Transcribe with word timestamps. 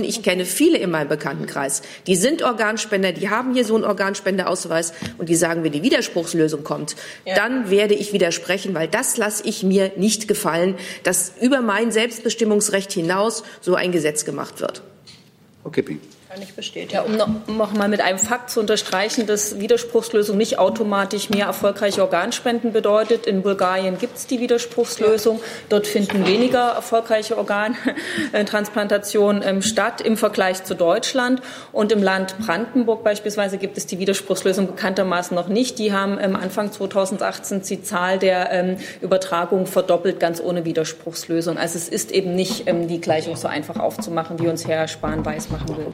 Ich 0.00 0.22
kenne 0.22 0.46
viele 0.46 0.78
in 0.78 0.90
meinem 0.90 1.08
Bekanntenkreis, 1.08 1.82
die 2.06 2.16
sind 2.16 2.42
Organspender, 2.42 3.12
die 3.12 3.28
haben 3.28 3.52
hier 3.52 3.66
so 3.66 3.74
einen 3.74 3.84
Organspendeausweis 3.84 4.94
und 5.18 5.28
die 5.28 5.34
sagen, 5.34 5.64
wenn 5.64 5.72
die 5.72 5.82
Widerspruchslösung 5.82 6.64
kommt, 6.64 6.96
ja. 7.26 7.34
dann 7.34 7.68
werde 7.68 7.92
ich 7.92 8.14
widersprechen, 8.14 8.72
weil 8.72 8.88
das 8.88 9.18
lasse 9.18 9.46
ich 9.46 9.62
mir 9.62 9.92
nicht 9.96 10.28
gefallen, 10.28 10.76
dass 11.02 11.34
über 11.42 11.60
mein 11.60 11.92
Selbstbestimmungsrecht 11.92 12.90
hinaus 12.90 13.44
so 13.60 13.74
ein 13.74 13.92
Gesetz 13.92 14.24
gemacht 14.24 14.62
wird. 14.62 14.80
Frau 15.62 15.68
Kipping. 15.68 16.00
Kann 16.32 16.40
ich 16.40 16.54
bestätigen. 16.54 16.94
Ja, 16.94 17.02
um 17.02 17.18
noch, 17.18 17.28
noch 17.46 17.74
mal 17.74 17.90
mit 17.90 18.00
einem 18.00 18.18
Fakt 18.18 18.48
zu 18.48 18.60
unterstreichen, 18.60 19.26
dass 19.26 19.60
Widerspruchslösung 19.60 20.38
nicht 20.38 20.58
automatisch 20.58 21.28
mehr 21.28 21.44
erfolgreiche 21.44 22.00
Organspenden 22.00 22.72
bedeutet. 22.72 23.26
In 23.26 23.42
Bulgarien 23.42 23.98
gibt 23.98 24.16
es 24.16 24.26
die 24.26 24.40
Widerspruchslösung. 24.40 25.40
Dort 25.68 25.86
finden 25.86 26.26
weniger 26.26 26.70
erfolgreiche 26.70 27.36
Organtransplantationen 27.36 29.42
ähm, 29.44 29.60
statt 29.60 30.00
im 30.00 30.16
Vergleich 30.16 30.64
zu 30.64 30.74
Deutschland. 30.74 31.42
Und 31.70 31.92
im 31.92 32.02
Land 32.02 32.38
Brandenburg 32.38 33.04
beispielsweise 33.04 33.58
gibt 33.58 33.76
es 33.76 33.86
die 33.86 33.98
Widerspruchslösung 33.98 34.68
bekanntermaßen 34.68 35.34
noch 35.34 35.48
nicht. 35.48 35.78
Die 35.78 35.92
haben 35.92 36.16
ähm, 36.18 36.34
Anfang 36.34 36.72
2018 36.72 37.60
die 37.60 37.82
Zahl 37.82 38.18
der 38.18 38.50
ähm, 38.52 38.78
Übertragungen 39.02 39.66
verdoppelt, 39.66 40.18
ganz 40.18 40.40
ohne 40.40 40.64
Widerspruchslösung. 40.64 41.58
Also 41.58 41.76
es 41.76 41.90
ist 41.90 42.10
eben 42.10 42.34
nicht 42.34 42.64
die 42.66 43.00
Gleichung 43.02 43.36
so 43.36 43.48
einfach 43.48 43.76
aufzumachen, 43.76 44.40
wie 44.40 44.48
uns 44.48 44.66
Herr 44.66 44.88
Spahn 44.88 45.26
weismachen 45.26 45.76
will. 45.76 45.88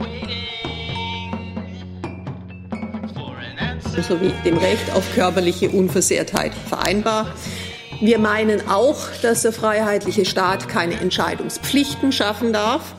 Sowie 4.08 4.32
dem 4.44 4.56
Recht 4.56 4.90
auf 4.94 5.04
körperliche 5.14 5.68
Unversehrtheit 5.68 6.52
vereinbar. 6.54 7.34
Wir 8.00 8.18
meinen 8.18 8.68
auch, 8.68 8.98
dass 9.22 9.42
der 9.42 9.52
freiheitliche 9.52 10.24
Staat 10.24 10.68
keine 10.68 11.00
Entscheidungspflichten 11.00 12.12
schaffen 12.12 12.52
darf. 12.52 12.94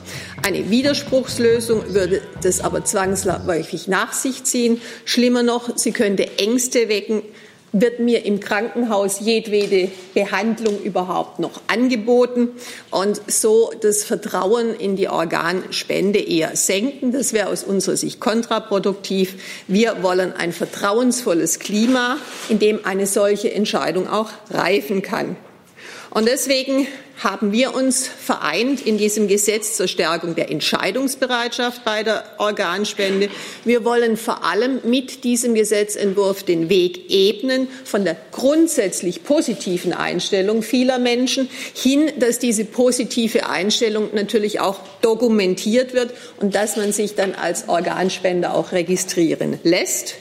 Eine 0.45 0.69
Widerspruchslösung 0.69 1.93
würde 1.93 2.21
das 2.43 2.59
aber 2.59 2.83
zwangsläufig 2.83 3.87
nach 3.87 4.13
sich 4.13 4.43
ziehen. 4.43 4.81
Schlimmer 5.05 5.41
noch, 5.41 5.77
sie 5.77 5.93
könnte 5.93 6.37
Ängste 6.37 6.89
wecken, 6.89 7.23
wird 7.71 7.99
mir 7.99 8.25
im 8.25 8.39
Krankenhaus 8.39 9.19
jedwede 9.19 9.91
Behandlung 10.13 10.81
überhaupt 10.81 11.39
noch 11.39 11.61
angeboten 11.67 12.49
und 12.89 13.21
so 13.27 13.71
das 13.81 14.03
Vertrauen 14.03 14.73
in 14.75 14.95
die 14.95 15.07
Organspende 15.07 16.19
eher 16.19 16.55
senken. 16.55 17.11
Das 17.11 17.33
wäre 17.33 17.49
aus 17.49 17.63
unserer 17.63 17.97
Sicht 17.97 18.19
kontraproduktiv. 18.19 19.35
Wir 19.67 20.01
wollen 20.01 20.33
ein 20.33 20.51
vertrauensvolles 20.51 21.59
Klima, 21.59 22.17
in 22.49 22.59
dem 22.59 22.85
eine 22.85 23.05
solche 23.05 23.53
Entscheidung 23.53 24.07
auch 24.07 24.29
reifen 24.49 25.01
kann. 25.01 25.35
Und 26.11 26.27
deswegen 26.27 26.87
haben 27.19 27.51
wir 27.51 27.75
uns 27.75 28.07
vereint 28.07 28.85
in 28.85 28.97
diesem 28.97 29.27
Gesetz 29.27 29.75
zur 29.75 29.87
Stärkung 29.87 30.35
der 30.35 30.51
Entscheidungsbereitschaft 30.51 31.83
bei 31.83 32.03
der 32.03 32.23
Organspende. 32.37 33.29
Wir 33.65 33.83
wollen 33.83 34.17
vor 34.17 34.43
allem 34.43 34.79
mit 34.83 35.23
diesem 35.23 35.53
Gesetzentwurf 35.53 36.43
den 36.43 36.69
Weg 36.69 37.09
ebnen 37.09 37.67
von 37.83 38.05
der 38.05 38.15
grundsätzlich 38.31 39.23
positiven 39.23 39.93
Einstellung 39.93 40.61
vieler 40.61 40.97
Menschen 40.97 41.49
hin, 41.73 42.11
dass 42.19 42.39
diese 42.39 42.65
positive 42.65 43.49
Einstellung 43.49 44.09
natürlich 44.13 44.59
auch 44.59 44.79
dokumentiert 45.01 45.93
wird 45.93 46.13
und 46.37 46.55
dass 46.55 46.77
man 46.77 46.93
sich 46.93 47.15
dann 47.15 47.35
als 47.35 47.67
Organspender 47.67 48.53
auch 48.53 48.71
registrieren 48.71 49.59
lässt. 49.63 50.15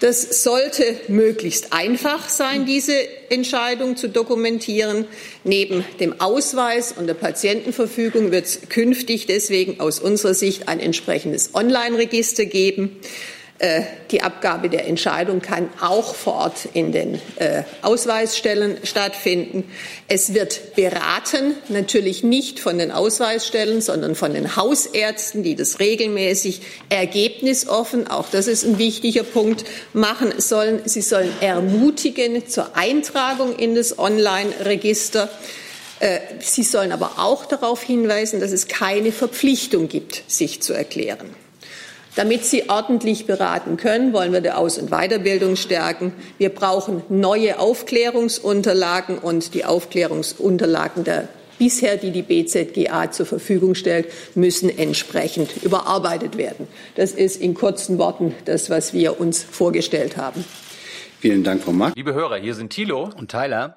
Das 0.00 0.42
sollte 0.42 0.96
möglichst 1.08 1.74
einfach 1.74 2.30
sein, 2.30 2.64
diese 2.64 2.94
Entscheidung 3.28 3.96
zu 3.96 4.08
dokumentieren. 4.08 5.06
Neben 5.44 5.84
dem 6.00 6.22
Ausweis 6.22 6.92
und 6.92 7.06
der 7.06 7.14
Patientenverfügung 7.14 8.30
wird 8.30 8.46
es 8.46 8.60
künftig 8.70 9.26
deswegen 9.26 9.78
aus 9.78 10.00
unserer 10.00 10.32
Sicht 10.32 10.68
ein 10.68 10.80
entsprechendes 10.80 11.54
Online-Register 11.54 12.46
geben. 12.46 12.98
Äh, 13.60 13.82
die 14.10 14.22
Abgabe 14.22 14.70
der 14.70 14.86
Entscheidung 14.86 15.42
kann 15.42 15.68
auch 15.82 16.14
vor 16.14 16.32
Ort 16.32 16.68
in 16.72 16.92
den 16.92 17.20
äh, 17.36 17.64
Ausweisstellen 17.82 18.78
stattfinden. 18.84 19.70
Es 20.08 20.32
wird 20.32 20.74
beraten, 20.76 21.54
natürlich 21.68 22.24
nicht 22.24 22.58
von 22.58 22.78
den 22.78 22.90
Ausweisstellen, 22.90 23.82
sondern 23.82 24.14
von 24.14 24.32
den 24.32 24.56
Hausärzten, 24.56 25.42
die 25.42 25.56
das 25.56 25.78
regelmäßig 25.78 26.62
ergebnisoffen, 26.88 28.08
auch 28.08 28.30
das 28.30 28.46
ist 28.46 28.64
ein 28.64 28.78
wichtiger 28.78 29.24
Punkt, 29.24 29.64
machen 29.92 30.32
sollen. 30.38 30.80
Sie 30.86 31.02
sollen 31.02 31.30
ermutigen 31.42 32.48
zur 32.48 32.74
Eintragung 32.78 33.54
in 33.56 33.74
das 33.74 33.98
Online-Register. 33.98 35.28
Äh, 35.98 36.20
sie 36.40 36.62
sollen 36.62 36.92
aber 36.92 37.18
auch 37.18 37.44
darauf 37.44 37.82
hinweisen, 37.82 38.40
dass 38.40 38.52
es 38.52 38.68
keine 38.68 39.12
Verpflichtung 39.12 39.88
gibt, 39.88 40.22
sich 40.28 40.62
zu 40.62 40.72
erklären. 40.72 41.28
Damit 42.16 42.44
Sie 42.44 42.68
ordentlich 42.68 43.26
beraten 43.26 43.76
können, 43.76 44.12
wollen 44.12 44.32
wir 44.32 44.40
die 44.40 44.50
Aus- 44.50 44.78
und 44.78 44.90
Weiterbildung 44.90 45.56
stärken. 45.56 46.12
Wir 46.38 46.48
brauchen 46.48 47.02
neue 47.08 47.58
Aufklärungsunterlagen 47.58 49.18
und 49.18 49.54
die 49.54 49.64
Aufklärungsunterlagen 49.64 51.04
der 51.04 51.28
bisher, 51.58 51.98
die 51.98 52.10
die 52.10 52.22
BZGA 52.22 53.12
zur 53.12 53.26
Verfügung 53.26 53.74
stellt, 53.74 54.06
müssen 54.34 54.76
entsprechend 54.76 55.62
überarbeitet 55.62 56.38
werden. 56.38 56.66
Das 56.96 57.12
ist 57.12 57.40
in 57.40 57.54
kurzen 57.54 57.98
Worten 57.98 58.34
das, 58.46 58.70
was 58.70 58.94
wir 58.94 59.20
uns 59.20 59.44
vorgestellt 59.44 60.16
haben. 60.16 60.44
Vielen 61.20 61.44
Dank, 61.44 61.62
Frau 61.62 61.72
Mack. 61.72 61.92
Liebe 61.94 62.14
Hörer, 62.14 62.38
hier 62.38 62.54
sind 62.54 62.70
Thilo 62.70 63.10
und 63.16 63.30
Tyler. 63.30 63.76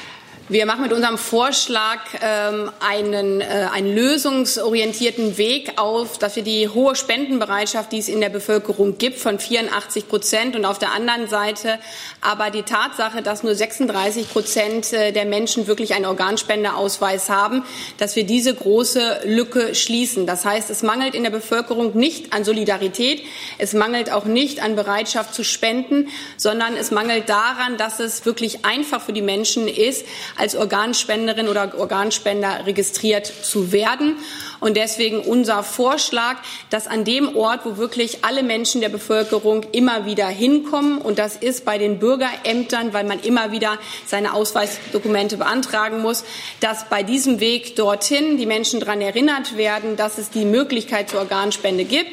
Wir 0.49 0.65
machen 0.65 0.81
mit 0.81 0.91
unserem 0.91 1.17
Vorschlag 1.17 1.99
ähm, 2.21 2.71
einen, 2.79 3.41
äh, 3.41 3.67
einen 3.71 3.95
lösungsorientierten 3.95 5.37
Weg 5.37 5.79
auf, 5.79 6.17
dass 6.17 6.35
wir 6.35 6.43
die 6.43 6.67
hohe 6.67 6.95
Spendenbereitschaft, 6.95 7.91
die 7.91 7.99
es 7.99 8.09
in 8.09 8.19
der 8.19 8.29
Bevölkerung 8.29 8.97
gibt, 8.97 9.19
von 9.19 9.39
84 9.39 10.09
Prozent 10.09 10.55
und 10.55 10.65
auf 10.65 10.77
der 10.77 10.91
anderen 10.91 11.29
Seite 11.29 11.79
aber 12.21 12.49
die 12.49 12.63
Tatsache, 12.63 13.21
dass 13.21 13.43
nur 13.43 13.55
36 13.55 14.29
Prozent 14.29 14.91
äh, 14.93 15.11
der 15.11 15.25
Menschen 15.25 15.67
wirklich 15.67 15.93
einen 15.93 16.05
Organspendeausweis 16.05 17.29
haben, 17.29 17.63
dass 17.97 18.15
wir 18.15 18.25
diese 18.25 18.53
große 18.53 19.21
Lücke 19.25 19.73
schließen. 19.73 20.25
Das 20.25 20.43
heißt, 20.43 20.69
es 20.69 20.83
mangelt 20.83 21.15
in 21.15 21.23
der 21.23 21.29
Bevölkerung 21.29 21.95
nicht 21.97 22.33
an 22.33 22.43
Solidarität, 22.43 23.23
es 23.57 23.73
mangelt 23.73 24.11
auch 24.11 24.25
nicht 24.25 24.61
an 24.61 24.75
Bereitschaft 24.75 25.33
zu 25.33 25.43
spenden, 25.43 26.09
sondern 26.35 26.75
es 26.75 26.91
mangelt 26.91 27.29
daran, 27.29 27.77
dass 27.77 27.99
es 27.99 28.25
wirklich 28.25 28.65
einfach 28.65 29.01
für 29.01 29.13
die 29.13 29.21
Menschen 29.21 29.67
ist, 29.67 30.05
als 30.35 30.55
Organspenderin 30.55 31.47
oder 31.47 31.77
Organspender 31.77 32.65
registriert 32.65 33.25
zu 33.25 33.71
werden. 33.71 34.17
Und 34.59 34.77
deswegen 34.77 35.19
unser 35.19 35.63
Vorschlag, 35.63 36.37
dass 36.69 36.87
an 36.87 37.03
dem 37.03 37.35
Ort, 37.35 37.61
wo 37.65 37.77
wirklich 37.77 38.23
alle 38.23 38.43
Menschen 38.43 38.81
der 38.81 38.89
Bevölkerung 38.89 39.65
immer 39.71 40.05
wieder 40.05 40.27
hinkommen, 40.27 40.99
und 40.99 41.17
das 41.17 41.35
ist 41.35 41.65
bei 41.65 41.77
den 41.77 41.99
Bürgerämtern, 41.99 42.93
weil 42.93 43.03
man 43.03 43.19
immer 43.21 43.51
wieder 43.51 43.77
seine 44.05 44.33
Ausweisdokumente 44.33 45.37
beantragen 45.37 45.99
muss, 46.01 46.23
dass 46.59 46.89
bei 46.89 47.03
diesem 47.03 47.39
Weg 47.39 47.75
dorthin 47.75 48.37
die 48.37 48.45
Menschen 48.45 48.79
daran 48.79 49.01
erinnert 49.01 49.57
werden, 49.57 49.95
dass 49.95 50.17
es 50.17 50.29
die 50.29 50.45
Möglichkeit 50.45 51.09
zur 51.09 51.21
Organspende 51.21 51.85
gibt 51.85 52.11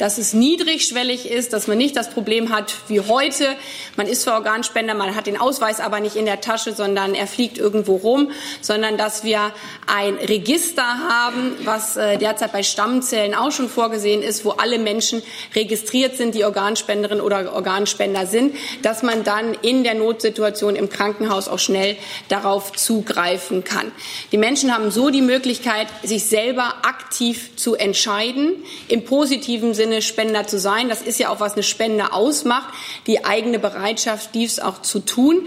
dass 0.00 0.16
es 0.16 0.32
niedrigschwellig 0.32 1.30
ist, 1.30 1.52
dass 1.52 1.66
man 1.66 1.76
nicht 1.76 1.94
das 1.94 2.08
Problem 2.08 2.48
hat 2.48 2.74
wie 2.88 3.00
heute. 3.00 3.54
Man 3.96 4.06
ist 4.06 4.22
zwar 4.22 4.36
Organspender, 4.36 4.94
man 4.94 5.14
hat 5.14 5.26
den 5.26 5.38
Ausweis 5.38 5.78
aber 5.78 6.00
nicht 6.00 6.16
in 6.16 6.24
der 6.24 6.40
Tasche, 6.40 6.72
sondern 6.72 7.14
er 7.14 7.26
fliegt 7.26 7.58
irgendwo 7.58 7.96
rum, 7.96 8.30
sondern 8.62 8.96
dass 8.96 9.24
wir 9.24 9.52
ein 9.86 10.14
Register 10.14 10.82
haben, 10.82 11.52
was 11.64 11.98
äh, 11.98 12.16
derzeit 12.16 12.50
bei 12.52 12.62
Stammzellen 12.62 13.34
auch 13.34 13.52
schon 13.52 13.68
vorgesehen 13.68 14.22
ist, 14.22 14.46
wo 14.46 14.52
alle 14.52 14.78
Menschen 14.78 15.22
registriert 15.54 16.16
sind, 16.16 16.34
die 16.34 16.44
Organspenderin 16.44 17.20
oder 17.20 17.52
Organspender 17.52 18.26
sind, 18.26 18.56
dass 18.80 19.02
man 19.02 19.22
dann 19.22 19.52
in 19.60 19.84
der 19.84 19.94
Notsituation 19.94 20.76
im 20.76 20.88
Krankenhaus 20.88 21.46
auch 21.46 21.58
schnell 21.58 21.96
darauf 22.28 22.72
zugreifen 22.72 23.64
kann. 23.64 23.92
Die 24.32 24.38
Menschen 24.38 24.74
haben 24.74 24.90
so 24.90 25.10
die 25.10 25.20
Möglichkeit, 25.20 25.88
sich 26.02 26.24
selber 26.24 26.76
aktiv 26.84 27.50
zu 27.56 27.74
entscheiden, 27.74 28.64
im 28.88 29.04
positiven 29.04 29.74
Sinne 29.74 29.89
Sinne 29.90 30.02
Spender 30.02 30.46
zu 30.46 30.58
sein. 30.58 30.88
Das 30.88 31.02
ist 31.02 31.18
ja 31.18 31.30
auch, 31.30 31.40
was 31.40 31.54
eine 31.54 31.64
Spende 31.64 32.12
ausmacht, 32.12 32.72
die 33.08 33.24
eigene 33.24 33.58
Bereitschaft, 33.58 34.34
dies 34.34 34.60
auch 34.60 34.82
zu 34.82 35.00
tun. 35.00 35.46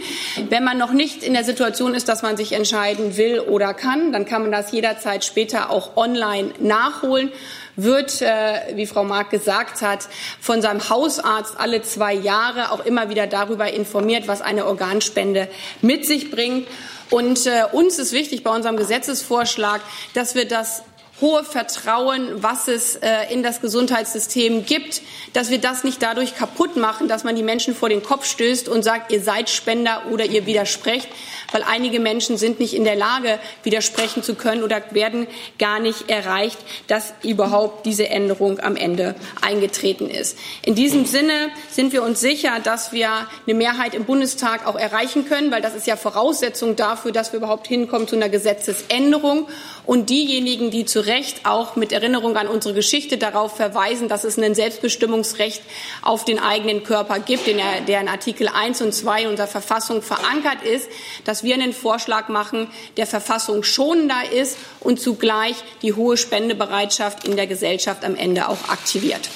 Wenn 0.50 0.66
man 0.66 0.78
noch 0.78 0.92
nicht 0.92 1.24
in 1.24 1.34
der 1.34 1.46
Situation 1.46 1.96
ist, 1.96 2.10
dass 2.10 2.24
man 2.24 2.36
sich 2.36 2.52
entscheiden 2.52 3.16
will 3.16 3.40
oder 3.40 3.74
kann, 3.74 4.12
dann 4.12 4.26
kann 4.26 4.42
man 4.42 4.52
das 4.52 4.72
jederzeit 4.72 5.24
später 5.24 5.70
auch 5.70 5.96
online 5.96 6.52
nachholen 6.60 7.32
wird, 7.78 8.22
äh, 8.22 8.76
wie 8.76 8.86
Frau 8.86 9.06
Mark 9.06 9.30
gesagt 9.30 9.82
hat, 9.82 10.08
von 10.42 10.62
seinem 10.62 10.90
Hausarzt 10.90 11.58
alle 11.58 11.82
zwei 11.82 12.14
Jahre 12.14 12.72
auch 12.72 12.86
immer 12.86 13.10
wieder 13.10 13.26
darüber 13.26 13.72
informiert, 13.72 14.28
was 14.28 14.42
eine 14.42 14.66
Organspende 14.66 15.48
mit 15.82 16.06
sich 16.06 16.30
bringt. 16.30 16.68
Und 17.10 17.48
äh, 17.48 17.64
uns 17.72 17.98
ist 17.98 18.12
wichtig 18.12 18.44
bei 18.44 18.52
unserem 18.52 18.76
Gesetzesvorschlag, 18.76 19.82
dass 20.14 20.36
wir 20.36 20.48
das 20.48 20.84
hohe 21.22 21.44
Vertrauen, 21.44 22.42
was 22.42 22.68
es 22.68 22.96
äh, 22.96 23.32
in 23.32 23.44
das 23.44 23.62
Gesundheitssystem 23.62 24.66
gibt, 24.66 25.02
dass 25.34 25.50
wir 25.50 25.60
das 25.60 25.84
nicht 25.84 26.02
dadurch 26.02 26.36
kaputt 26.36 26.76
machen, 26.76 27.08
dass 27.08 27.24
man 27.24 27.36
die 27.36 27.44
Menschen 27.44 27.76
vor 27.76 27.90
den 27.90 28.04
Kopf 28.04 28.26
stößt 28.26 28.68
und 28.68 28.84
sagt, 28.84 29.12
ihr 29.12 29.22
seid 29.22 29.50
Spender 29.50 30.04
oder 30.12 30.26
ihr 30.26 30.46
widersprecht, 30.46 31.08
weil 31.52 31.64
einige 31.64 32.00
Menschen 32.00 32.38
sind 32.38 32.60
nicht 32.60 32.74
in 32.74 32.84
der 32.84 32.96
Lage, 32.96 33.40
widersprechen 33.64 34.24
zu 34.24 34.36
können 34.36 34.64
oder 34.64 34.82
werden 34.92 35.28
gar 35.60 35.80
nicht 35.80 36.10
erreicht, 36.10 36.58
dass 36.88 37.14
überhaupt 37.24 37.86
diese 37.86 38.10
Änderung 38.10 38.60
am 38.60 38.76
Ende 38.76 39.16
eingetreten 39.42 40.10
ist. 40.10 40.38
In 40.64 40.76
diesem 40.76 41.06
Sinne 41.06 41.50
sind 41.70 41.94
wir 41.94 42.04
uns 42.04 42.20
sicher, 42.20 42.60
dass 42.64 42.92
wir 42.92 43.10
eine 43.46 43.56
Mehrheit 43.56 43.94
im 43.94 44.06
Bundestag 44.06 44.68
auch 44.68 44.76
erreichen 44.76 45.28
können, 45.28 45.52
weil 45.52 45.62
das 45.62 45.76
ist 45.76 45.88
ja 45.88 45.96
Voraussetzung 45.96 46.76
dafür, 46.76 47.12
dass 47.12 47.34
wir 47.34 47.38
überhaupt 47.38 47.68
hinkommen 47.68 48.08
zu 48.08 48.16
einer 48.16 48.30
Gesetzesänderung. 48.30 49.48
Und 49.86 50.10
diejenigen, 50.10 50.72
die 50.72 50.86
zu 50.86 51.02
Recht 51.02 51.46
auch 51.46 51.76
mit 51.76 51.92
Erinnerung 51.92 52.38
an 52.38 52.48
unsere 52.48 52.74
Geschichte 52.74 53.18
darauf 53.18 53.58
verweisen, 53.58 54.08
dass 54.08 54.24
es 54.24 54.38
ein 54.38 54.56
Selbstbestimmungsrecht 54.56 55.62
auf 56.02 56.24
den 56.24 56.40
eigenen 56.40 56.84
Körper 56.84 57.20
gibt, 57.20 57.48
der 57.48 58.00
in 58.00 58.08
Artikel 58.08 58.48
1 58.48 58.82
und 58.82 58.94
2 58.94 59.28
unserer 59.28 59.48
Verfassung 59.48 60.02
verankert 60.02 60.64
ist, 60.64 60.90
dass 61.26 61.33
wir 61.42 61.56
einen 61.56 61.74
Vorschlag 61.74 62.28
machen, 62.28 62.68
der 62.98 63.08
Verfassung 63.08 63.64
schonender 63.64 64.32
ist 64.32 64.58
und 64.82 65.00
zugleich 65.00 65.56
die 65.82 65.94
hohe 65.94 66.18
Spendebereitschaft 66.18 67.26
in 67.26 67.36
der 67.36 67.48
Gesellschaft 67.48 68.06
am 68.06 68.16
Ende 68.16 68.48
auch 68.48 68.70
aktiviert. 68.70 69.30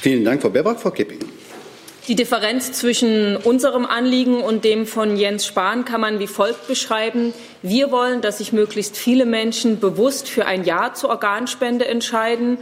Vielen 0.00 0.24
Dank, 0.24 0.40
Frau 0.40 0.48
Baerbock. 0.48 0.80
Frau 0.80 0.92
Kipping. 0.92 1.18
Die 2.08 2.14
Differenz 2.14 2.72
zwischen 2.72 3.36
unserem 3.36 3.84
Anliegen 3.84 4.40
und 4.40 4.64
dem 4.64 4.86
von 4.86 5.18
Jens 5.18 5.46
Spahn 5.46 5.84
kann 5.84 6.00
man 6.00 6.18
wie 6.20 6.26
folgt 6.26 6.66
beschreiben. 6.66 7.34
Wir 7.62 7.90
wollen, 7.90 8.20
dass 8.20 8.38
sich 8.38 8.52
möglichst 8.52 8.96
viele 8.96 9.26
Menschen 9.26 9.80
bewusst 9.80 10.28
für 10.28 10.46
ein 10.46 10.64
Ja 10.64 10.94
zur 10.94 11.10
Organspende 11.10 11.86
entscheiden. 11.88 12.58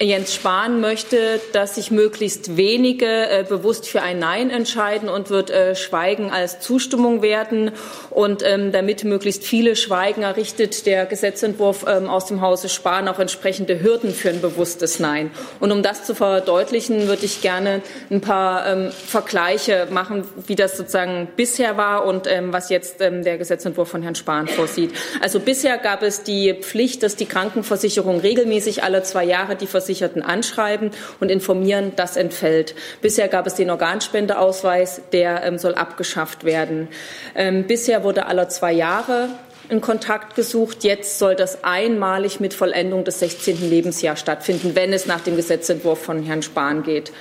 Jens 0.00 0.34
Spahn 0.34 0.80
möchte, 0.80 1.40
dass 1.52 1.74
sich 1.74 1.90
möglichst 1.90 2.56
wenige 2.56 3.06
äh, 3.06 3.44
bewusst 3.46 3.88
für 3.88 4.02
ein 4.02 4.18
Nein 4.18 4.50
entscheiden 4.50 5.08
und 5.08 5.30
wird 5.30 5.50
äh, 5.50 5.74
Schweigen 5.74 6.30
als 6.30 6.60
Zustimmung 6.60 7.22
werten. 7.22 7.72
Und 8.10 8.42
ähm, 8.42 8.72
damit 8.72 9.04
möglichst 9.04 9.44
viele 9.44 9.76
schweigen, 9.76 10.22
errichtet 10.22 10.86
der 10.86 11.06
Gesetzentwurf 11.06 11.84
ähm, 11.88 12.08
aus 12.08 12.26
dem 12.26 12.40
Hause 12.40 12.68
Spahn 12.68 13.08
auch 13.08 13.18
entsprechende 13.18 13.82
Hürden 13.82 14.12
für 14.12 14.30
ein 14.30 14.40
bewusstes 14.40 14.98
Nein. 14.98 15.30
Und 15.60 15.72
um 15.72 15.82
das 15.82 16.04
zu 16.04 16.14
verdeutlichen, 16.14 17.08
würde 17.08 17.24
ich 17.24 17.40
gerne 17.42 17.82
ein 18.10 18.20
paar 18.20 18.66
ähm, 18.66 18.90
Vergleiche 18.90 19.88
machen, 19.90 20.24
wie 20.46 20.56
das 20.56 20.76
sozusagen 20.76 21.28
bisher 21.36 21.76
war 21.76 22.06
und 22.06 22.26
ähm, 22.26 22.52
was 22.52 22.70
jetzt 22.70 23.00
ähm, 23.00 23.22
der 23.24 23.38
Gesetzentwurf 23.38 23.88
von 23.88 24.02
Herrn 24.02 24.09
Herrn 24.10 24.16
Spahn 24.16 24.48
vorsieht. 24.48 24.90
Also 25.20 25.38
bisher 25.38 25.78
gab 25.78 26.02
es 26.02 26.24
die 26.24 26.52
Pflicht, 26.54 27.04
dass 27.04 27.14
die 27.14 27.26
Krankenversicherung 27.26 28.18
regelmäßig 28.18 28.82
alle 28.82 29.04
zwei 29.04 29.24
Jahre 29.24 29.54
die 29.54 29.68
Versicherten 29.68 30.22
anschreiben 30.22 30.90
und 31.20 31.30
informieren, 31.30 31.92
das 31.94 32.16
entfällt. 32.16 32.74
Bisher 33.00 33.28
gab 33.28 33.46
es 33.46 33.54
den 33.54 33.70
Organspendeausweis, 33.70 35.02
der 35.12 35.44
ähm, 35.44 35.58
soll 35.58 35.74
abgeschafft 35.74 36.42
werden. 36.44 36.88
Ähm, 37.36 37.68
bisher 37.68 38.02
wurde 38.02 38.26
alle 38.26 38.48
zwei 38.48 38.72
Jahre 38.72 39.28
in 39.68 39.80
Kontakt 39.80 40.34
gesucht. 40.34 40.82
Jetzt 40.82 41.20
soll 41.20 41.36
das 41.36 41.62
einmalig 41.62 42.40
mit 42.40 42.52
Vollendung 42.52 43.04
des 43.04 43.20
16. 43.20 43.70
Lebensjahres 43.70 44.18
stattfinden, 44.18 44.74
wenn 44.74 44.92
es 44.92 45.06
nach 45.06 45.20
dem 45.20 45.36
Gesetzentwurf 45.36 46.02
von 46.02 46.24
Herrn 46.24 46.42
Spahn 46.42 46.82
geht. 46.82 47.12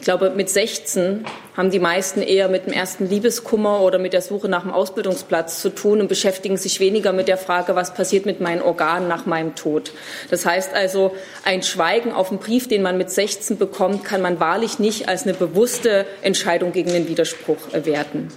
Ich 0.00 0.04
glaube, 0.04 0.30
mit 0.30 0.48
16 0.48 1.26
haben 1.54 1.70
die 1.70 1.78
meisten 1.78 2.22
eher 2.22 2.48
mit 2.48 2.64
dem 2.64 2.72
ersten 2.72 3.06
Liebeskummer 3.06 3.82
oder 3.82 3.98
mit 3.98 4.14
der 4.14 4.22
Suche 4.22 4.48
nach 4.48 4.64
einem 4.64 4.72
Ausbildungsplatz 4.72 5.60
zu 5.60 5.68
tun 5.68 6.00
und 6.00 6.08
beschäftigen 6.08 6.56
sich 6.56 6.80
weniger 6.80 7.12
mit 7.12 7.28
der 7.28 7.36
Frage, 7.36 7.76
was 7.76 7.92
passiert 7.92 8.24
mit 8.24 8.40
meinen 8.40 8.62
Organen 8.62 9.08
nach 9.08 9.26
meinem 9.26 9.54
Tod. 9.56 9.92
Das 10.30 10.46
heißt 10.46 10.72
also, 10.72 11.14
ein 11.44 11.62
Schweigen 11.62 12.12
auf 12.12 12.30
einen 12.30 12.40
Brief, 12.40 12.66
den 12.66 12.80
man 12.80 12.96
mit 12.96 13.10
16 13.10 13.58
bekommt, 13.58 14.02
kann 14.02 14.22
man 14.22 14.40
wahrlich 14.40 14.78
nicht 14.78 15.06
als 15.06 15.24
eine 15.24 15.34
bewusste 15.34 16.06
Entscheidung 16.22 16.72
gegen 16.72 16.94
den 16.94 17.06
Widerspruch 17.06 17.58
werten. 17.74 18.28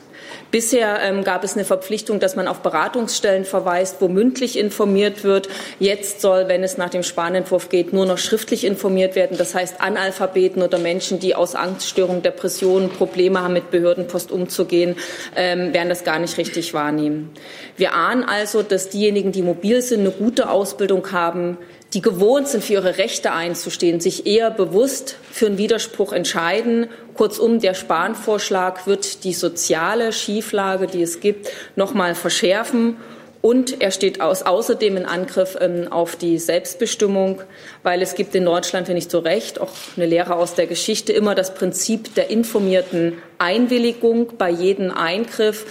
Bisher 0.53 0.99
ähm, 1.01 1.23
gab 1.23 1.43
es 1.43 1.55
eine 1.55 1.65
Verpflichtung, 1.65 2.19
dass 2.19 2.35
man 2.35 2.47
auf 2.47 2.59
Beratungsstellen 2.59 3.43
verweist, 3.43 3.95
wo 4.01 4.07
mündlich 4.07 4.55
informiert 4.55 5.23
wird. 5.23 5.49
Jetzt 5.79 6.21
soll, 6.21 6.47
wenn 6.47 6.61
es 6.63 6.77
nach 6.77 6.91
dem 6.91 7.01
Spanentwurf 7.01 7.69
geht, 7.69 7.91
nur 7.91 8.05
noch 8.05 8.19
schriftlich 8.19 8.63
informiert 8.63 9.15
werden. 9.15 9.35
Das 9.35 9.55
heißt, 9.55 9.81
Analphabeten 9.81 10.61
oder 10.61 10.77
Menschen, 10.77 11.19
die 11.19 11.33
aus 11.33 11.55
Angststörungen, 11.55 12.21
Depressionen 12.21 12.89
Probleme 12.89 13.41
haben, 13.41 13.53
mit 13.53 13.71
Behördenpost 13.71 14.31
umzugehen, 14.31 14.95
ähm, 15.35 15.73
werden 15.73 15.89
das 15.89 16.03
gar 16.03 16.19
nicht 16.19 16.37
richtig 16.37 16.75
wahrnehmen. 16.75 17.31
Wir 17.75 17.95
ahnen 17.95 18.23
also, 18.23 18.61
dass 18.61 18.89
diejenigen, 18.89 19.31
die 19.31 19.41
mobil 19.41 19.81
sind, 19.81 20.01
eine 20.01 20.11
gute 20.11 20.51
Ausbildung 20.51 21.11
haben, 21.11 21.57
die 21.93 22.01
gewohnt 22.01 22.47
sind, 22.47 22.63
für 22.63 22.73
ihre 22.73 22.97
Rechte 22.97 23.31
einzustehen, 23.31 23.99
sich 23.99 24.25
eher 24.25 24.49
bewusst 24.49 25.15
für 25.31 25.45
einen 25.45 25.57
Widerspruch 25.57 26.11
entscheiden. 26.11 26.87
Kurzum, 27.13 27.59
der 27.59 27.73
Spanvorschlag 27.73 28.87
wird 28.87 29.23
die 29.23 29.33
soziale 29.33 30.11
Schieflage, 30.11 30.87
die 30.87 31.03
es 31.03 31.19
gibt, 31.19 31.49
noch 31.75 31.93
mal 31.93 32.15
verschärfen. 32.15 32.97
Und 33.41 33.81
er 33.81 33.91
steht 33.91 34.21
aus, 34.21 34.43
außerdem 34.43 34.95
in 34.95 35.05
Angriff 35.05 35.57
ähm, 35.59 35.91
auf 35.91 36.15
die 36.15 36.39
Selbstbestimmung, 36.39 37.41
weil 37.83 38.01
es 38.01 38.15
gibt 38.15 38.33
in 38.35 38.45
Deutschland, 38.45 38.87
wenn 38.87 38.95
nicht 38.95 39.11
so 39.11 39.19
recht, 39.19 39.59
auch 39.59 39.71
eine 39.97 40.05
Lehre 40.05 40.37
aus 40.37 40.55
der 40.55 40.65
Geschichte, 40.65 41.11
immer 41.11 41.35
das 41.35 41.53
Prinzip 41.53 42.15
der 42.15 42.29
informierten 42.29 43.21
Einwilligung 43.39 44.37
bei 44.37 44.49
jedem 44.49 44.91
Eingriff. 44.91 45.65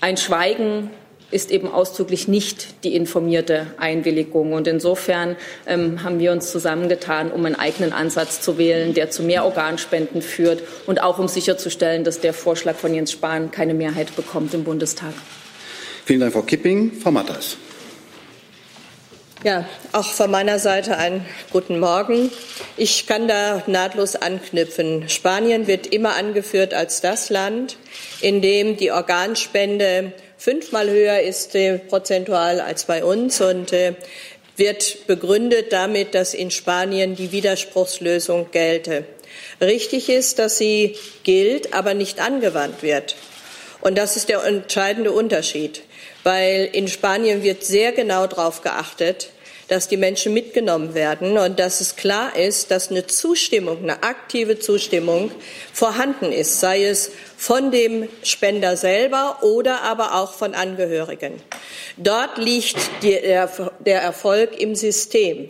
Ein 0.00 0.16
Schweigen 0.16 0.90
ist 1.30 1.50
eben 1.50 1.68
ausdrücklich 1.70 2.28
nicht 2.28 2.84
die 2.84 2.94
informierte 2.94 3.66
Einwilligung. 3.78 4.52
Und 4.52 4.68
insofern 4.68 5.36
ähm, 5.66 6.02
haben 6.04 6.18
wir 6.18 6.32
uns 6.32 6.50
zusammengetan, 6.50 7.30
um 7.30 7.44
einen 7.44 7.56
eigenen 7.56 7.92
Ansatz 7.92 8.40
zu 8.40 8.58
wählen, 8.58 8.94
der 8.94 9.10
zu 9.10 9.22
mehr 9.22 9.44
Organspenden 9.44 10.22
führt 10.22 10.62
und 10.86 11.02
auch 11.02 11.18
um 11.18 11.28
sicherzustellen, 11.28 12.04
dass 12.04 12.20
der 12.20 12.34
Vorschlag 12.34 12.76
von 12.76 12.94
Jens 12.94 13.12
Spahn 13.12 13.50
keine 13.50 13.74
Mehrheit 13.74 14.14
bekommt 14.16 14.54
im 14.54 14.64
Bundestag. 14.64 15.12
Vielen 16.04 16.20
Dank, 16.20 16.32
Frau 16.32 16.42
Kipping. 16.42 16.92
Frau 16.92 17.10
Matters. 17.10 17.56
Ja, 19.44 19.66
auch 19.92 20.06
von 20.06 20.30
meiner 20.30 20.58
Seite 20.58 20.96
einen 20.96 21.26
guten 21.52 21.78
Morgen. 21.78 22.30
Ich 22.78 23.06
kann 23.06 23.28
da 23.28 23.62
nahtlos 23.66 24.16
anknüpfen. 24.16 25.10
Spanien 25.10 25.66
wird 25.66 25.86
immer 25.86 26.16
angeführt 26.16 26.72
als 26.72 27.02
das 27.02 27.28
Land, 27.28 27.76
in 28.22 28.40
dem 28.40 28.78
die 28.78 28.90
Organspende 28.90 30.14
fünfmal 30.44 30.90
höher 30.90 31.20
ist 31.20 31.54
äh, 31.54 31.78
prozentual 31.78 32.60
als 32.60 32.84
bei 32.84 33.02
uns 33.02 33.40
und 33.40 33.72
äh, 33.72 33.94
wird 34.58 35.06
begründet 35.06 35.72
damit, 35.72 36.14
dass 36.14 36.34
in 36.34 36.50
Spanien 36.50 37.16
die 37.16 37.32
Widerspruchslösung 37.32 38.50
gelte. 38.50 39.04
Richtig 39.62 40.10
ist, 40.10 40.38
dass 40.38 40.58
sie 40.58 40.98
gilt, 41.22 41.72
aber 41.72 41.94
nicht 41.94 42.20
angewandt 42.20 42.82
wird. 42.82 43.16
Und 43.80 43.96
das 43.96 44.16
ist 44.16 44.28
der 44.28 44.44
entscheidende 44.44 45.12
Unterschied, 45.12 45.80
weil 46.24 46.68
in 46.72 46.88
Spanien 46.88 47.42
wird 47.42 47.64
sehr 47.64 47.92
genau 47.92 48.26
darauf 48.26 48.60
geachtet, 48.60 49.30
dass 49.68 49.88
die 49.88 49.96
Menschen 49.96 50.34
mitgenommen 50.34 50.94
werden 50.94 51.38
und 51.38 51.58
dass 51.58 51.80
es 51.80 51.96
klar 51.96 52.36
ist, 52.36 52.70
dass 52.70 52.90
eine 52.90 53.06
Zustimmung, 53.06 53.78
eine 53.82 54.02
aktive 54.02 54.58
Zustimmung 54.58 55.30
vorhanden 55.72 56.32
ist, 56.32 56.60
sei 56.60 56.84
es 56.84 57.10
von 57.36 57.70
dem 57.70 58.08
Spender 58.22 58.76
selber 58.76 59.38
oder 59.42 59.82
aber 59.82 60.14
auch 60.14 60.34
von 60.34 60.54
Angehörigen. 60.54 61.34
Dort 61.96 62.38
liegt 62.38 62.76
der, 63.02 63.50
der 63.84 64.02
Erfolg 64.02 64.58
im 64.60 64.74
System. 64.74 65.48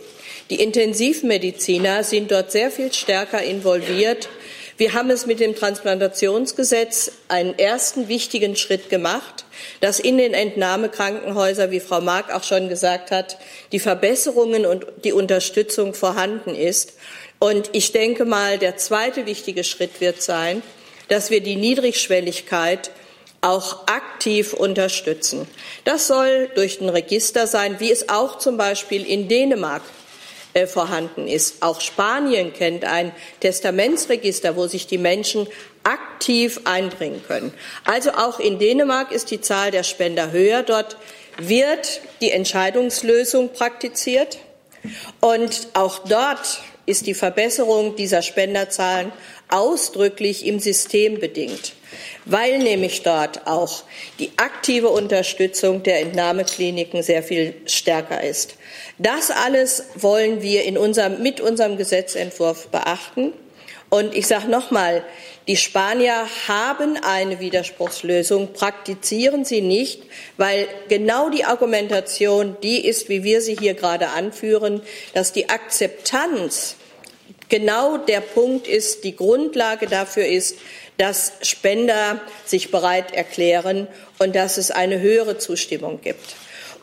Die 0.49 0.61
Intensivmediziner 0.61 2.03
sind 2.03 2.31
dort 2.31 2.51
sehr 2.51 2.69
viel 2.69 2.93
stärker 2.93 3.41
involviert 3.41 4.29
wir 4.77 4.93
haben 4.93 5.09
es 5.09 5.25
mit 5.25 5.39
dem 5.39 5.55
Transplantationsgesetz 5.55 7.11
einen 7.29 7.57
ersten 7.57 8.09
wichtigen 8.09 8.57
Schritt 8.57 8.89
gemacht, 8.89 9.45
dass 9.79 9.99
in 9.99 10.17
den 10.17 10.33
Entnahmekrankenhäusern, 10.33 11.71
wie 11.71 11.79
Frau 11.79 12.01
Mark 12.01 12.33
auch 12.33 12.43
schon 12.43 12.67
gesagt 12.67 13.11
hat, 13.11 13.37
die 13.71 13.79
Verbesserungen 13.79 14.65
und 14.65 14.85
die 15.05 15.13
Unterstützung 15.13 15.93
vorhanden 15.93 16.55
ist. 16.55 16.93
Und 17.39 17.69
ich 17.71 17.93
denke 17.93 18.25
mal, 18.25 18.57
der 18.57 18.75
zweite 18.75 19.25
wichtige 19.25 19.63
Schritt 19.63 20.01
wird 20.01 20.21
sein, 20.21 20.61
dass 21.07 21.29
wir 21.29 21.41
die 21.41 21.55
Niedrigschwelligkeit 21.55 22.91
auch 23.39 23.87
aktiv 23.87 24.53
unterstützen. 24.53 25.47
Das 25.85 26.07
soll 26.07 26.49
durch 26.55 26.81
ein 26.81 26.89
Register 26.89 27.47
sein, 27.47 27.79
wie 27.79 27.91
es 27.91 28.09
auch 28.09 28.39
zum 28.39 28.57
Beispiel 28.57 29.05
in 29.05 29.27
Dänemark 29.27 29.83
äh, 30.55 30.67
vorhanden 30.67 31.27
ist. 31.27 31.61
Auch 31.61 31.81
Spanien 31.81 32.53
kennt 32.53 32.85
ein 32.85 33.11
Testamentsregister, 33.41 34.55
wo 34.55 34.67
sich 34.67 34.87
die 34.87 34.97
Menschen 34.97 35.47
aktiv 35.83 36.61
einbringen 36.63 37.21
können. 37.27 37.53
Also 37.83 38.11
auch 38.11 38.39
in 38.39 38.57
Dänemark 38.57 39.11
ist 39.11 39.31
die 39.31 39.41
Zahl 39.41 39.71
der 39.71 39.83
Spender 39.83 40.31
höher. 40.31 40.63
Dort 40.63 40.95
wird 41.37 41.99
die 42.21 42.31
Entscheidungslösung 42.31 43.51
praktiziert. 43.51 44.37
Und 45.19 45.67
auch 45.73 45.99
dort 45.99 46.61
ist 46.85 47.05
die 47.05 47.15
Verbesserung 47.15 47.97
dieser 47.97 48.21
Spenderzahlen 48.21 49.11
ausdrücklich 49.49 50.45
im 50.45 50.59
System 50.59 51.19
bedingt, 51.19 51.73
weil 52.23 52.59
nämlich 52.59 53.03
dort 53.03 53.45
auch 53.45 53.83
die 54.19 54.31
aktive 54.37 54.87
Unterstützung 54.87 55.83
der 55.83 55.99
Entnahmekliniken 55.99 57.03
sehr 57.03 57.23
viel 57.23 57.55
stärker 57.65 58.23
ist. 58.23 58.55
Das 58.97 59.29
alles 59.29 59.83
wollen 59.95 60.41
wir 60.41 60.63
in 60.63 60.77
unserem, 60.77 61.21
mit 61.21 61.41
unserem 61.41 61.77
Gesetzentwurf 61.77 62.67
beachten. 62.67 63.33
Und 63.89 64.15
ich 64.15 64.27
sage 64.27 64.49
nochmal, 64.49 65.03
die 65.47 65.57
Spanier 65.57 66.27
haben 66.47 66.97
eine 67.03 67.39
Widerspruchslösung, 67.39 68.53
praktizieren 68.53 69.45
sie 69.45 69.61
nicht, 69.61 70.01
weil 70.37 70.67
genau 70.89 71.29
die 71.29 71.45
Argumentation 71.45 72.57
die 72.63 72.85
ist, 72.85 73.09
wie 73.09 73.23
wir 73.23 73.41
sie 73.41 73.55
hier 73.55 73.75
gerade 73.75 74.09
anführen, 74.09 74.81
dass 75.13 75.33
die 75.33 75.49
Akzeptanz 75.49 76.77
genau 77.47 77.97
der 77.97 78.21
Punkt 78.21 78.67
ist, 78.67 79.03
die 79.03 79.15
Grundlage 79.15 79.85
dafür 79.85 80.25
ist, 80.25 80.57
dass 80.97 81.33
Spender 81.41 82.21
sich 82.45 82.71
bereit 82.71 83.13
erklären 83.13 83.87
und 84.17 84.35
dass 84.35 84.57
es 84.57 84.71
eine 84.71 84.99
höhere 84.99 85.37
Zustimmung 85.37 86.01
gibt. 86.01 86.35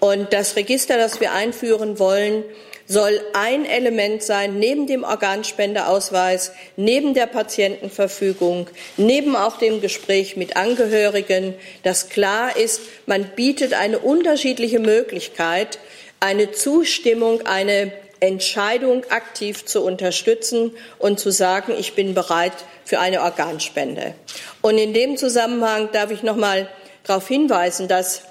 Und 0.03 0.33
das 0.33 0.57
Register, 0.57 0.97
das 0.97 1.21
wir 1.21 1.33
einführen 1.33 2.01
wollen, 2.01 2.43
soll 2.89 3.21
ein 3.35 3.65
Element 3.65 4.25
sein, 4.25 4.59
neben 4.59 4.89
dem 4.89 5.05
Organspendeausweis, 5.05 6.51
neben 6.75 7.15
der 7.15 7.27
Patientenverfügung, 7.27 8.67
neben 8.97 9.37
auch 9.37 9.59
dem 9.59 9.81
Gespräch 9.81 10.37
mit 10.37 10.57
Angehörigen, 10.57 11.55
dass 11.85 12.09
klar 12.09 12.57
ist, 12.57 12.81
man 13.07 13.31
bietet 13.37 13.75
eine 13.75 14.01
unterschiedliche 14.01 14.81
Möglichkeit, 14.81 15.79
eine 16.19 16.51
Zustimmung, 16.51 17.47
eine 17.47 17.93
Entscheidung 18.19 19.05
aktiv 19.09 19.67
zu 19.67 19.85
unterstützen 19.85 20.73
und 20.99 21.21
zu 21.21 21.31
sagen, 21.31 21.75
ich 21.79 21.95
bin 21.95 22.13
bereit 22.15 22.55
für 22.85 22.99
eine 22.99 23.23
Organspende. 23.23 24.15
Und 24.63 24.79
in 24.79 24.95
dem 24.95 25.17
Zusammenhang 25.17 25.91
darf 25.93 26.11
ich 26.11 26.25
noch 26.25 26.37
mal 26.37 26.69
darauf 27.05 27.29
hinweisen, 27.29 27.87
dass 27.87 28.23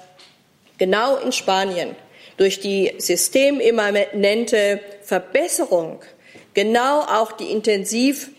genau 0.82 1.14
in 1.14 1.30
Spanien 1.30 1.94
durch 2.38 2.58
die 2.58 2.92
systemimmanente 2.98 4.80
Verbesserung 5.02 6.00
genau 6.54 7.02
auch 7.02 7.30
die 7.30 7.52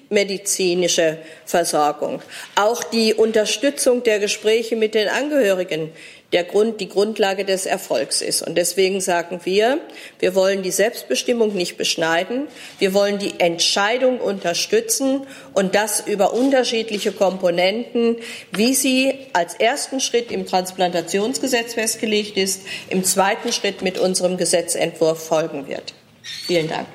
intensivmedizinische 0.10 1.18
Versorgung, 1.46 2.22
auch 2.56 2.84
die 2.84 3.14
Unterstützung 3.14 4.04
der 4.04 4.20
Gespräche 4.20 4.76
mit 4.76 4.94
den 4.96 5.08
Angehörigen 5.08 5.90
der 6.32 6.44
Grund, 6.44 6.82
die 6.82 6.90
Grundlage 6.90 7.46
des 7.46 7.68
Erfolgs 7.68 8.22
ist. 8.24 8.42
Und 8.42 8.56
deswegen 8.56 9.02
sagen 9.02 9.42
wir, 9.44 9.80
wir 10.18 10.34
wollen 10.34 10.64
die 10.64 10.72
Selbstbestimmung 10.72 11.54
nicht 11.54 11.78
beschneiden. 11.78 12.48
Wir 12.80 12.96
wollen 12.96 13.20
die 13.20 13.40
Entscheidung 13.40 14.20
unterstützen 14.20 15.28
und 15.54 15.76
das 15.76 16.08
über 16.08 16.34
unterschiedliche 16.34 17.12
Komponenten, 17.12 18.16
wie 18.52 18.74
sie 18.74 19.14
als 19.34 19.54
ersten 19.54 20.00
Schritt 20.00 20.32
im 20.32 20.48
Transplantationsgesetz 20.48 21.76
festgelegt 21.76 22.36
ist, 22.36 22.64
im 22.90 23.04
zweiten 23.04 23.52
Schritt 23.52 23.84
mit 23.84 24.00
unserem 24.00 24.38
Gesetzentwurf 24.38 25.28
folgen 25.28 25.68
wird. 25.68 25.94
Vielen 26.24 26.68
Dank. 26.68 26.88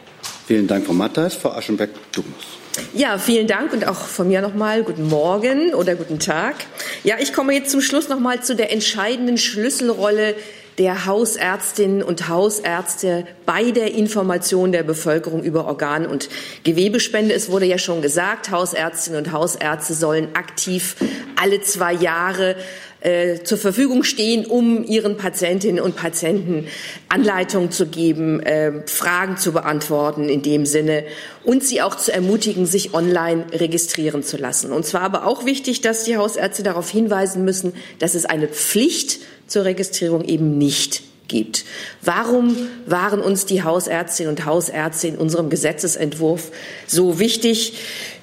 Vielen 0.49 0.67
Dank, 0.67 0.85
Frau 0.85 0.95
Matthias. 0.95 1.35
Frau 1.35 1.51
Aschenbeck-Dumus. 1.51 2.58
Ja, 2.95 3.19
vielen 3.19 3.47
Dank 3.47 3.73
und 3.73 3.87
auch 3.87 3.97
von 3.97 4.29
mir 4.29 4.41
nochmal 4.41 4.83
guten 4.83 5.09
Morgen 5.09 5.75
oder 5.75 5.95
guten 5.95 6.19
Tag. 6.19 6.57
Ja, 7.05 7.17
ich 7.21 7.33
komme 7.33 7.55
jetzt 7.55 7.71
zum 7.71 7.81
Schluss 7.81 8.09
nochmal 8.09 8.43
zu 8.43 8.55
der 8.55 8.73
entscheidenden 8.73 9.39
Schlüsselrolle 9.39 10.35
der 10.79 11.07
Hausärztinnen 11.07 12.03
und 12.03 12.29
Hausärzte 12.29 13.27
bei 13.45 13.73
der 13.73 13.95
Information 13.95 14.71
der 14.71 14.85
Bevölkerung 14.85 15.43
über 15.43 15.67
Organ- 15.67 16.07
und 16.07 16.29
Gewebespende. 16.63 17.35
Es 17.35 17.51
wurde 17.51 17.67
ja 17.67 17.79
schon 17.79 18.01
gesagt, 18.01 18.51
Hausärztinnen 18.51 19.27
und 19.27 19.33
Hausärzte 19.33 19.95
sollen 19.95 20.29
aktiv 20.35 20.97
alle 21.37 21.61
zwei 21.63 21.93
Jahre 21.93 22.55
äh, 23.01 23.45
zur 23.45 23.59
Verfügung 23.59 24.03
stehen, 24.03 24.45
um 24.45 24.85
ihren 24.85 25.17
Patientinnen 25.17 25.81
und 25.81 25.97
Patienten 25.97 26.67
Anleitungen 27.09 27.71
zu 27.71 27.87
geben, 27.87 28.41
äh, 28.41 28.87
Fragen 28.87 29.37
zu 29.37 29.53
beantworten 29.53 30.29
in 30.29 30.43
dem 30.43 30.67
Sinne 30.67 31.05
und 31.45 31.63
sie 31.63 31.81
auch 31.81 31.95
zu 31.95 32.13
ermutigen, 32.13 32.67
sich 32.67 32.95
online 32.95 33.47
registrieren 33.53 34.23
zu 34.23 34.37
lassen. 34.37 34.73
Und 34.73 34.85
zwar 34.85 35.03
aber 35.03 35.27
auch 35.27 35.45
wichtig, 35.47 35.81
dass 35.81 36.05
die 36.05 36.17
Hausärzte 36.17 36.63
darauf 36.63 36.91
hinweisen 36.91 37.45
müssen, 37.45 37.73
dass 38.01 38.15
es 38.15 38.25
eine 38.25 38.49
Pflicht 38.49 39.21
zur 39.47 39.65
Registrierung 39.65 40.25
eben 40.25 40.59
nicht 40.59 41.03
gibt. 41.29 41.65
Warum 42.03 42.57
waren 42.87 43.21
uns 43.21 43.47
die 43.47 43.63
Hausärztinnen 43.63 44.33
und 44.33 44.45
Hausärzte 44.45 45.09
in 45.09 45.17
unserem 45.17 45.51
Gesetzesentwurf 45.51 46.51
so 46.87 47.19
wichtig? 47.19 47.75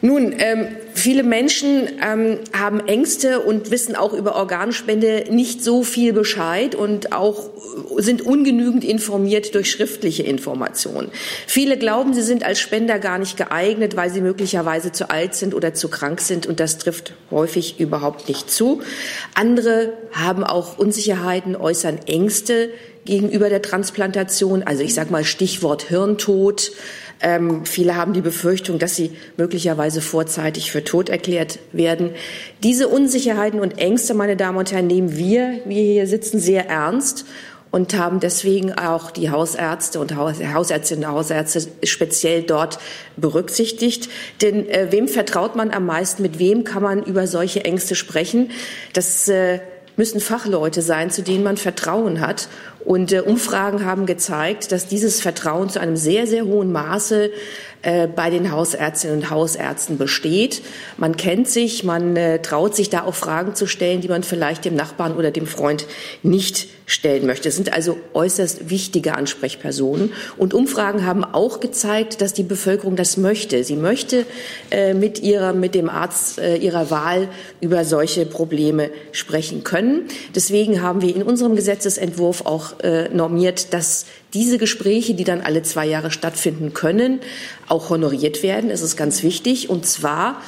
Nun, 0.06 0.36
ähm, 0.38 0.68
viele 0.94 1.24
Menschen 1.24 1.88
ähm, 2.00 2.38
haben 2.54 2.80
Ängste 2.88 3.40
und 3.40 3.72
wissen 3.72 3.96
auch 3.96 4.14
über 4.14 4.36
Organspende 4.36 5.24
nicht 5.32 5.64
so 5.64 5.82
viel 5.82 6.14
Bescheid 6.14 6.76
und 6.76 7.12
auch 7.12 7.50
sind 7.98 8.22
ungenügend 8.22 8.84
informiert 8.84 9.56
durch 9.56 9.72
schriftliche 9.72 10.22
Informationen. 10.22 11.10
Viele 11.48 11.80
glauben, 11.80 12.14
sie 12.14 12.22
sind 12.22 12.44
als 12.44 12.60
Spender 12.60 13.00
gar 13.00 13.18
nicht 13.18 13.36
geeignet, 13.36 13.96
weil 13.96 14.12
sie 14.12 14.22
möglicherweise 14.22 14.92
zu 14.92 15.10
alt 15.10 15.34
sind 15.34 15.56
oder 15.56 15.74
zu 15.74 15.90
krank 15.90 16.22
sind 16.22 16.46
und 16.46 16.60
das 16.60 16.78
trifft 16.78 17.14
häufig 17.32 17.80
überhaupt 17.80 18.28
nicht 18.30 18.52
zu. 18.52 18.84
Andere 19.34 19.94
haben 20.12 20.44
auch 20.44 20.78
Unsicherheiten, 20.78 21.56
äußern 21.56 21.98
Ängste 22.06 22.70
gegenüber 23.06 23.50
der 23.50 23.64
Transplantation, 23.64 24.62
also 24.64 24.84
ich 24.84 24.94
sage 24.94 25.12
mal 25.12 25.24
Stichwort 25.24 25.84
Hirntod. 25.84 26.72
Ähm, 27.26 27.66
viele 27.66 27.96
haben 27.96 28.14
die 28.14 28.22
Befürchtung, 28.22 28.78
dass 28.78 28.96
sie 28.96 29.10
möglicherweise 29.36 30.00
vorzeitig 30.00 30.72
für 30.72 30.84
tot 30.84 31.10
erklärt 31.10 31.58
werden. 31.72 32.12
Diese 32.62 32.88
Unsicherheiten 32.88 33.60
und 33.60 33.80
Ängste, 33.80 34.14
meine 34.14 34.38
Damen 34.38 34.60
und 34.60 34.72
Herren, 34.72 34.86
nehmen 34.86 35.18
wir, 35.18 35.60
wir 35.66 35.82
hier 35.82 36.06
sitzen, 36.06 36.40
sehr 36.40 36.70
ernst 36.70 37.26
und 37.72 37.98
haben 37.98 38.20
deswegen 38.20 38.74
auch 38.74 39.10
die 39.10 39.32
Hausärzte 39.32 40.00
und 40.00 40.16
Hausärztinnen 40.16 41.06
und 41.06 41.12
Hausärzte 41.12 41.68
speziell 41.84 42.44
dort 42.44 42.78
berücksichtigt. 43.18 44.08
Denn 44.44 44.70
äh, 44.70 44.92
wem 44.92 45.08
vertraut 45.08 45.56
man 45.56 45.72
am 45.72 45.88
meisten? 45.88 46.22
Mit 46.22 46.38
wem 46.38 46.64
kann 46.64 46.84
man 46.84 47.02
über 47.02 47.26
solche 47.26 47.66
Ängste 47.66 47.96
sprechen? 47.96 48.52
Das 48.94 49.28
äh, 49.30 49.62
müssen 49.98 50.20
Fachleute 50.20 50.84
sein, 50.84 51.10
zu 51.10 51.24
denen 51.24 51.44
man 51.44 51.58
Vertrauen 51.58 52.22
hat. 52.22 52.50
Und 52.86 53.12
äh, 53.12 53.22
Umfragen 53.22 53.84
haben 53.84 54.06
gezeigt, 54.06 54.72
dass 54.72 54.88
dieses 54.88 55.20
Vertrauen 55.20 55.70
zu 55.70 55.82
einem 55.82 55.98
sehr, 55.98 56.28
sehr 56.28 56.46
hohen 56.46 56.72
Maße 56.72 57.32
äh, 57.86 58.08
bei 58.08 58.32
den 58.32 58.52
Hausärztinnen 58.52 59.18
und 59.18 59.30
Hausärzten 59.30 60.00
besteht. 60.00 60.64
Man 60.98 61.18
kennt 61.18 61.48
sich, 61.48 61.84
man 61.84 62.16
äh, 62.16 62.42
traut 62.42 62.76
sich 62.76 62.90
da 62.90 63.04
auch 63.04 63.14
Fragen 63.14 63.54
zu 63.54 63.68
stellen, 63.68 64.02
die 64.02 64.08
man 64.08 64.24
vielleicht 64.24 64.66
dem 64.66 64.76
Nachbarn 64.76 65.16
oder 65.16 65.30
dem 65.30 65.46
Freund 65.46 65.86
nicht 66.24 66.68
stellen 66.88 67.28
möchte. 67.28 67.50
Es 67.50 67.56
sind 67.56 67.74
also 67.74 67.98
äußerst 68.14 68.72
wichtige 68.72 69.16
Ansprechpersonen. 69.16 70.14
Und 70.38 70.56
Umfragen 70.56 71.06
haben 71.06 71.24
auch 71.24 71.60
gezeigt, 71.60 72.22
dass 72.22 72.34
die 72.34 72.44
Bevölkerung 72.44 72.96
das 72.96 73.18
möchte. 73.18 73.64
Sie 73.64 73.76
möchte 73.76 74.26
äh, 74.72 74.96
mit 74.96 75.20
ihrer, 75.20 75.54
mit 75.54 75.76
dem 75.76 75.90
Arzt 75.90 76.40
äh, 76.40 76.58
ihrer 76.58 76.90
Wahl 76.90 77.28
über 77.62 77.86
solche 77.86 78.26
Probleme 78.26 78.90
sprechen 79.12 79.64
können. 79.64 80.08
Deswegen 80.34 80.82
haben 80.82 81.02
wir 81.02 81.16
in 81.16 81.22
unserem 81.22 81.56
Gesetzesentwurf 81.56 82.46
auch 82.48 82.80
äh, 82.80 83.10
normiert, 83.10 83.74
dass 83.74 84.06
diese 84.36 84.60
Gespräche, 84.60 85.16
die 85.16 85.24
dann 85.24 85.42
alle 85.42 85.64
zwei 85.64 85.88
Jahre 85.88 86.12
stattfinden 86.12 86.74
können, 86.74 87.22
auch 87.68 87.90
honoriert 87.90 88.44
werden. 88.44 88.70
Es 88.70 88.82
ist 88.82 88.98
ganz 88.98 89.24
wichtig. 89.24 89.70
Und 89.70 89.88
zwar 89.88 90.42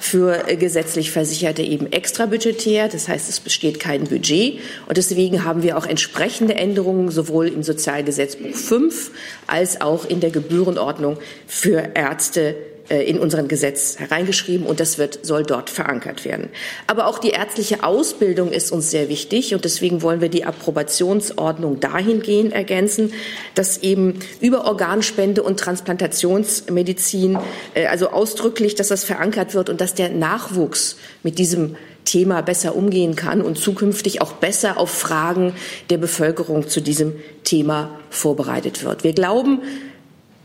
für 0.00 0.44
gesetzlich 0.58 1.10
Versicherte 1.12 1.62
eben 1.62 1.92
extrabudgetär. 1.92 2.88
Das 2.88 3.06
heißt, 3.06 3.28
es 3.28 3.40
besteht 3.40 3.78
kein 3.78 4.04
Budget. 4.04 4.58
Und 4.86 4.96
deswegen 4.96 5.44
haben 5.44 5.62
wir 5.62 5.78
auch 5.78 5.86
entsprechende 5.86 6.54
Änderungen 6.54 7.10
sowohl 7.10 7.48
im 7.48 7.62
Sozialgesetzbuch 7.62 8.54
5 8.54 9.10
als 9.46 9.80
auch 9.80 10.04
in 10.06 10.20
der 10.20 10.30
Gebührenordnung 10.30 11.18
für 11.46 11.90
Ärzte 11.94 12.50
äh, 12.50 12.73
in 12.88 13.18
unseren 13.18 13.48
Gesetz 13.48 13.98
hereingeschrieben 13.98 14.66
und 14.66 14.78
das 14.78 14.98
wird, 14.98 15.24
soll 15.24 15.42
dort 15.42 15.70
verankert 15.70 16.24
werden. 16.24 16.50
Aber 16.86 17.06
auch 17.06 17.18
die 17.18 17.30
ärztliche 17.30 17.82
Ausbildung 17.82 18.52
ist 18.52 18.72
uns 18.72 18.90
sehr 18.90 19.08
wichtig 19.08 19.54
und 19.54 19.64
deswegen 19.64 20.02
wollen 20.02 20.20
wir 20.20 20.28
die 20.28 20.44
Approbationsordnung 20.44 21.80
dahingehend 21.80 22.52
ergänzen, 22.52 23.12
dass 23.54 23.78
eben 23.78 24.18
über 24.40 24.66
Organspende 24.66 25.42
und 25.42 25.58
Transplantationsmedizin, 25.58 27.38
äh, 27.74 27.86
also 27.86 28.10
ausdrücklich, 28.10 28.74
dass 28.74 28.88
das 28.88 29.04
verankert 29.04 29.54
wird 29.54 29.70
und 29.70 29.80
dass 29.80 29.94
der 29.94 30.10
Nachwuchs 30.10 30.96
mit 31.22 31.38
diesem 31.38 31.76
Thema 32.04 32.42
besser 32.42 32.76
umgehen 32.76 33.16
kann 33.16 33.40
und 33.40 33.58
zukünftig 33.58 34.20
auch 34.20 34.34
besser 34.34 34.78
auf 34.78 34.90
Fragen 34.90 35.54
der 35.90 35.98
Bevölkerung 35.98 36.68
zu 36.68 36.80
diesem 36.80 37.14
Thema 37.44 37.98
vorbereitet 38.10 38.84
wird. 38.84 39.04
Wir 39.04 39.14
glauben, 39.14 39.62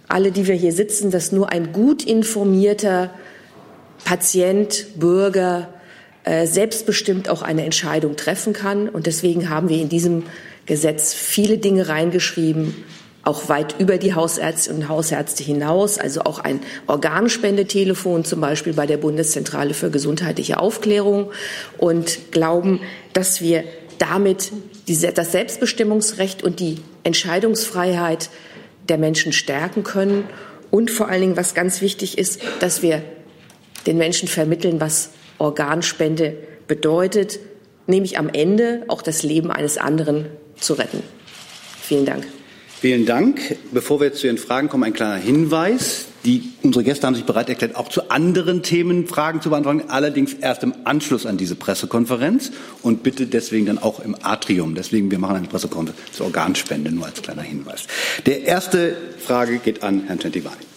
alle, 0.09 0.31
die 0.31 0.47
wir 0.47 0.55
hier 0.55 0.73
sitzen, 0.73 1.11
dass 1.11 1.31
nur 1.31 1.51
ein 1.51 1.71
gut 1.71 2.03
informierter 2.03 3.11
Patient, 4.03 4.87
Bürger 4.95 5.69
äh, 6.23 6.45
selbstbestimmt 6.47 7.29
auch 7.29 7.41
eine 7.41 7.63
Entscheidung 7.63 8.15
treffen 8.15 8.53
kann. 8.53 8.89
Und 8.89 9.07
deswegen 9.07 9.49
haben 9.49 9.69
wir 9.69 9.77
in 9.77 9.89
diesem 9.89 10.23
Gesetz 10.65 11.13
viele 11.13 11.57
Dinge 11.57 11.87
reingeschrieben, 11.87 12.75
auch 13.23 13.49
weit 13.49 13.79
über 13.79 13.97
die 13.97 14.15
Hausärzte 14.15 14.73
und 14.73 14.89
Hausärzte 14.89 15.43
hinaus, 15.43 15.97
also 15.97 16.21
auch 16.21 16.39
ein 16.39 16.61
Organspendetelefon 16.87 18.25
zum 18.25 18.41
Beispiel 18.41 18.73
bei 18.73 18.87
der 18.87 18.97
Bundeszentrale 18.97 19.73
für 19.73 19.91
gesundheitliche 19.91 20.59
Aufklärung 20.59 21.31
und 21.77 22.31
glauben, 22.31 22.79
dass 23.13 23.41
wir 23.41 23.63
damit 23.97 24.51
das 24.87 25.31
Selbstbestimmungsrecht 25.31 26.43
und 26.43 26.59
die 26.59 26.77
Entscheidungsfreiheit 27.03 28.29
der 28.89 28.97
Menschen 28.97 29.31
stärken 29.31 29.83
können 29.83 30.25
und 30.71 30.91
vor 30.91 31.09
allen 31.09 31.21
Dingen, 31.21 31.37
was 31.37 31.53
ganz 31.53 31.81
wichtig 31.81 32.17
ist, 32.17 32.41
dass 32.59 32.81
wir 32.81 33.01
den 33.87 33.97
Menschen 33.97 34.27
vermitteln, 34.27 34.79
was 34.79 35.11
Organspende 35.37 36.35
bedeutet, 36.67 37.39
nämlich 37.87 38.17
am 38.17 38.29
Ende 38.29 38.83
auch 38.87 39.01
das 39.01 39.23
Leben 39.23 39.51
eines 39.51 39.77
anderen 39.77 40.27
zu 40.57 40.73
retten. 40.73 41.01
Vielen 41.81 42.05
Dank. 42.05 42.25
Vielen 42.79 43.05
Dank. 43.05 43.57
Bevor 43.73 43.99
wir 43.99 44.13
zu 44.13 44.27
Ihren 44.27 44.37
Fragen 44.37 44.69
kommen, 44.69 44.85
ein 44.85 44.93
kleiner 44.93 45.17
Hinweis. 45.17 46.05
Die, 46.23 46.53
unsere 46.63 46.85
Gäste 46.85 47.07
haben 47.07 47.15
sich 47.15 47.25
bereit 47.25 47.49
erklärt, 47.49 47.75
auch 47.75 47.89
zu 47.89 48.09
anderen 48.09 48.63
Themen 48.63 49.05
Fragen 49.05 49.41
zu 49.41 49.49
beantworten, 49.49 49.89
allerdings 49.89 50.33
erst 50.33 50.63
im 50.63 50.73
Anschluss 50.85 51.25
an 51.25 51.35
diese 51.35 51.55
Pressekonferenz 51.55 52.51
und 52.81 53.03
bitte 53.03 53.27
deswegen 53.27 53.65
dann 53.65 53.79
auch 53.79 53.99
im 53.99 54.15
Atrium. 54.21 54.75
Deswegen, 54.75 55.11
wir 55.11 55.19
machen 55.19 55.35
eine 55.35 55.47
Pressekonferenz 55.47 55.99
zur 56.13 56.27
Organspende, 56.27 56.89
nur 56.89 57.05
als 57.05 57.21
kleiner 57.21 57.41
Hinweis. 57.41 57.87
Der 58.25 58.43
erste 58.43 58.95
Frage 59.17 59.57
geht 59.57 59.83
an 59.83 60.05
Herrn 60.07 60.19
Tentivani. 60.19 60.68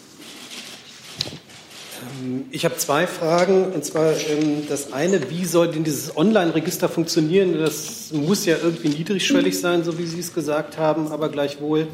Ähm, 2.23 2.45
ich 2.51 2.65
habe 2.65 2.77
zwei 2.77 3.07
Fragen. 3.07 3.73
Und 3.73 3.85
zwar 3.85 4.13
ähm, 4.13 4.67
das 4.69 4.93
eine, 4.93 5.31
wie 5.31 5.45
soll 5.45 5.69
denn 5.69 5.85
dieses 5.85 6.17
Online-Register 6.17 6.89
funktionieren? 6.89 7.59
Das 7.59 8.13
muss 8.13 8.47
ja 8.47 8.57
irgendwie 8.63 8.89
niedrigschwellig 8.89 9.59
sein, 9.59 9.85
so 9.85 9.99
wie 9.99 10.07
Sie 10.07 10.21
es 10.21 10.35
gesagt 10.35 10.79
haben, 10.79 11.09
aber 11.09 11.29
gleichwohl 11.29 11.89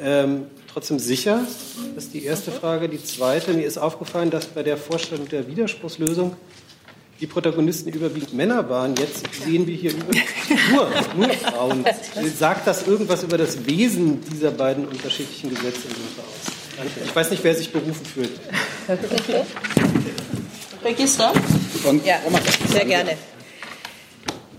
ähm, 0.00 0.46
trotzdem 0.72 0.98
sicher? 0.98 1.40
Das 1.94 2.04
ist 2.04 2.14
die 2.14 2.24
erste 2.24 2.52
Frage. 2.52 2.88
Die 2.88 3.02
zweite, 3.02 3.52
mir 3.52 3.66
ist 3.66 3.78
aufgefallen, 3.78 4.30
dass 4.30 4.46
bei 4.46 4.62
der 4.62 4.76
Vorstellung 4.76 5.28
der 5.28 5.48
Widerspruchslösung 5.48 6.36
die 7.20 7.26
Protagonisten 7.26 7.88
überwiegend 7.88 8.32
Männer 8.34 8.68
waren. 8.70 8.94
Jetzt 8.94 9.24
sehen 9.44 9.66
wir 9.66 9.74
hier 9.74 9.92
nur, 9.92 10.88
nur 11.16 11.34
Frauen. 11.34 11.84
Sagt 12.38 12.66
das 12.68 12.86
irgendwas 12.86 13.24
über 13.24 13.36
das 13.36 13.66
Wesen 13.66 14.20
dieser 14.32 14.52
beiden 14.52 14.86
unterschiedlichen 14.86 15.50
Gesetze 15.50 15.88
aus? 15.88 16.57
Ich 17.04 17.14
weiß 17.14 17.30
nicht, 17.30 17.42
wer 17.44 17.54
sich 17.54 17.72
berufen 17.72 18.04
fühlt. 18.04 18.40
Register? 20.84 21.32
Ja, 22.04 22.20
sehr 22.70 22.84
gerne. 22.84 23.16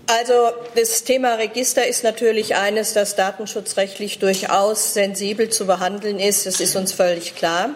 Also 0.06 0.50
das 0.74 1.04
Thema 1.04 1.34
Register 1.34 1.86
ist 1.86 2.02
natürlich 2.02 2.56
eines, 2.56 2.94
das 2.94 3.14
datenschutzrechtlich 3.14 4.18
durchaus 4.18 4.92
sensibel 4.92 5.50
zu 5.50 5.66
behandeln 5.66 6.18
ist. 6.18 6.46
Das 6.46 6.60
ist 6.60 6.74
uns 6.74 6.92
völlig 6.92 7.36
klar. 7.36 7.70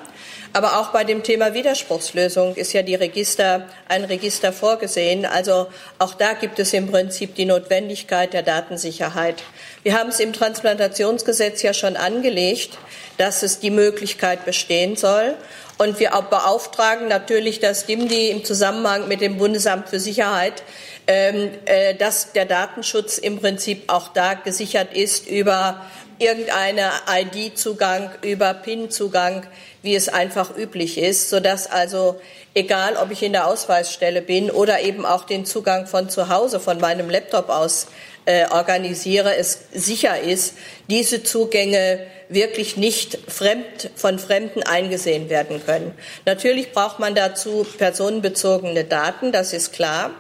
Aber 0.55 0.79
auch 0.79 0.91
bei 0.91 1.03
dem 1.03 1.25
Thema 1.25 1.53
Widerspruchslösung 1.53 2.55
ist 2.55 2.73
ja 2.73 2.83
die 2.83 2.95
Register, 2.95 3.69
ein 3.89 4.05
Register 4.05 4.53
vorgesehen. 4.53 5.27
Also 5.27 5.67
auch 5.99 6.15
da 6.15 6.35
gibt 6.35 6.61
es 6.61 6.73
im 6.73 6.87
Prinzip 6.87 7.35
die 7.35 7.45
Notwendigkeit 7.45 8.33
der 8.33 8.45
Datensicherheit. 8.45 9.43
Wir 9.83 9.99
haben 9.99 10.11
es 10.11 10.21
im 10.21 10.33
Transplantationsgesetz 10.33 11.61
ja 11.63 11.75
schon 11.75 11.97
angelegt, 11.97 12.79
dass 13.19 13.43
es 13.43 13.59
die 13.59 13.73
Möglichkeit 13.73 14.45
bestehen 14.45 14.95
soll. 14.95 15.35
Und 15.77 15.99
wir 15.99 16.11
beauftragen 16.31 17.09
natürlich 17.09 17.59
das 17.59 17.87
DIMDI 17.87 18.31
im 18.31 18.45
Zusammenhang 18.45 19.09
mit 19.09 19.21
dem 19.21 19.39
Bundesamt 19.39 19.89
für 19.89 19.99
Sicherheit 19.99 20.63
ähm, 21.07 21.51
äh, 21.67 21.95
dass 21.95 22.33
der 22.33 22.47
Datenschutz 22.47 23.19
im 23.19 23.39
Prinzip 23.39 23.85
auch 23.93 24.09
da 24.09 24.35
gesichert 24.35 24.95
ist 24.95 25.29
über 25.29 25.85
irgendeine 26.19 26.91
ID-Zugang, 27.09 28.11
über 28.23 28.55
PIN-Zugang, 28.55 29.47
wie 29.83 29.95
es 29.95 30.09
einfach 30.09 30.57
üblich 30.57 30.99
ist, 30.99 31.31
sodass 31.31 31.71
also 31.71 32.21
egal, 32.55 32.97
ob 32.97 33.11
ich 33.11 33.23
in 33.23 33.33
der 33.33 33.47
Ausweisstelle 33.47 34.23
bin 34.23 34.51
oder 34.51 34.81
eben 34.81 35.05
auch 35.05 35.25
den 35.25 35.45
Zugang 35.45 35.87
von 35.87 36.09
zu 36.09 36.29
Hause, 36.29 36.61
von 36.61 36.81
meinem 36.81 37.11
Laptop 37.11 37.49
aus 37.49 37.89
äh, 38.27 38.47
organisiere, 38.51 39.37
es 39.37 39.59
sicher 39.73 40.19
ist, 40.21 40.55
diese 40.89 41.23
Zugänge 41.23 42.01
wirklich 42.29 42.77
nicht 42.77 43.19
fremd, 43.29 43.91
von 43.97 44.19
Fremden 44.19 44.63
eingesehen 44.63 45.29
werden 45.29 45.65
können. 45.65 45.93
Natürlich 46.25 46.73
braucht 46.73 46.99
man 46.99 47.15
dazu 47.15 47.67
personenbezogene 47.77 48.85
Daten, 48.85 49.33
das 49.33 49.53
ist 49.53 49.73
klar. 49.73 50.11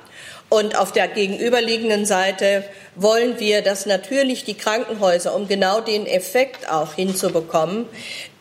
Und 0.55 0.79
auf 0.79 0.93
der 0.93 1.09
gegenüberliegenden 1.09 2.07
Seite 2.07 2.63
wollen 2.95 3.41
wir, 3.41 3.61
dass 3.61 3.87
natürlich 3.87 4.45
die 4.45 4.55
Krankenhäuser, 4.55 5.35
um 5.35 5.49
genau 5.49 5.81
den 5.81 6.07
Effekt 6.07 6.71
auch 6.71 6.95
hinzubekommen, 6.95 7.87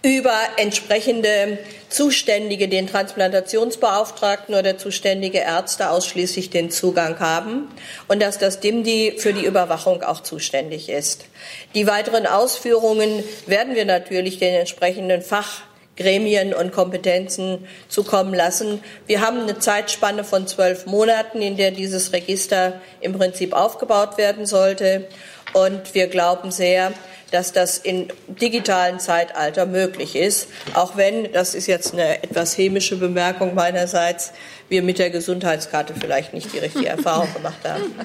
über 0.04 0.38
entsprechende 0.58 1.58
Zuständige, 1.90 2.68
den 2.68 2.86
Transplantationsbeauftragten 2.86 4.54
oder 4.54 4.78
zuständige 4.78 5.40
Ärzte 5.40 5.90
ausschließlich 5.90 6.52
den 6.52 6.70
Zugang 6.70 7.20
haben 7.20 7.68
und 8.08 8.22
dass 8.22 8.38
das 8.38 8.60
DIMDI 8.60 9.16
für 9.18 9.34
die 9.34 9.46
Überwachung 9.46 10.04
auch 10.04 10.22
zuständig 10.22 10.90
ist. 10.90 11.26
Die 11.74 11.88
weiteren 11.88 12.28
Ausführungen 12.28 13.24
werden 13.48 13.74
wir 13.74 13.86
natürlich 13.86 14.38
den 14.38 14.54
entsprechenden 14.54 15.24
Fach 15.24 15.64
Gremien 15.96 16.54
und 16.54 16.72
Kompetenzen 16.72 17.68
zukommen 17.88 18.34
lassen. 18.34 18.84
Wir 19.06 19.22
haben 19.22 19.42
eine 19.42 19.60
Zeitspanne 19.60 20.24
von 20.24 20.48
zwölf 20.48 20.86
Monaten, 20.86 21.42
in 21.42 21.56
der 21.56 21.72
dieses 21.72 22.14
Register 22.14 22.82
im 23.02 23.14
Prinzip 23.14 23.54
aufgebaut 23.54 24.18
werden 24.18 24.46
sollte. 24.46 25.08
Und 25.54 25.94
wir 25.94 26.08
glauben 26.08 26.52
sehr, 26.52 26.94
dass 27.30 27.52
das 27.52 27.78
im 27.80 28.08
digitalen 28.28 29.00
Zeitalter 29.00 29.66
möglich 29.66 30.16
ist, 30.16 30.48
auch 30.74 30.98
wenn, 30.98 31.32
das 31.32 31.56
ist 31.56 31.68
jetzt 31.68 31.94
eine 31.94 32.24
etwas 32.24 32.58
hämische 32.58 32.96
Bemerkung 32.96 33.56
meinerseits, 33.56 34.34
wir 34.70 34.84
mit 34.84 35.00
der 35.00 35.10
Gesundheitskarte 35.10 35.94
vielleicht 36.00 36.34
nicht 36.34 36.54
die 36.54 36.60
richtige 36.60 36.88
Erfahrung 36.90 37.32
gemacht 37.34 37.68
haben. 37.68 37.96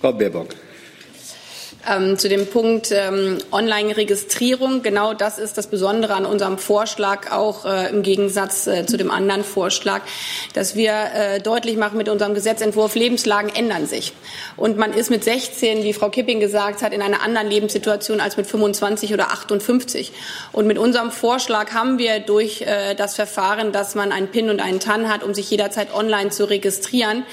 Frau 0.00 0.12
Baerbock. 0.12 0.48
Ähm, 1.86 2.16
zu 2.18 2.30
dem 2.30 2.46
Punkt 2.46 2.90
ähm, 2.92 3.38
Online-Registrierung, 3.52 4.82
genau 4.82 5.12
das 5.12 5.38
ist 5.38 5.58
das 5.58 5.66
Besondere 5.66 6.14
an 6.14 6.24
unserem 6.24 6.56
Vorschlag, 6.56 7.30
auch 7.30 7.66
äh, 7.66 7.90
im 7.90 8.02
Gegensatz 8.02 8.66
äh, 8.66 8.86
zu 8.86 8.96
dem 8.96 9.10
anderen 9.10 9.44
Vorschlag, 9.44 10.00
dass 10.54 10.76
wir 10.76 10.92
äh, 10.92 11.40
deutlich 11.40 11.76
machen 11.76 11.98
mit 11.98 12.08
unserem 12.08 12.32
Gesetzentwurf, 12.32 12.94
Lebenslagen 12.94 13.54
ändern 13.54 13.86
sich. 13.86 14.14
Und 14.56 14.78
man 14.78 14.94
ist 14.94 15.10
mit 15.10 15.24
16, 15.24 15.82
wie 15.82 15.92
Frau 15.92 16.08
Kipping 16.08 16.40
gesagt 16.40 16.80
hat, 16.80 16.94
in 16.94 17.02
einer 17.02 17.20
anderen 17.20 17.48
Lebenssituation 17.48 18.18
als 18.20 18.38
mit 18.38 18.46
25 18.46 19.12
oder 19.12 19.32
58. 19.32 20.12
Und 20.52 20.66
mit 20.66 20.78
unserem 20.78 21.10
Vorschlag 21.10 21.74
haben 21.74 21.98
wir 21.98 22.20
durch 22.20 22.62
äh, 22.62 22.94
das 22.94 23.14
Verfahren, 23.14 23.72
dass 23.72 23.94
man 23.94 24.10
einen 24.10 24.28
PIN 24.28 24.48
und 24.48 24.60
einen 24.60 24.80
TAN 24.80 25.10
hat, 25.10 25.22
um 25.22 25.34
sich 25.34 25.50
jederzeit 25.50 25.92
online 25.92 26.30
zu 26.30 26.48
registrieren, 26.48 27.24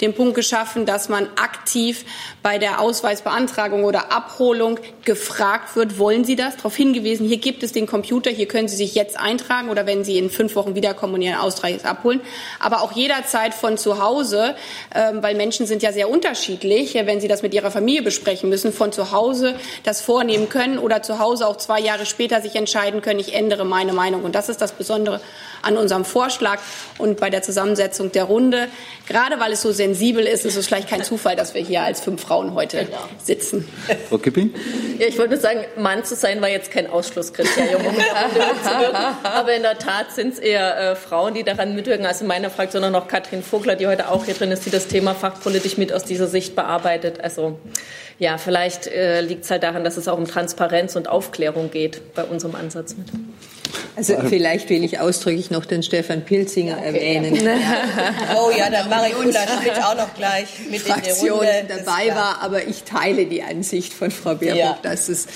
den 0.00 0.14
Punkt 0.14 0.34
geschaffen, 0.34 0.86
dass 0.86 1.10
man 1.10 1.28
aktiv 1.36 2.06
bei 2.42 2.56
der 2.56 2.80
Ausweisbeantragung 2.80 3.84
oder 3.84 3.97
oder 3.98 4.12
Abholung 4.12 4.78
gefragt 5.04 5.74
wird, 5.76 5.98
wollen 5.98 6.24
Sie 6.24 6.36
das? 6.36 6.56
Darauf 6.56 6.76
hingewiesen, 6.76 7.26
hier 7.26 7.38
gibt 7.38 7.62
es 7.62 7.72
den 7.72 7.86
Computer, 7.86 8.30
hier 8.30 8.46
können 8.46 8.68
Sie 8.68 8.76
sich 8.76 8.94
jetzt 8.94 9.18
eintragen 9.18 9.70
oder 9.70 9.86
wenn 9.86 10.04
Sie 10.04 10.18
in 10.18 10.30
fünf 10.30 10.54
Wochen 10.54 10.74
wiederkommen 10.74 11.14
und 11.14 11.22
Ihren 11.22 11.36
Ausweis 11.36 11.84
abholen. 11.84 12.20
Aber 12.60 12.82
auch 12.82 12.92
jederzeit 12.92 13.54
von 13.54 13.78
zu 13.78 14.02
Hause, 14.02 14.54
ähm, 14.94 15.22
weil 15.22 15.34
Menschen 15.34 15.66
sind 15.66 15.82
ja 15.82 15.92
sehr 15.92 16.08
unterschiedlich, 16.08 16.94
wenn 16.94 17.20
Sie 17.20 17.28
das 17.28 17.42
mit 17.42 17.54
Ihrer 17.54 17.70
Familie 17.70 18.02
besprechen 18.02 18.48
müssen, 18.48 18.72
von 18.72 18.92
zu 18.92 19.12
Hause 19.12 19.56
das 19.82 20.00
vornehmen 20.00 20.48
können 20.48 20.78
oder 20.78 21.02
zu 21.02 21.18
Hause 21.18 21.46
auch 21.46 21.56
zwei 21.56 21.80
Jahre 21.80 22.06
später 22.06 22.40
sich 22.40 22.54
entscheiden 22.54 23.02
können, 23.02 23.18
ich 23.18 23.34
ändere 23.34 23.64
meine 23.64 23.92
Meinung. 23.92 24.22
Und 24.24 24.34
das 24.34 24.48
ist 24.48 24.60
das 24.60 24.72
Besondere 24.72 25.20
an 25.62 25.76
unserem 25.76 26.04
Vorschlag 26.04 26.60
und 26.98 27.18
bei 27.18 27.30
der 27.30 27.42
Zusammensetzung 27.42 28.12
der 28.12 28.24
Runde. 28.24 28.68
Gerade 29.06 29.40
weil 29.40 29.52
es 29.52 29.62
so 29.62 29.72
sensibel 29.72 30.24
ist, 30.24 30.44
ist 30.44 30.56
es 30.56 30.66
vielleicht 30.66 30.88
kein 30.88 31.02
Zufall, 31.02 31.36
dass 31.36 31.54
wir 31.54 31.62
hier 31.62 31.82
als 31.82 32.00
fünf 32.00 32.22
Frauen 32.22 32.54
heute 32.54 32.84
genau. 32.84 32.98
sitzen. 33.22 33.68
Frau 34.08 34.18
Kipping? 34.18 34.54
Ja, 34.98 35.06
ich 35.06 35.18
wollte 35.18 35.34
nur 35.34 35.40
sagen, 35.40 35.64
Mann 35.76 36.04
zu 36.04 36.14
sein 36.14 36.40
war 36.40 36.48
jetzt 36.48 36.70
kein 36.70 36.88
Ausschlusskriterium, 36.88 37.86
um 37.86 37.96
Aber 39.22 39.54
in 39.54 39.62
der 39.62 39.78
Tat 39.78 40.12
sind 40.12 40.34
es 40.34 40.38
eher 40.38 40.92
äh, 40.92 40.96
Frauen, 40.96 41.34
die 41.34 41.44
daran 41.44 41.74
mitwirken. 41.74 42.06
Also 42.06 42.24
in 42.24 42.28
meiner 42.28 42.50
Fraktion 42.50 42.84
auch 42.84 42.90
noch 42.90 43.08
Katrin 43.08 43.42
Vogler, 43.42 43.76
die 43.76 43.86
heute 43.86 44.10
auch 44.10 44.24
hier 44.24 44.34
drin 44.34 44.50
ist, 44.50 44.66
die 44.66 44.70
das 44.70 44.88
Thema 44.88 45.14
fachpolitisch 45.14 45.76
mit 45.76 45.92
aus 45.92 46.04
dieser 46.04 46.26
Sicht 46.26 46.56
bearbeitet. 46.56 47.20
Also 47.20 47.58
ja, 48.18 48.38
vielleicht 48.38 48.86
äh, 48.88 49.20
liegt 49.20 49.44
es 49.44 49.50
halt 49.50 49.62
daran, 49.62 49.84
dass 49.84 49.96
es 49.96 50.08
auch 50.08 50.18
um 50.18 50.26
Transparenz 50.26 50.96
und 50.96 51.08
Aufklärung 51.08 51.70
geht 51.70 52.14
bei 52.14 52.24
unserem 52.24 52.54
Ansatz 52.54 52.96
mit. 52.96 53.06
Also 53.96 54.16
vielleicht 54.28 54.70
will 54.70 54.84
ich 54.84 55.00
ausdrücklich 55.00 55.50
noch 55.50 55.64
den 55.64 55.82
Stefan 55.82 56.24
Pilzinger 56.24 56.78
okay. 56.78 56.86
erwähnen. 56.86 57.34
oh 58.36 58.50
ja, 58.56 58.70
dann 58.70 58.88
mache 58.88 59.08
ich 59.08 59.16
Ulla 59.16 59.40
Schmidt 59.46 59.82
auch 59.82 59.96
noch 59.96 60.14
gleich 60.14 60.46
mit 60.70 60.80
Fraktion 60.80 61.42
in 61.42 61.44
der 61.44 61.76
Runde. 61.76 61.84
dabei 61.84 62.14
war, 62.14 62.42
aber 62.42 62.66
ich 62.66 62.84
teile 62.84 63.26
die 63.26 63.42
Ansicht 63.42 63.92
von 63.92 64.10
Frau 64.10 64.34
Baerbock, 64.34 64.58
ja. 64.58 64.78
dass 64.82 65.08
es 65.08 65.26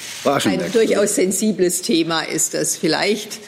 ein 0.44 0.60
durchaus 0.72 1.16
sensibles 1.16 1.82
Thema 1.82 2.22
ist, 2.22 2.54
das 2.54 2.76
vielleicht 2.76 3.40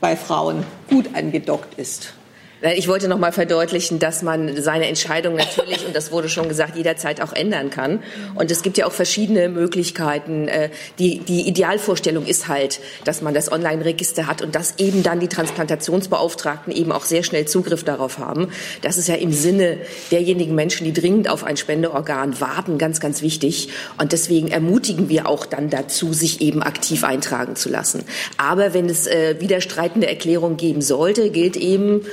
bei 0.00 0.16
Frauen 0.16 0.64
gut 0.88 1.06
angedockt 1.14 1.78
ist. 1.78 2.14
Ich 2.60 2.88
wollte 2.88 3.06
noch 3.06 3.18
mal 3.18 3.30
verdeutlichen, 3.30 4.00
dass 4.00 4.22
man 4.22 4.60
seine 4.60 4.88
Entscheidung 4.88 5.36
natürlich, 5.36 5.86
und 5.86 5.94
das 5.94 6.10
wurde 6.10 6.28
schon 6.28 6.48
gesagt, 6.48 6.76
jederzeit 6.76 7.20
auch 7.20 7.32
ändern 7.32 7.70
kann. 7.70 8.02
Und 8.34 8.50
es 8.50 8.62
gibt 8.62 8.76
ja 8.78 8.86
auch 8.86 8.92
verschiedene 8.92 9.48
Möglichkeiten. 9.48 10.48
Äh, 10.48 10.70
die, 10.98 11.20
die 11.20 11.46
Idealvorstellung 11.46 12.26
ist 12.26 12.48
halt, 12.48 12.80
dass 13.04 13.22
man 13.22 13.32
das 13.32 13.52
Online-Register 13.52 14.26
hat 14.26 14.42
und 14.42 14.56
dass 14.56 14.74
eben 14.78 15.04
dann 15.04 15.20
die 15.20 15.28
Transplantationsbeauftragten 15.28 16.72
eben 16.72 16.90
auch 16.90 17.04
sehr 17.04 17.22
schnell 17.22 17.46
Zugriff 17.46 17.84
darauf 17.84 18.18
haben. 18.18 18.48
Das 18.82 18.98
ist 18.98 19.06
ja 19.06 19.14
im 19.14 19.32
Sinne 19.32 19.78
derjenigen 20.10 20.56
Menschen, 20.56 20.84
die 20.84 20.92
dringend 20.92 21.30
auf 21.30 21.44
ein 21.44 21.56
Spendeorgan 21.56 22.40
warten, 22.40 22.76
ganz, 22.76 22.98
ganz 22.98 23.22
wichtig. 23.22 23.68
Und 23.98 24.10
deswegen 24.10 24.48
ermutigen 24.48 25.08
wir 25.08 25.28
auch 25.28 25.46
dann 25.46 25.70
dazu, 25.70 26.12
sich 26.12 26.40
eben 26.40 26.64
aktiv 26.64 27.04
eintragen 27.04 27.54
zu 27.54 27.68
lassen. 27.68 28.02
Aber 28.36 28.74
wenn 28.74 28.88
es 28.88 29.06
äh, 29.06 29.36
widerstreitende 29.38 30.08
Erklärungen 30.08 30.56
geben 30.56 30.82
sollte, 30.82 31.30
gilt 31.30 31.56
eben, 31.56 32.04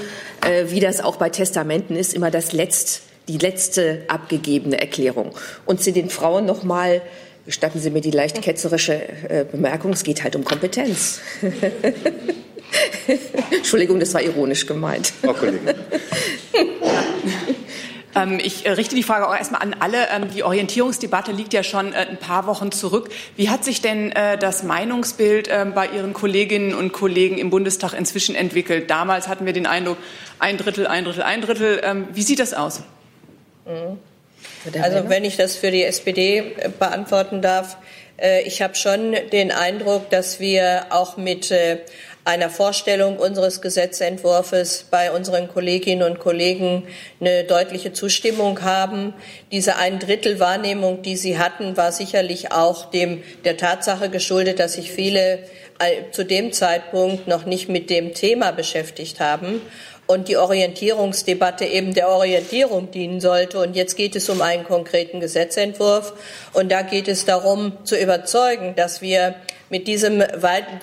äh, 0.45 0.71
wie 0.71 0.79
das 0.79 1.01
auch 1.01 1.17
bei 1.17 1.29
Testamenten 1.29 1.95
ist, 1.95 2.13
immer 2.13 2.31
das 2.31 2.53
letzt, 2.53 3.01
die 3.27 3.37
letzte 3.37 4.03
abgegebene 4.07 4.79
Erklärung. 4.79 5.31
Und 5.65 5.81
zu 5.81 5.91
den 5.91 6.09
Frauen 6.09 6.45
noch 6.45 6.63
mal 6.63 7.01
Gestatten 7.45 7.79
Sie 7.79 7.91
mir 7.91 8.01
die 8.01 8.11
leicht 8.11 8.41
ketzerische 8.41 8.95
äh, 9.29 9.45
Bemerkung, 9.49 9.93
es 9.93 10.03
geht 10.03 10.23
halt 10.23 10.35
um 10.35 10.43
Kompetenz. 10.43 11.19
Entschuldigung, 13.51 13.99
das 13.99 14.15
war 14.15 14.23
ironisch 14.23 14.65
gemeint. 14.65 15.13
Frau 15.21 15.33
Kollegin. 15.35 15.75
Ähm, 18.15 18.39
ich 18.41 18.65
äh, 18.65 18.71
richte 18.71 18.95
die 18.95 19.03
Frage 19.03 19.27
auch 19.27 19.35
erstmal 19.35 19.61
an 19.61 19.75
alle. 19.79 20.07
Ähm, 20.09 20.31
die 20.33 20.43
Orientierungsdebatte 20.43 21.31
liegt 21.31 21.53
ja 21.53 21.63
schon 21.63 21.93
äh, 21.93 22.07
ein 22.09 22.17
paar 22.17 22.47
Wochen 22.47 22.71
zurück. 22.71 23.09
Wie 23.35 23.49
hat 23.49 23.63
sich 23.63 23.81
denn 23.81 24.11
äh, 24.13 24.37
das 24.37 24.63
Meinungsbild 24.63 25.49
ähm, 25.51 25.73
bei 25.73 25.87
Ihren 25.87 26.13
Kolleginnen 26.13 26.73
und 26.73 26.93
Kollegen 26.93 27.37
im 27.37 27.49
Bundestag 27.49 27.93
inzwischen 27.93 28.35
entwickelt? 28.35 28.89
Damals 28.89 29.27
hatten 29.27 29.45
wir 29.45 29.53
den 29.53 29.67
Eindruck, 29.67 29.97
ein 30.39 30.57
Drittel, 30.57 30.87
ein 30.87 31.03
Drittel, 31.03 31.23
ein 31.23 31.41
Drittel. 31.41 32.05
Wie 32.13 32.21
sieht 32.21 32.39
das 32.39 32.53
aus? 32.53 32.81
Mhm. 33.65 33.99
Also 34.81 35.09
wenn 35.09 35.23
ich 35.23 35.37
das 35.37 35.55
für 35.55 35.71
die 35.71 35.83
SPD 35.83 36.55
beantworten 36.79 37.41
darf, 37.41 37.77
ich 38.45 38.61
habe 38.61 38.75
schon 38.75 39.15
den 39.31 39.51
Eindruck, 39.51 40.09
dass 40.09 40.39
wir 40.39 40.87
auch 40.89 41.17
mit 41.17 41.53
einer 42.25 42.49
Vorstellung 42.49 43.17
unseres 43.17 43.61
Gesetzentwurfs 43.61 44.85
bei 44.89 45.11
unseren 45.11 45.47
Kolleginnen 45.47 46.01
und 46.01 46.19
Kollegen 46.19 46.87
eine 47.21 47.43
deutliche 47.43 47.93
Zustimmung 47.93 48.63
haben. 48.63 49.13
Diese 49.51 49.77
ein 49.77 49.99
Drittel 49.99 50.39
Wahrnehmung, 50.39 51.03
die 51.03 51.17
Sie 51.17 51.37
hatten, 51.37 51.77
war 51.77 51.91
sicherlich 51.91 52.51
auch 52.51 52.89
dem 52.89 53.23
der 53.45 53.57
Tatsache 53.57 54.09
geschuldet, 54.09 54.59
dass 54.59 54.73
sich 54.73 54.91
viele 54.91 55.39
äh, 55.77 56.11
zu 56.11 56.25
dem 56.25 56.51
Zeitpunkt 56.51 57.27
noch 57.27 57.45
nicht 57.45 57.69
mit 57.69 57.91
dem 57.91 58.15
Thema 58.15 58.51
beschäftigt 58.51 59.19
haben 59.19 59.61
und 60.07 60.27
die 60.27 60.37
Orientierungsdebatte 60.37 61.65
eben 61.65 61.93
der 61.93 62.09
Orientierung 62.09 62.91
dienen 62.91 63.19
sollte. 63.19 63.59
Und 63.59 63.75
jetzt 63.75 63.95
geht 63.95 64.15
es 64.15 64.29
um 64.29 64.41
einen 64.41 64.63
konkreten 64.63 65.19
Gesetzentwurf. 65.19 66.13
Und 66.53 66.71
da 66.71 66.81
geht 66.81 67.07
es 67.07 67.25
darum, 67.25 67.73
zu 67.83 67.95
überzeugen, 67.97 68.75
dass 68.75 69.01
wir 69.01 69.35
mit 69.69 69.87
diesem, 69.87 70.23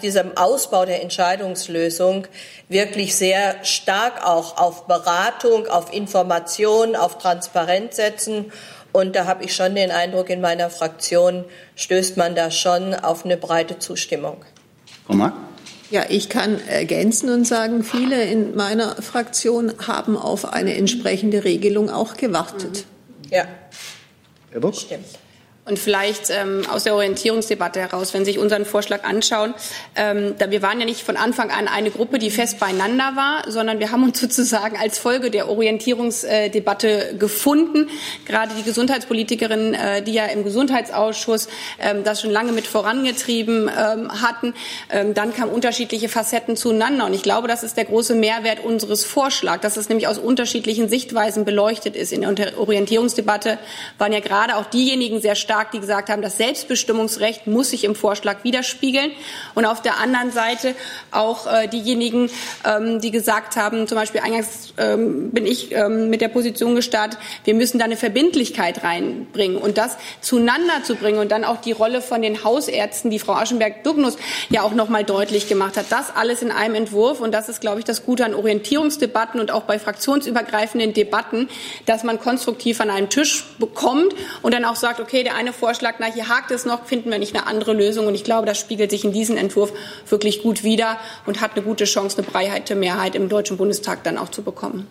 diesem 0.03 0.37
Ausbau 0.37 0.85
der 0.85 1.03
Entscheidungslösung 1.03 2.27
wirklich 2.69 3.15
sehr 3.15 3.65
stark 3.65 4.27
auch 4.27 4.57
auf 4.57 4.87
Beratung, 4.87 5.67
auf 5.67 5.93
Information, 5.93 6.97
auf 6.97 7.19
Transparenz 7.19 7.97
setzen. 7.97 8.53
Und 8.93 9.17
da 9.17 9.27
habe 9.27 9.45
ich 9.45 9.55
schon 9.55 9.75
den 9.75 9.91
Eindruck, 9.91 10.29
in 10.31 10.41
meiner 10.41 10.69
Fraktion 10.69 11.45
stößt 11.77 12.17
man 12.17 12.35
da 12.35 12.51
schon 12.51 12.95
auf 12.95 13.25
eine 13.25 13.37
breite 13.37 13.79
Zustimmung. 13.79 14.45
Frau 15.07 15.15
Mark? 15.15 15.35
Ja, 15.91 16.05
ich 16.09 16.29
kann 16.31 16.59
ergänzen 16.69 17.29
und 17.29 17.47
sagen, 17.47 17.85
viele 17.85 18.25
in 18.25 18.55
meiner 18.57 18.97
Fraktion 19.03 19.75
haben 19.87 20.17
auf 20.17 20.51
eine 20.51 20.75
entsprechende 20.75 21.45
Regelung 21.45 21.91
auch 21.91 22.17
gewartet. 22.17 22.87
Ja. 23.31 23.45
Herr 24.51 24.61
Buck? 24.61 24.75
Stimmt. 24.75 25.05
Und 25.65 25.79
vielleicht 25.79 26.29
ähm, 26.31 26.63
aus 26.69 26.83
der 26.83 26.97
Orientierungsdebatte 26.97 27.79
heraus, 27.79 28.13
wenn 28.15 28.25
Sie 28.25 28.33
sich 28.33 28.41
unseren 28.41 28.65
Vorschlag 28.65 29.05
anschauen, 29.05 29.55
ähm, 29.95 30.35
da 30.37 30.51
wir 30.51 30.61
waren 30.61 30.81
ja 30.81 30.87
nicht 30.87 31.03
von 31.03 31.17
Anfang 31.17 31.53
an 31.53 31.69
eine 31.69 31.93
Gruppe, 31.93 32.19
die 32.19 32.33
fest 32.33 32.59
beieinander 32.59 33.13
war, 33.15 33.49
sondern 33.49 33.79
wir 33.79 33.93
haben 33.93 34.03
uns 34.03 34.19
sozusagen 34.21 34.77
als 34.77 34.99
Folge 34.99 35.31
der 35.31 35.49
Orientierungsdebatte 35.49 37.15
gefunden. 37.17 37.89
Gerade 38.27 38.57
die 38.57 38.65
Gesundheitspolitikerinnen, 38.65 39.75
äh, 39.75 40.03
die 40.03 40.15
ja 40.15 40.25
im 40.27 40.43
Gesundheitsausschuss 40.43 41.47
ähm, 41.79 42.03
das 42.03 42.23
schon 42.23 42.33
lange 42.33 42.51
mit 42.51 42.67
vorangetrieben 42.67 43.69
ähm, 43.69 44.21
hatten, 44.21 44.55
ähm, 44.91 45.15
dann 45.15 45.33
kamen 45.33 45.53
unterschiedliche 45.53 46.09
Facetten 46.09 46.57
zueinander. 46.57 47.07
Und 47.07 47.15
ich 47.15 47.23
glaube, 47.23 47.47
das 47.47 47.63
ist 47.63 47.77
der 47.77 47.85
große 47.85 48.17
Mehrwert 48.17 48.65
unseres 48.65 49.05
Vorschlags, 49.05 49.63
dass 49.63 49.77
es 49.77 49.89
nämlich 49.89 50.09
aus 50.09 50.19
unterschiedlichen 50.19 50.89
Sichtweisen 50.89 51.45
beleuchtet 51.45 51.95
ist. 51.95 52.13
In 52.13 52.23
der 52.35 52.59
Orientierungsdebatte 52.59 53.61
waren 53.99 54.13
ja 54.13 54.19
gerade 54.19 54.57
auch 54.57 54.67
diejenigen 54.67 55.21
sehr 55.21 55.37
stark 55.37 55.52
stark, 55.53 55.71
die 55.71 55.81
gesagt 55.81 56.09
haben, 56.09 56.23
das 56.23 56.39
Selbstbestimmungsrecht 56.39 57.47
muss 57.47 57.71
sich 57.71 57.85
im 57.85 57.95
Vorschlag 57.95 58.43
widerspiegeln. 58.43 59.11
Und 59.55 59.67
auf 59.67 59.83
der 59.83 59.99
anderen 59.99 60.31
Seite 60.31 60.75
auch 61.11 61.47
äh, 61.47 61.69
diejenigen, 61.69 62.31
ähm, 62.65 63.03
die 63.03 63.11
gesagt 63.11 63.57
haben, 63.57 63.87
zum 63.87 63.99
Beispiel 63.99 64.23
eingangs 64.23 64.73
ähm, 64.79 65.31
bin 65.31 65.45
ich 65.45 65.71
ähm, 65.73 66.09
mit 66.09 66.23
der 66.23 66.29
Position 66.29 66.75
gestartet, 66.75 67.19
wir 67.45 67.53
müssen 67.53 67.79
da 67.79 67.85
eine 67.85 67.99
Verbindlichkeit 67.99 68.83
reinbringen 68.83 69.59
und 69.59 69.77
das 69.77 69.99
zueinander 70.23 70.85
zu 70.85 70.95
bringen 70.95 71.19
und 71.19 71.31
dann 71.31 71.45
auch 71.45 71.61
die 71.61 71.73
Rolle 71.73 72.01
von 72.01 72.23
den 72.23 72.45
Hausärzten, 72.45 73.11
die 73.11 73.19
Frau 73.19 73.35
Aschenberg-Dugnus 73.35 74.17
ja 74.49 74.63
auch 74.63 74.73
noch 74.73 74.89
mal 74.89 75.05
deutlich 75.05 75.51
gemacht 75.51 75.77
hat. 75.77 75.87
Das 75.91 76.17
alles 76.17 76.41
in 76.41 76.51
einem 76.51 76.77
Entwurf 76.77 77.21
und 77.21 77.33
das 77.33 77.51
ist, 77.51 77.61
glaube 77.61 77.81
ich, 77.81 77.85
das 77.85 78.07
Gute 78.07 78.25
an 78.25 78.35
Orientierungsdebatten 78.35 79.39
und 79.39 79.51
auch 79.51 79.65
bei 79.65 79.79
fraktionsübergreifenden 79.79 80.95
Debatten, 80.95 81.51
dass 81.85 82.05
man 82.05 82.19
konstruktiv 82.19 82.81
an 82.81 82.89
einen 82.89 83.11
Tisch 83.11 83.45
bekommt 83.59 84.15
und 84.41 84.55
dann 84.55 84.65
auch 84.65 84.77
sagt, 84.77 84.99
okay, 84.99 85.23
der 85.23 85.42
eine 85.43 85.53
Vorschlag, 85.53 85.97
na, 85.99 86.07
hier 86.07 86.29
hakt 86.29 86.51
es 86.51 86.65
noch, 86.65 86.87
finden 86.87 87.11
wir 87.11 87.19
nicht 87.19 87.35
eine 87.35 87.47
andere 87.47 87.73
Lösung. 87.73 88.07
Und 88.07 88.15
ich 88.15 88.25
glaube, 88.25 88.47
das 88.47 88.59
spiegelt 88.59 88.91
sich 88.91 89.05
in 89.05 89.13
diesem 89.13 89.37
Entwurf 89.37 89.73
wirklich 90.09 90.43
gut 90.43 90.65
wider 90.65 90.99
und 91.27 91.41
hat 91.41 91.53
eine 91.53 91.63
gute 91.63 91.85
Chance, 91.85 92.19
eine 92.19 92.27
breite 92.27 92.75
Mehrheit 92.75 93.15
im 93.15 93.29
Deutschen 93.29 93.57
Bundestag 93.57 94.05
dann 94.05 94.19
auch 94.19 94.31
zu 94.31 94.43
bekommen. 94.43 94.87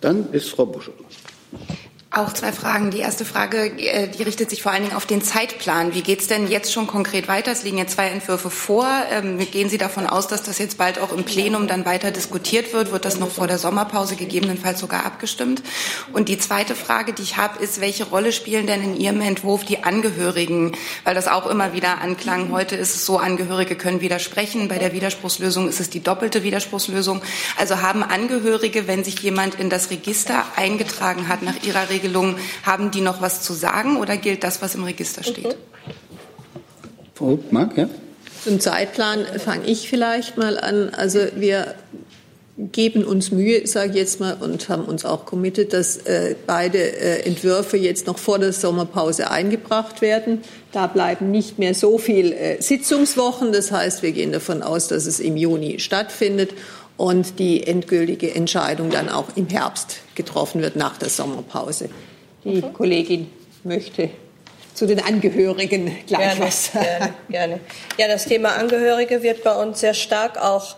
Dann 0.00 0.32
ist 0.32 0.50
Frau 0.50 0.66
Buschow. 0.66 0.94
Auch 2.12 2.32
zwei 2.32 2.50
Fragen. 2.50 2.90
Die 2.90 2.98
erste 2.98 3.24
Frage, 3.24 3.66
äh, 3.78 4.08
die 4.08 4.24
richtet 4.24 4.50
sich 4.50 4.64
vor 4.64 4.72
allen 4.72 4.82
Dingen 4.82 4.96
auf 4.96 5.06
den 5.06 5.22
Zeitplan. 5.22 5.94
Wie 5.94 6.02
geht 6.02 6.18
es 6.18 6.26
denn 6.26 6.48
jetzt 6.48 6.72
schon 6.72 6.88
konkret 6.88 7.28
weiter? 7.28 7.52
Es 7.52 7.62
liegen 7.62 7.78
jetzt 7.78 7.94
zwei 7.94 8.08
Entwürfe 8.08 8.50
vor. 8.50 8.88
Ähm, 9.12 9.38
gehen 9.38 9.68
Sie 9.68 9.78
davon 9.78 10.08
aus, 10.08 10.26
dass 10.26 10.42
das 10.42 10.58
jetzt 10.58 10.76
bald 10.76 10.98
auch 10.98 11.12
im 11.12 11.22
Plenum 11.22 11.68
dann 11.68 11.84
weiter 11.84 12.10
diskutiert 12.10 12.72
wird? 12.72 12.90
Wird 12.90 13.04
das 13.04 13.20
noch 13.20 13.30
vor 13.30 13.46
der 13.46 13.58
Sommerpause 13.58 14.16
gegebenenfalls 14.16 14.80
sogar 14.80 15.06
abgestimmt? 15.06 15.62
Und 16.12 16.28
die 16.28 16.36
zweite 16.36 16.74
Frage, 16.74 17.12
die 17.12 17.22
ich 17.22 17.36
habe, 17.36 17.62
ist, 17.62 17.80
welche 17.80 18.02
Rolle 18.02 18.32
spielen 18.32 18.66
denn 18.66 18.82
in 18.82 18.96
Ihrem 18.96 19.20
Entwurf 19.20 19.64
die 19.64 19.84
Angehörigen? 19.84 20.72
Weil 21.04 21.14
das 21.14 21.28
auch 21.28 21.46
immer 21.46 21.74
wieder 21.74 22.00
anklang. 22.00 22.50
Heute 22.50 22.74
ist 22.74 22.96
es 22.96 23.06
so, 23.06 23.18
Angehörige 23.18 23.76
können 23.76 24.00
widersprechen. 24.00 24.66
Bei 24.66 24.78
der 24.78 24.92
Widerspruchslösung 24.92 25.68
ist 25.68 25.78
es 25.78 25.90
die 25.90 26.02
doppelte 26.02 26.42
Widerspruchslösung. 26.42 27.22
Also 27.56 27.82
haben 27.82 28.02
Angehörige, 28.02 28.88
wenn 28.88 29.04
sich 29.04 29.20
jemand 29.20 29.54
in 29.54 29.70
das 29.70 29.90
Register 29.90 30.44
eingetragen 30.56 31.28
hat, 31.28 31.42
nach 31.42 31.62
ihrer 31.62 31.88
Regelung, 31.88 31.99
Regelungen, 32.00 32.36
haben 32.64 32.90
die 32.90 33.00
noch 33.00 33.20
was 33.20 33.42
zu 33.42 33.52
sagen 33.52 33.96
oder 33.96 34.16
gilt 34.16 34.44
das, 34.44 34.62
was 34.62 34.74
im 34.74 34.84
Register 34.84 35.22
steht? 35.22 35.56
Frau 37.14 37.38
Mark, 37.50 37.76
ja? 37.76 37.88
Zum 38.42 38.58
Zeitplan 38.58 39.26
fange 39.38 39.66
ich 39.66 39.88
vielleicht 39.88 40.38
mal 40.38 40.58
an. 40.58 40.90
Also 40.94 41.20
wir 41.36 41.74
geben 42.72 43.04
uns 43.04 43.30
Mühe, 43.30 43.66
sage 43.66 43.90
ich 43.90 43.96
jetzt 43.96 44.20
mal, 44.20 44.34
und 44.34 44.68
haben 44.68 44.84
uns 44.84 45.04
auch 45.04 45.24
committed, 45.24 45.72
dass 45.72 45.98
äh, 45.98 46.34
beide 46.46 46.78
äh, 46.78 47.26
Entwürfe 47.26 47.76
jetzt 47.76 48.06
noch 48.06 48.18
vor 48.18 48.38
der 48.38 48.52
Sommerpause 48.52 49.30
eingebracht 49.30 50.02
werden. 50.02 50.42
Da 50.72 50.86
bleiben 50.86 51.30
nicht 51.30 51.58
mehr 51.58 51.74
so 51.74 51.98
viele 51.98 52.34
äh, 52.34 52.62
Sitzungswochen. 52.62 53.52
Das 53.52 53.72
heißt, 53.72 54.02
wir 54.02 54.12
gehen 54.12 54.32
davon 54.32 54.62
aus, 54.62 54.88
dass 54.88 55.06
es 55.06 55.20
im 55.20 55.36
Juni 55.36 55.78
stattfindet 55.78 56.52
und 57.00 57.38
die 57.38 57.66
endgültige 57.66 58.34
Entscheidung 58.34 58.90
dann 58.90 59.08
auch 59.08 59.28
im 59.34 59.48
Herbst 59.48 60.00
getroffen 60.16 60.60
wird 60.60 60.76
nach 60.76 60.98
der 60.98 61.08
Sommerpause. 61.08 61.88
Die. 62.44 62.60
Kollegin 62.60 63.30
möchte 63.64 64.10
zu 64.74 64.86
den 64.86 65.00
Angehörigen 65.00 65.96
gleich 66.06 66.20
gerne, 66.20 66.40
was 66.40 66.72
Gerne, 66.72 67.14
gerne. 67.30 67.60
Ja, 67.96 68.06
das 68.06 68.26
Thema 68.26 68.50
Angehörige 68.50 69.22
wird 69.22 69.42
bei 69.44 69.54
uns 69.54 69.80
sehr 69.80 69.94
stark 69.94 70.36
auch, 70.36 70.76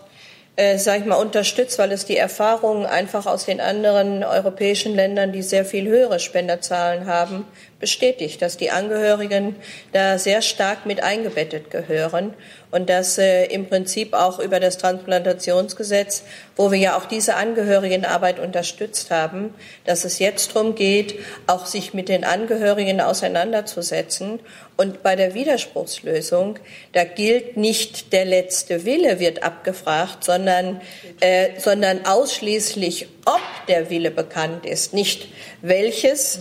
äh, 0.55 0.77
sage 0.77 1.01
ich 1.01 1.05
mal, 1.05 1.17
unterstützt, 1.17 1.77
weil 1.77 1.91
es 1.91 2.05
die 2.05 2.15
Erfahrungen 2.15 2.85
einfach 2.85 3.25
aus 3.25 3.43
den 3.43 3.59
anderen 3.59 4.23
europäischen 4.23 4.95
Ländern, 4.95 5.33
die 5.33 5.41
sehr 5.41 5.65
viel 5.65 5.89
höhere 5.89 6.21
Spenderzahlen 6.21 7.05
haben, 7.05 7.43
bestätigt, 7.83 8.41
dass 8.41 8.55
die 8.55 8.71
Angehörigen 8.71 9.57
da 9.91 10.17
sehr 10.17 10.41
stark 10.41 10.85
mit 10.85 11.03
eingebettet 11.03 11.69
gehören 11.69 12.33
und 12.71 12.89
dass 12.89 13.17
äh, 13.17 13.43
im 13.47 13.67
Prinzip 13.67 14.13
auch 14.13 14.39
über 14.39 14.61
das 14.61 14.77
Transplantationsgesetz, 14.77 16.23
wo 16.55 16.71
wir 16.71 16.79
ja 16.79 16.97
auch 16.97 17.03
diese 17.03 17.35
Angehörigenarbeit 17.35 18.39
unterstützt 18.39 19.11
haben, 19.11 19.53
dass 19.83 20.05
es 20.05 20.19
jetzt 20.19 20.55
darum 20.55 20.75
geht, 20.75 21.19
auch 21.45 21.65
sich 21.65 21.93
mit 21.93 22.07
den 22.07 22.23
Angehörigen 22.23 23.01
auseinanderzusetzen. 23.01 24.39
Und 24.77 25.03
bei 25.03 25.17
der 25.17 25.33
Widerspruchslösung, 25.33 26.59
da 26.93 27.03
gilt 27.03 27.57
nicht 27.57 28.13
der 28.13 28.23
letzte 28.23 28.85
Wille 28.85 29.19
wird 29.19 29.43
abgefragt, 29.43 30.23
sondern, 30.23 30.79
äh, 31.19 31.49
sondern 31.59 32.05
ausschließlich, 32.05 33.09
ob 33.25 33.41
der 33.67 33.89
Wille 33.89 34.09
bekannt 34.09 34.65
ist, 34.65 34.93
nicht 34.93 35.27
welches 35.61 36.39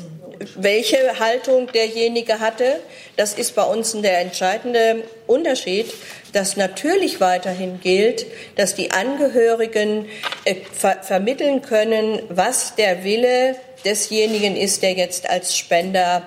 welche 0.56 1.18
Haltung 1.18 1.70
derjenige 1.72 2.40
hatte. 2.40 2.80
Das 3.16 3.34
ist 3.34 3.54
bei 3.54 3.64
uns 3.64 3.92
der 4.00 4.20
entscheidende 4.20 5.04
Unterschied, 5.26 5.92
dass 6.32 6.56
natürlich 6.56 7.20
weiterhin 7.20 7.80
gilt, 7.80 8.26
dass 8.56 8.74
die 8.74 8.90
Angehörigen 8.90 10.06
äh, 10.44 10.56
ver 10.72 11.02
vermitteln 11.02 11.62
können, 11.62 12.22
was 12.28 12.74
der 12.74 13.04
Wille 13.04 13.56
desjenigen 13.84 14.56
ist, 14.56 14.82
der 14.82 14.92
jetzt 14.92 15.28
als 15.28 15.56
Spender 15.56 16.22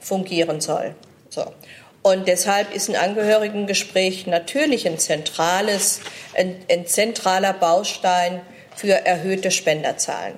fungieren 0.00 0.60
soll. 0.60 0.94
So. 1.28 1.44
Und 2.02 2.28
deshalb 2.28 2.74
ist 2.74 2.88
ein 2.88 2.96
Angehörigengespräch 2.96 4.26
natürlich 4.26 4.86
ein 4.86 4.98
zentrales, 4.98 6.00
ein, 6.34 6.56
ein 6.70 6.86
zentraler 6.86 7.52
Baustein 7.52 8.40
für 8.76 8.92
erhöhte 9.04 9.50
Spenderzahlen. 9.50 10.34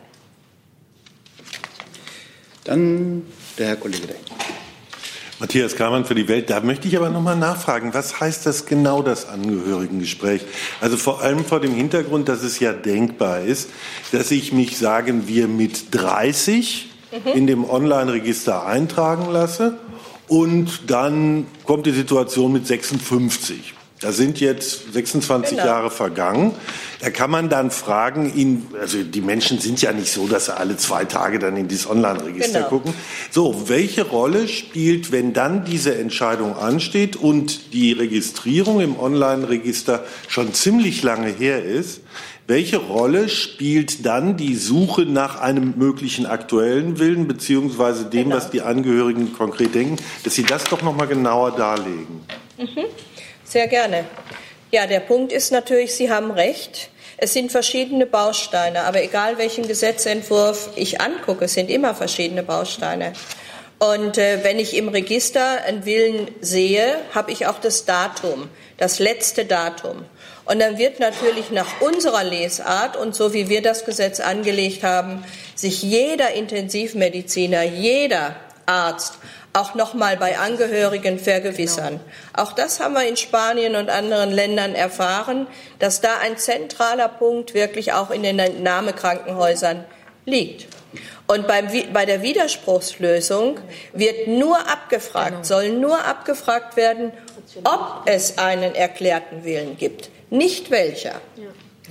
Dann 2.70 3.24
der 3.58 3.66
Herr 3.66 3.76
Kollege 3.76 4.06
Denk. 4.06 4.20
Matthias 5.40 5.74
Kamann 5.74 6.04
für 6.04 6.14
die 6.14 6.28
Welt. 6.28 6.50
Da 6.50 6.60
möchte 6.60 6.86
ich 6.86 6.96
aber 6.96 7.10
noch 7.10 7.20
mal 7.20 7.34
nachfragen, 7.34 7.92
was 7.94 8.20
heißt 8.20 8.46
das 8.46 8.64
genau, 8.64 9.02
das 9.02 9.28
Angehörigengespräch? 9.28 10.42
Also 10.80 10.96
vor 10.96 11.20
allem 11.20 11.44
vor 11.44 11.58
dem 11.58 11.74
Hintergrund, 11.74 12.28
dass 12.28 12.44
es 12.44 12.60
ja 12.60 12.72
denkbar 12.72 13.40
ist, 13.40 13.70
dass 14.12 14.30
ich 14.30 14.52
mich, 14.52 14.78
sagen 14.78 15.26
wir, 15.26 15.48
mit 15.48 15.92
30 15.92 16.90
mhm. 17.10 17.36
in 17.36 17.46
dem 17.48 17.68
Online-Register 17.68 18.64
eintragen 18.64 19.32
lasse 19.32 19.76
und 20.28 20.88
dann 20.92 21.48
kommt 21.64 21.86
die 21.86 21.90
Situation 21.90 22.52
mit 22.52 22.68
56. 22.68 23.74
Da 24.00 24.12
sind 24.12 24.40
jetzt 24.40 24.94
26 24.94 25.58
genau. 25.58 25.66
Jahre 25.66 25.90
vergangen. 25.90 26.52
Da 27.00 27.10
kann 27.10 27.30
man 27.30 27.50
dann 27.50 27.70
fragen, 27.70 28.34
ihn, 28.34 28.66
also 28.80 29.02
die 29.02 29.20
Menschen 29.20 29.58
sind 29.58 29.82
ja 29.82 29.92
nicht 29.92 30.10
so, 30.10 30.26
dass 30.26 30.46
sie 30.46 30.56
alle 30.56 30.78
zwei 30.78 31.04
Tage 31.04 31.38
dann 31.38 31.54
in 31.58 31.68
dieses 31.68 31.88
Online-Register 31.88 32.60
genau. 32.60 32.68
gucken. 32.70 32.94
So, 33.30 33.68
welche 33.68 34.06
Rolle 34.06 34.48
spielt, 34.48 35.12
wenn 35.12 35.34
dann 35.34 35.66
diese 35.66 35.98
Entscheidung 35.98 36.56
ansteht 36.56 37.14
und 37.14 37.74
die 37.74 37.92
Registrierung 37.92 38.80
im 38.80 38.98
Online-Register 38.98 40.02
schon 40.28 40.54
ziemlich 40.54 41.02
lange 41.02 41.28
her 41.28 41.62
ist? 41.62 42.00
Welche 42.46 42.78
Rolle 42.78 43.28
spielt 43.28 44.06
dann 44.06 44.38
die 44.38 44.56
Suche 44.56 45.02
nach 45.02 45.38
einem 45.38 45.74
möglichen 45.76 46.24
aktuellen 46.24 46.98
Willen 46.98 47.28
beziehungsweise 47.28 48.06
dem, 48.06 48.24
genau. 48.24 48.36
was 48.36 48.50
die 48.50 48.62
Angehörigen 48.62 49.34
konkret 49.34 49.74
denken, 49.74 49.96
dass 50.24 50.34
Sie 50.34 50.42
das 50.42 50.64
doch 50.64 50.80
noch 50.80 50.96
mal 50.96 51.06
genauer 51.06 51.52
darlegen? 51.52 52.22
Mhm. 52.58 52.86
Sehr 53.50 53.66
gerne. 53.66 54.04
Ja, 54.70 54.86
der 54.86 55.00
Punkt 55.00 55.32
ist 55.32 55.50
natürlich, 55.50 55.96
Sie 55.96 56.08
haben 56.08 56.30
recht. 56.30 56.88
Es 57.16 57.32
sind 57.32 57.50
verschiedene 57.50 58.06
Bausteine, 58.06 58.84
aber 58.84 59.02
egal 59.02 59.38
welchen 59.38 59.66
Gesetzentwurf 59.66 60.70
ich 60.76 61.00
angucke, 61.00 61.46
es 61.46 61.54
sind 61.54 61.68
immer 61.68 61.96
verschiedene 61.96 62.44
Bausteine. 62.44 63.12
Und 63.80 64.18
äh, 64.18 64.44
wenn 64.44 64.60
ich 64.60 64.76
im 64.76 64.88
Register 64.88 65.64
einen 65.64 65.84
Willen 65.84 66.30
sehe, 66.40 66.98
habe 67.12 67.32
ich 67.32 67.48
auch 67.48 67.58
das 67.58 67.84
Datum, 67.86 68.48
das 68.76 69.00
letzte 69.00 69.44
Datum. 69.44 70.04
Und 70.44 70.60
dann 70.60 70.78
wird 70.78 71.00
natürlich 71.00 71.50
nach 71.50 71.80
unserer 71.80 72.22
Lesart 72.22 72.96
und 72.96 73.16
so 73.16 73.34
wie 73.34 73.48
wir 73.48 73.62
das 73.62 73.84
Gesetz 73.84 74.20
angelegt 74.20 74.84
haben, 74.84 75.24
sich 75.56 75.82
jeder 75.82 76.34
Intensivmediziner, 76.34 77.64
jeder 77.64 78.36
Arzt 78.64 79.14
auch 79.52 79.74
noch 79.74 79.94
mal 79.94 80.16
bei 80.16 80.38
Angehörigen 80.38 81.18
vergewissern. 81.18 82.00
Auch 82.34 82.52
das 82.52 82.80
haben 82.80 82.94
wir 82.94 83.06
in 83.06 83.16
Spanien 83.16 83.74
und 83.74 83.90
anderen 83.90 84.30
Ländern 84.30 84.74
erfahren, 84.74 85.46
dass 85.78 86.00
da 86.00 86.18
ein 86.22 86.36
zentraler 86.36 87.08
Punkt 87.08 87.54
wirklich 87.54 87.92
auch 87.92 88.10
in 88.10 88.22
den 88.22 88.38
Entnahmekrankenhäusern 88.38 89.84
liegt. 90.24 90.66
Und 91.26 91.46
beim, 91.46 91.68
bei 91.92 92.06
der 92.06 92.22
Widerspruchslösung 92.22 93.60
wird 93.92 94.26
nur 94.26 94.58
abgefragt, 94.68 95.30
genau. 95.30 95.44
soll 95.44 95.68
nur 95.70 96.04
abgefragt 96.04 96.76
werden, 96.76 97.12
ob 97.64 98.02
es 98.06 98.38
einen 98.38 98.74
erklärten 98.74 99.44
Willen 99.44 99.76
gibt, 99.76 100.10
nicht 100.30 100.70
welcher. 100.70 101.20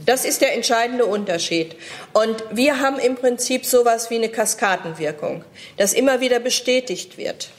Das 0.05 0.25
ist 0.25 0.41
der 0.41 0.53
entscheidende 0.53 1.05
Unterschied. 1.05 1.75
Und 2.13 2.43
wir 2.51 2.79
haben 2.79 2.99
im 2.99 3.15
Prinzip 3.15 3.65
so 3.65 3.81
etwas 3.81 4.09
wie 4.09 4.15
eine 4.15 4.29
Kaskadenwirkung, 4.29 5.43
das 5.77 5.93
immer 5.93 6.21
wieder 6.21 6.39
bestätigt 6.39 7.17
wird. 7.17 7.49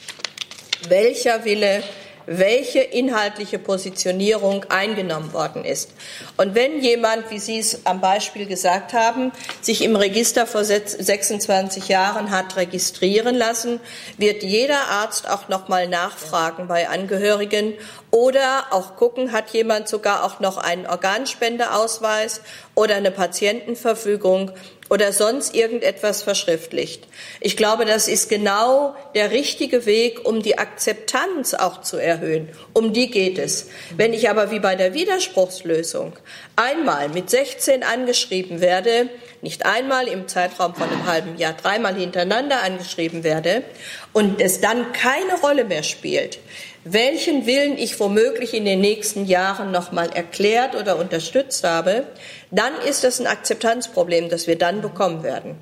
Welcher 0.87 1.45
Wille 1.45 1.83
welche 2.25 2.79
inhaltliche 2.79 3.59
Positionierung 3.59 4.65
eingenommen 4.69 5.33
worden 5.33 5.65
ist. 5.65 5.91
Und 6.37 6.55
wenn 6.55 6.81
jemand, 6.81 7.29
wie 7.29 7.39
Sie 7.39 7.59
es 7.59 7.85
am 7.85 8.01
Beispiel 8.01 8.45
gesagt 8.45 8.93
haben, 8.93 9.31
sich 9.61 9.83
im 9.83 9.95
Register 9.95 10.45
vor 10.45 10.63
26 10.63 11.87
Jahren 11.87 12.31
hat 12.31 12.55
registrieren 12.55 13.35
lassen, 13.35 13.79
wird 14.17 14.43
jeder 14.43 14.87
Arzt 14.89 15.29
auch 15.29 15.49
noch 15.49 15.67
mal 15.67 15.87
nachfragen 15.87 16.67
bei 16.67 16.89
Angehörigen 16.89 17.73
oder 18.11 18.65
auch 18.71 18.95
gucken, 18.97 19.31
hat 19.31 19.51
jemand 19.51 19.87
sogar 19.87 20.23
auch 20.23 20.39
noch 20.39 20.57
einen 20.57 20.85
Organspendeausweis 20.85 22.41
oder 22.75 22.95
eine 22.95 23.11
Patientenverfügung 23.11 24.51
oder 24.91 25.13
sonst 25.13 25.55
irgendetwas 25.55 26.21
verschriftlicht. 26.21 27.07
Ich 27.39 27.55
glaube, 27.55 27.85
das 27.85 28.09
ist 28.09 28.27
genau 28.27 28.93
der 29.15 29.31
richtige 29.31 29.85
Weg, 29.85 30.27
um 30.27 30.41
die 30.41 30.57
Akzeptanz 30.57 31.53
auch 31.53 31.79
zu 31.79 31.95
erhöhen. 31.95 32.49
Um 32.73 32.91
die 32.91 33.09
geht 33.09 33.39
es. 33.39 33.69
Wenn 33.95 34.13
ich 34.13 34.29
aber 34.29 34.51
wie 34.51 34.59
bei 34.59 34.75
der 34.75 34.93
Widerspruchslösung 34.93 36.11
einmal 36.57 37.07
mit 37.07 37.29
16 37.29 37.83
angeschrieben 37.83 38.59
werde, 38.59 39.09
nicht 39.41 39.65
einmal 39.65 40.09
im 40.09 40.27
Zeitraum 40.27 40.75
von 40.75 40.89
einem 40.89 41.07
halben 41.07 41.37
Jahr, 41.37 41.53
dreimal 41.53 41.95
hintereinander 41.95 42.61
angeschrieben 42.61 43.23
werde 43.23 43.63
und 44.11 44.41
es 44.41 44.59
dann 44.59 44.91
keine 44.91 45.39
Rolle 45.41 45.63
mehr 45.63 45.83
spielt, 45.83 46.37
welchen 46.83 47.45
Willen 47.45 47.77
ich 47.77 47.99
womöglich 47.99 48.53
in 48.53 48.65
den 48.65 48.81
nächsten 48.81 49.25
Jahren 49.25 49.71
noch 49.71 49.91
mal 49.91 50.09
erklärt 50.11 50.75
oder 50.75 50.97
unterstützt 50.97 51.63
habe, 51.63 52.05
dann 52.49 52.73
ist 52.87 53.03
das 53.03 53.19
ein 53.19 53.27
Akzeptanzproblem, 53.27 54.29
das 54.29 54.47
wir 54.47 54.57
dann 54.57 54.81
bekommen 54.81 55.23
werden. 55.23 55.55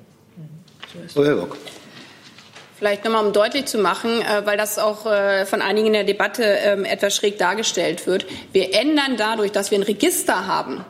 Vielleicht 2.78 3.04
nochmal, 3.04 3.26
um 3.26 3.34
deutlich 3.34 3.66
zu 3.66 3.78
machen, 3.78 4.22
äh, 4.22 4.46
weil 4.46 4.58
das 4.58 4.80
auch 4.80 5.06
äh, 5.06 5.46
von 5.46 5.62
einigen 5.62 5.88
in 5.88 5.94
der 5.94 6.06
Debatte 6.06 6.44
ähm, 6.44 6.86
etwas 6.86 7.14
schräg 7.14 7.38
dargestellt 7.38 8.08
wird. 8.08 8.26
Wir 8.54 8.74
ändern 8.74 9.18
dadurch, 9.18 9.52
dass 9.52 9.70
wir 9.70 9.78
ein 9.78 9.84
Register 9.84 10.48
haben, 10.48 10.86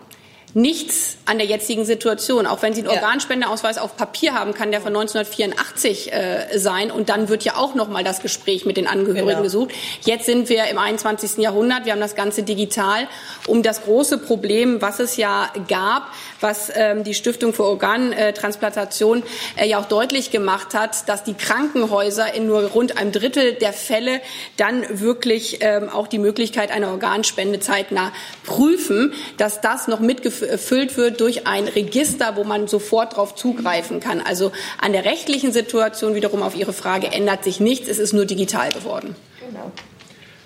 nichts 0.54 1.18
an 1.26 1.38
der 1.38 1.48
jetzigen 1.48 1.86
Situation. 1.86 2.48
Auch 2.48 2.62
wenn 2.62 2.74
Sie 2.74 2.82
einen 2.82 2.90
ja. 2.90 3.02
Organspendeausweis 3.02 3.78
auf 3.78 3.96
Papier 3.96 4.34
haben, 4.34 4.54
kann 4.54 4.72
der 4.72 4.82
von 4.82 4.96
1984 4.96 6.12
äh, 6.12 6.58
sein. 6.58 6.92
Und 6.92 7.10
dann 7.10 7.30
wird 7.30 7.44
ja 7.44 7.56
auch 7.56 7.76
noch 7.76 7.90
mal 7.90 8.04
das 8.04 8.22
Gespräch 8.22 8.66
mit 8.66 8.78
den 8.78 8.88
Angehörigen 8.88 9.28
genau. 9.28 9.42
gesucht. 9.44 9.72
Jetzt 10.02 10.26
sind 10.26 10.50
wir 10.50 10.66
im 10.66 10.78
21. 10.78 11.38
Jahrhundert. 11.38 11.86
Wir 11.86 11.94
haben 11.94 12.00
das 12.00 12.16
Ganze 12.16 12.44
digital. 12.44 13.08
Um 13.46 13.62
das 13.62 13.84
große 13.84 14.18
Problem, 14.18 14.82
was 14.82 15.00
es 15.00 15.18
ja 15.18 15.52
gab, 15.68 16.12
was 16.42 16.72
ähm, 16.76 17.04
die 17.04 17.14
Stiftung 17.14 17.54
für 17.54 17.66
Organtransplantation 17.66 19.24
äh, 19.56 19.68
ja 19.68 19.80
auch 19.80 19.86
deutlich 19.86 20.32
gemacht 20.32 20.74
hat, 20.74 21.08
dass 21.08 21.24
die 21.24 21.34
Krankenhäuser 21.34 22.34
in 22.34 22.48
nur 22.48 22.64
rund 22.64 22.98
einem 22.98 23.12
Drittel 23.12 23.54
der 23.54 23.74
Fälle 23.74 24.22
dann 24.58 24.84
wirklich 25.00 25.60
ähm, 25.62 25.90
auch 25.90 26.08
die 26.08 26.20
Möglichkeit 26.20 26.72
einer 26.72 26.90
Organspende 26.90 27.60
zeitnah 27.60 28.12
prüfen, 28.46 29.14
dass 29.38 29.62
das 29.62 29.88
noch 29.88 30.00
mitgefüllt 30.42 30.98
wird 30.98 31.20
durch 31.20 31.48
ein 31.48 31.68
Register, 31.68 32.36
wo 32.36 32.44
man 32.44 32.68
sofort 32.68 33.14
darauf 33.14 33.36
zugreifen 33.36 34.00
kann. 34.00 34.22
Also 34.22 34.52
an 34.80 34.94
der 34.94 35.06
rechtlichen 35.06 35.52
Situation 35.52 36.16
wiederum 36.16 36.42
auf 36.42 36.56
Ihre 36.56 36.74
Frage 36.74 37.08
ändert 37.08 37.44
sich 37.44 37.60
nichts. 37.60 37.88
Es 37.88 38.00
ist 38.00 38.14
nur 38.14 38.26
digital 38.26 38.72
geworden. 38.72 39.16
Genau. 39.40 39.72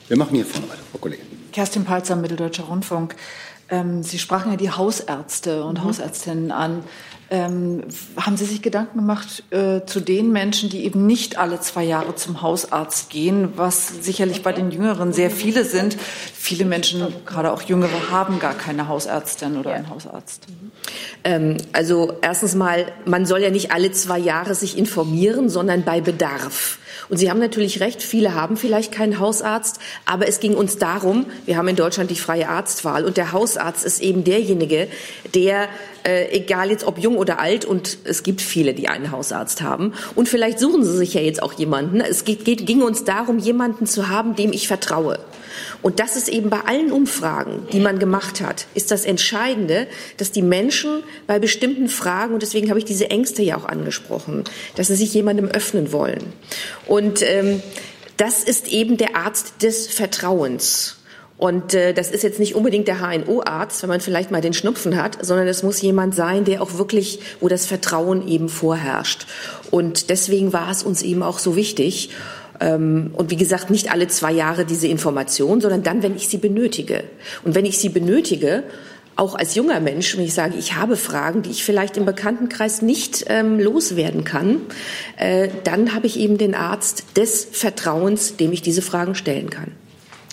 Wir 0.08 0.18
machen 0.18 0.36
hier 0.36 0.46
vorne 0.46 0.70
weiter, 0.70 0.82
Frau 0.92 0.98
Kollegin. 1.00 1.26
Kerstin 1.52 1.86
Palzer, 1.86 2.16
Mitteldeutscher 2.16 2.64
Rundfunk. 2.64 3.16
Ähm, 3.70 4.04
Sie 4.04 4.20
sprachen 4.20 4.52
ja 4.52 4.58
die 4.58 4.72
Hausärzte 4.72 5.64
und 5.64 5.80
mhm. 5.80 5.86
Hausärztinnen 5.86 6.52
an. 6.52 6.84
Ähm, 7.34 7.82
haben 8.16 8.38
Sie 8.38 8.46
sich 8.46 8.62
Gedanken 8.62 9.00
gemacht 9.00 9.44
äh, 9.50 9.84
zu 9.88 10.02
den 10.02 10.32
Menschen, 10.32 10.70
die 10.70 10.86
eben 10.86 11.08
nicht 11.08 11.40
alle 11.40 11.60
zwei 11.60 11.84
Jahre 11.84 12.14
zum 12.14 12.44
Hausarzt 12.44 13.10
gehen, 13.10 13.54
was 13.56 13.88
sicherlich 14.04 14.44
bei 14.44 14.54
den 14.54 14.70
Jüngeren 14.70 15.14
sehr 15.14 15.32
viele 15.32 15.66
sind? 15.66 15.98
Viele 16.36 16.64
Menschen, 16.64 17.08
gerade 17.26 17.52
auch 17.52 17.64
Jüngere, 17.64 18.12
haben 18.12 18.38
gar 18.38 18.54
keine 18.54 18.88
Hausärztin 18.88 19.58
oder 19.58 19.74
einen 19.74 19.90
Hausarzt. 19.90 20.46
Ähm, 21.24 21.58
also 21.72 22.14
erstens 22.22 22.54
mal, 22.54 22.86
man 23.06 23.26
soll 23.26 23.42
ja 23.42 23.50
nicht 23.50 23.72
alle 23.72 23.92
zwei 23.92 24.20
Jahre 24.20 24.54
sich 24.54 24.78
informieren, 24.78 25.50
sondern 25.50 25.82
bei 25.82 26.02
Bedarf. 26.02 26.78
Und 27.10 27.18
Sie 27.18 27.32
haben 27.32 27.40
natürlich 27.40 27.80
recht, 27.80 28.04
viele 28.04 28.36
haben 28.36 28.58
vielleicht 28.58 28.92
keinen 28.92 29.18
Hausarzt, 29.18 29.80
aber 30.06 30.28
es 30.28 30.40
ging 30.40 30.54
uns 30.54 30.78
darum, 30.78 31.26
wir 31.48 31.58
haben 31.58 31.68
in 31.68 31.76
Deutschland 31.76 32.12
die 32.12 32.16
freie 32.16 32.48
Arztwahl 32.48 33.06
und 33.06 33.18
der 33.18 33.32
Hausarzt 33.32 33.84
ist 33.84 34.02
eben 34.02 34.24
derjenige, 34.24 34.88
der 35.34 35.68
äh, 36.04 36.30
egal 36.32 36.70
jetzt 36.70 36.86
ob 36.86 37.00
jung 37.00 37.18
oder 37.18 37.40
alt, 37.40 37.66
und 37.66 37.98
es 38.04 38.24
gibt 38.24 38.42
viele, 38.42 38.74
die 38.74 38.88
einen 38.88 39.12
Hausarzt 39.12 39.62
haben. 39.62 39.94
Und 40.16 40.30
vielleicht 40.30 40.60
suchen 40.60 40.84
Sie 40.84 40.96
sich 40.96 41.14
ja 41.14 41.22
jetzt 41.22 41.42
auch 41.42 41.54
jemanden. 41.54 42.02
Es 42.02 42.26
geht, 42.26 42.46
geht, 42.46 42.66
ging 42.66 42.82
uns 42.82 43.04
darum, 43.04 43.40
jemanden 43.40 43.86
zu 43.86 44.10
haben, 44.10 44.36
dem 44.36 44.52
ich 44.52 44.68
vertraue. 44.68 45.20
Und 45.82 46.00
das 46.00 46.16
ist 46.16 46.30
eben 46.30 46.50
bei 46.50 46.62
allen 46.62 46.92
Umfragen, 46.92 47.68
die 47.72 47.80
man 47.80 48.00
gemacht 48.00 48.42
hat, 48.42 48.68
ist 48.74 48.92
das 48.92 49.06
Entscheidende, 49.06 49.88
dass 50.18 50.32
die 50.32 50.42
Menschen 50.42 51.04
bei 51.28 51.40
bestimmten 51.40 51.90
Fragen, 51.90 52.34
und 52.34 52.42
deswegen 52.42 52.70
habe 52.70 52.80
ich 52.80 52.86
diese 52.86 53.10
Ängste 53.10 53.44
ja 53.44 53.58
auch 53.58 53.66
angesprochen, 53.66 54.46
dass 54.76 54.88
sie 54.88 54.96
sich 54.96 55.14
jemandem 55.14 55.48
öffnen 55.48 55.92
wollen. 55.92 56.34
Und 56.88 57.22
ähm, 57.22 57.62
das 58.18 58.44
ist 58.44 58.68
eben 58.68 58.98
der 58.98 59.16
Arzt 59.16 59.62
des 59.62 59.88
Vertrauens. 59.88 61.03
Und 61.44 61.74
äh, 61.74 61.94
das 61.94 62.10
ist 62.10 62.24
jetzt 62.24 62.40
nicht 62.40 62.56
unbedingt 62.56 62.88
der 62.88 63.02
HNO-Arzt, 63.02 63.82
wenn 63.82 63.90
man 63.90 64.00
vielleicht 64.00 64.32
mal 64.32 64.40
den 64.40 64.54
Schnupfen 64.54 64.96
hat, 64.96 65.18
sondern 65.26 65.46
es 65.46 65.62
muss 65.62 65.82
jemand 65.82 66.16
sein, 66.16 66.46
der 66.46 66.62
auch 66.62 66.78
wirklich, 66.78 67.20
wo 67.42 67.50
das 67.50 67.66
Vertrauen 67.66 68.26
eben 68.26 68.48
vorherrscht. 68.48 69.28
Und 69.70 70.10
deswegen 70.10 70.54
war 70.54 70.72
es 70.72 70.84
uns 70.84 71.02
eben 71.02 71.22
auch 71.22 71.40
so 71.40 71.58
wichtig. 71.58 72.12
Ähm, 72.62 73.12
und 73.12 73.30
wie 73.30 73.36
gesagt, 73.36 73.72
nicht 73.72 73.92
alle 73.92 74.08
zwei 74.08 74.32
Jahre 74.32 74.64
diese 74.64 74.88
Information, 74.88 75.60
sondern 75.60 75.84
dann, 75.84 76.02
wenn 76.02 76.16
ich 76.16 76.30
sie 76.30 76.38
benötige. 76.38 77.04
Und 77.44 77.56
wenn 77.56 77.66
ich 77.66 77.78
sie 77.78 77.90
benötige, 77.90 78.64
auch 79.18 79.36
als 79.36 79.54
junger 79.54 79.82
Mensch, 79.82 80.16
wenn 80.16 80.24
ich 80.24 80.34
sage, 80.34 80.56
ich 80.58 80.76
habe 80.76 80.96
Fragen, 80.96 81.42
die 81.42 81.50
ich 81.50 81.66
vielleicht 81.66 81.98
im 81.98 82.06
Bekanntenkreis 82.06 82.82
nicht 82.82 83.26
ähm, 83.28 83.60
loswerden 83.60 84.24
kann, 84.24 84.62
äh, 85.18 85.50
dann 85.66 85.94
habe 85.94 86.08
ich 86.08 86.18
eben 86.18 86.38
den 86.38 86.56
Arzt 86.56 87.04
des 87.18 87.46
Vertrauens, 87.52 88.38
dem 88.38 88.54
ich 88.54 88.62
diese 88.62 88.82
Fragen 88.82 89.14
stellen 89.14 89.50
kann. 89.50 89.74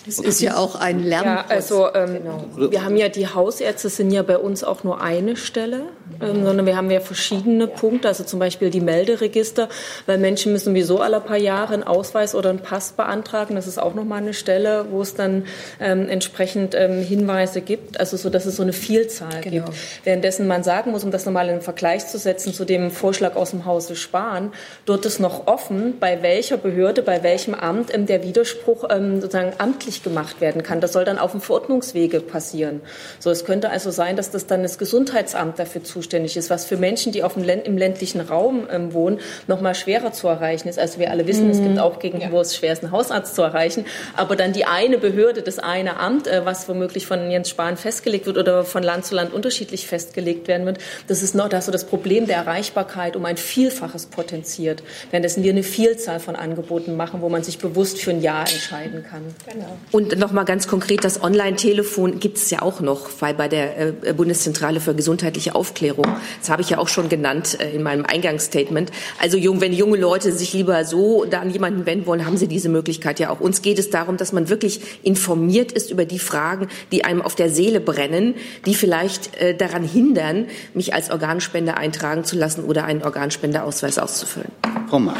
Es 0.07 0.19
ist 0.19 0.41
ja 0.41 0.57
auch 0.57 0.75
ein 0.75 1.03
Lern. 1.03 1.25
Ja, 1.25 1.45
also 1.47 1.93
ähm, 1.93 2.13
genau. 2.13 2.71
wir 2.71 2.83
haben 2.83 2.97
ja 2.97 3.09
die 3.09 3.27
Hausärzte 3.27 3.89
sind 3.89 4.11
ja 4.11 4.23
bei 4.23 4.37
uns 4.37 4.63
auch 4.63 4.83
nur 4.83 5.01
eine 5.01 5.35
Stelle, 5.35 5.89
sondern 6.19 6.65
wir 6.65 6.75
haben 6.75 6.89
ja 6.89 6.99
verschiedene 6.99 7.67
Punkte, 7.67 8.07
also 8.07 8.23
zum 8.23 8.39
Beispiel 8.39 8.69
die 8.69 8.81
Melderegister, 8.81 9.69
weil 10.05 10.17
Menschen 10.17 10.51
müssen 10.51 10.71
sowieso 10.71 10.99
alle 10.99 11.19
paar 11.19 11.37
Jahre 11.37 11.73
einen 11.73 11.83
Ausweis 11.83 12.35
oder 12.35 12.49
einen 12.49 12.59
Pass 12.59 12.93
beantragen. 12.93 13.55
Das 13.55 13.67
ist 13.67 13.79
auch 13.79 13.93
nochmal 13.93 14.21
eine 14.21 14.33
Stelle, 14.33 14.85
wo 14.91 15.01
es 15.01 15.13
dann 15.13 15.45
ähm, 15.79 16.07
entsprechend 16.09 16.73
ähm, 16.75 17.01
Hinweise 17.01 17.61
gibt, 17.61 17.99
also 17.99 18.17
so, 18.17 18.29
dass 18.29 18.45
es 18.45 18.55
so 18.55 18.63
eine 18.63 18.73
Vielzahl 18.73 19.41
genau. 19.41 19.65
gibt. 19.65 19.77
Währenddessen 20.03 20.47
man 20.47 20.63
sagen 20.63 20.91
muss, 20.91 21.03
um 21.03 21.11
das 21.11 21.25
nochmal 21.25 21.49
in 21.49 21.61
Vergleich 21.61 22.07
zu 22.07 22.17
setzen 22.17 22.53
zu 22.53 22.65
dem 22.65 22.91
Vorschlag 22.91 23.35
aus 23.35 23.51
dem 23.51 23.65
Hause 23.65 23.95
Spahn, 23.95 24.53
dort 24.85 25.05
ist 25.05 25.19
noch 25.19 25.47
offen, 25.47 25.99
bei 25.99 26.21
welcher 26.21 26.57
Behörde, 26.57 27.01
bei 27.01 27.23
welchem 27.23 27.53
Amt 27.53 27.93
ähm, 27.93 28.05
der 28.05 28.23
Widerspruch 28.23 28.85
ähm, 28.89 29.21
sozusagen 29.21 29.53
amtlich 29.57 29.81
amtlich 29.81 30.03
gemacht 30.03 30.41
werden 30.41 30.63
kann. 30.63 30.81
Das 30.81 30.93
soll 30.93 31.05
dann 31.05 31.17
auf 31.17 31.31
dem 31.31 31.41
Verordnungswege 31.41 32.21
passieren. 32.21 32.81
So, 33.19 33.29
es 33.29 33.45
könnte 33.45 33.69
also 33.69 33.91
sein, 33.91 34.15
dass 34.15 34.31
das 34.31 34.47
dann 34.47 34.63
das 34.63 34.77
Gesundheitsamt 34.77 35.59
dafür 35.59 35.83
zuständig 35.83 36.00
ist, 36.37 36.49
was 36.49 36.65
für 36.65 36.77
Menschen, 36.77 37.11
die 37.11 37.23
auf 37.23 37.33
dem 37.33 37.43
Länd 37.43 37.65
im 37.65 37.77
ländlichen 37.77 38.21
Raum 38.21 38.67
ähm, 38.71 38.93
wohnen, 38.93 39.19
noch 39.47 39.61
mal 39.61 39.75
schwerer 39.75 40.11
zu 40.11 40.27
erreichen 40.27 40.67
ist. 40.67 40.79
Also 40.79 40.99
wir 40.99 41.11
alle 41.11 41.27
wissen, 41.27 41.45
mhm. 41.45 41.51
es 41.51 41.57
gibt 41.57 41.71
mhm. 41.71 41.79
auch 41.79 41.99
Gegenden, 41.99 42.29
ja. 42.29 42.35
wo 42.35 42.41
es 42.41 42.55
schwer 42.55 42.73
ist, 42.73 42.83
einen 42.83 42.91
Hausarzt 42.91 43.35
zu 43.35 43.41
erreichen. 43.41 43.85
Aber 44.15 44.35
dann 44.35 44.53
die 44.53 44.65
eine 44.65 44.97
Behörde, 44.97 45.41
das 45.41 45.59
eine 45.59 45.99
Amt, 45.99 46.27
äh, 46.27 46.45
was 46.45 46.67
womöglich 46.67 47.07
von 47.07 47.29
Jens 47.29 47.49
Spahn 47.49 47.77
festgelegt 47.77 48.25
wird 48.25 48.37
oder 48.37 48.63
von 48.63 48.83
Land 48.83 49.05
zu 49.05 49.15
Land 49.15 49.33
unterschiedlich 49.33 49.87
festgelegt 49.87 50.47
werden 50.47 50.65
wird, 50.65 50.79
das 51.07 51.23
ist 51.23 51.35
noch 51.35 51.49
das, 51.49 51.65
so 51.65 51.71
das 51.71 51.85
Problem 51.85 52.27
der 52.27 52.37
Erreichbarkeit 52.37 53.15
um 53.15 53.25
ein 53.25 53.37
Vielfaches 53.37 54.07
potenziert. 54.07 54.83
Währenddessen 55.09 55.43
wir 55.43 55.51
eine 55.51 55.63
Vielzahl 55.63 56.19
von 56.19 56.35
Angeboten 56.35 56.95
machen, 56.95 57.21
wo 57.21 57.29
man 57.29 57.43
sich 57.43 57.57
bewusst 57.57 58.01
für 58.01 58.11
ein 58.11 58.21
Ja 58.21 58.41
entscheiden 58.41 59.03
kann. 59.09 59.21
Genau. 59.51 59.77
Und 59.91 60.17
noch 60.17 60.31
mal 60.31 60.43
ganz 60.43 60.67
konkret, 60.67 61.03
das 61.03 61.21
Online-Telefon 61.23 62.19
gibt 62.19 62.37
es 62.37 62.49
ja 62.49 62.61
auch 62.61 62.79
noch, 62.79 63.09
weil 63.19 63.33
bei 63.33 63.47
der 63.47 63.77
äh, 64.03 64.13
Bundeszentrale 64.13 64.79
für 64.79 64.95
gesundheitliche 64.95 65.55
Aufklärung, 65.55 65.90
das 66.39 66.49
habe 66.49 66.61
ich 66.61 66.69
ja 66.69 66.77
auch 66.77 66.87
schon 66.87 67.09
genannt 67.09 67.57
äh, 67.59 67.75
in 67.75 67.83
meinem 67.83 68.05
Eingangsstatement. 68.05 68.91
Also 69.19 69.37
wenn 69.37 69.73
junge 69.73 69.97
Leute 69.97 70.31
sich 70.31 70.53
lieber 70.53 70.85
so 70.85 71.25
da 71.25 71.41
an 71.41 71.49
jemanden 71.49 71.85
wenden 71.85 72.05
wollen, 72.05 72.25
haben 72.25 72.37
sie 72.37 72.47
diese 72.47 72.69
Möglichkeit 72.69 73.19
ja 73.19 73.29
auch. 73.29 73.39
Uns 73.39 73.61
geht 73.61 73.79
es 73.79 73.89
darum, 73.89 74.17
dass 74.17 74.33
man 74.33 74.49
wirklich 74.49 74.81
informiert 75.03 75.71
ist 75.71 75.91
über 75.91 76.05
die 76.05 76.19
Fragen, 76.19 76.67
die 76.91 77.03
einem 77.03 77.21
auf 77.21 77.35
der 77.35 77.49
Seele 77.49 77.79
brennen, 77.79 78.35
die 78.65 78.75
vielleicht 78.75 79.35
äh, 79.35 79.55
daran 79.55 79.83
hindern, 79.83 80.47
mich 80.73 80.93
als 80.93 81.11
Organspender 81.11 81.77
eintragen 81.77 82.23
zu 82.23 82.37
lassen 82.37 82.63
oder 82.63 82.85
einen 82.85 83.03
Organspendeausweis 83.03 83.97
auszufüllen. 83.97 84.51
Frau 84.89 84.99
Mark. 84.99 85.17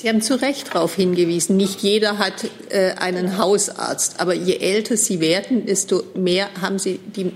Sie 0.00 0.08
haben 0.08 0.22
zu 0.22 0.40
Recht 0.40 0.68
darauf 0.74 0.94
hingewiesen, 0.94 1.56
nicht 1.56 1.80
jeder 1.80 2.18
hat 2.18 2.44
äh, 2.68 2.92
einen 2.92 3.36
Hausarzt. 3.36 4.20
Aber 4.20 4.32
je 4.32 4.58
älter 4.58 4.96
Sie 4.96 5.18
werden, 5.18 5.66
desto 5.66 6.04
mehr 6.14 6.48
haben 6.60 6.78
Sie 6.78 7.00
die, 7.04 7.32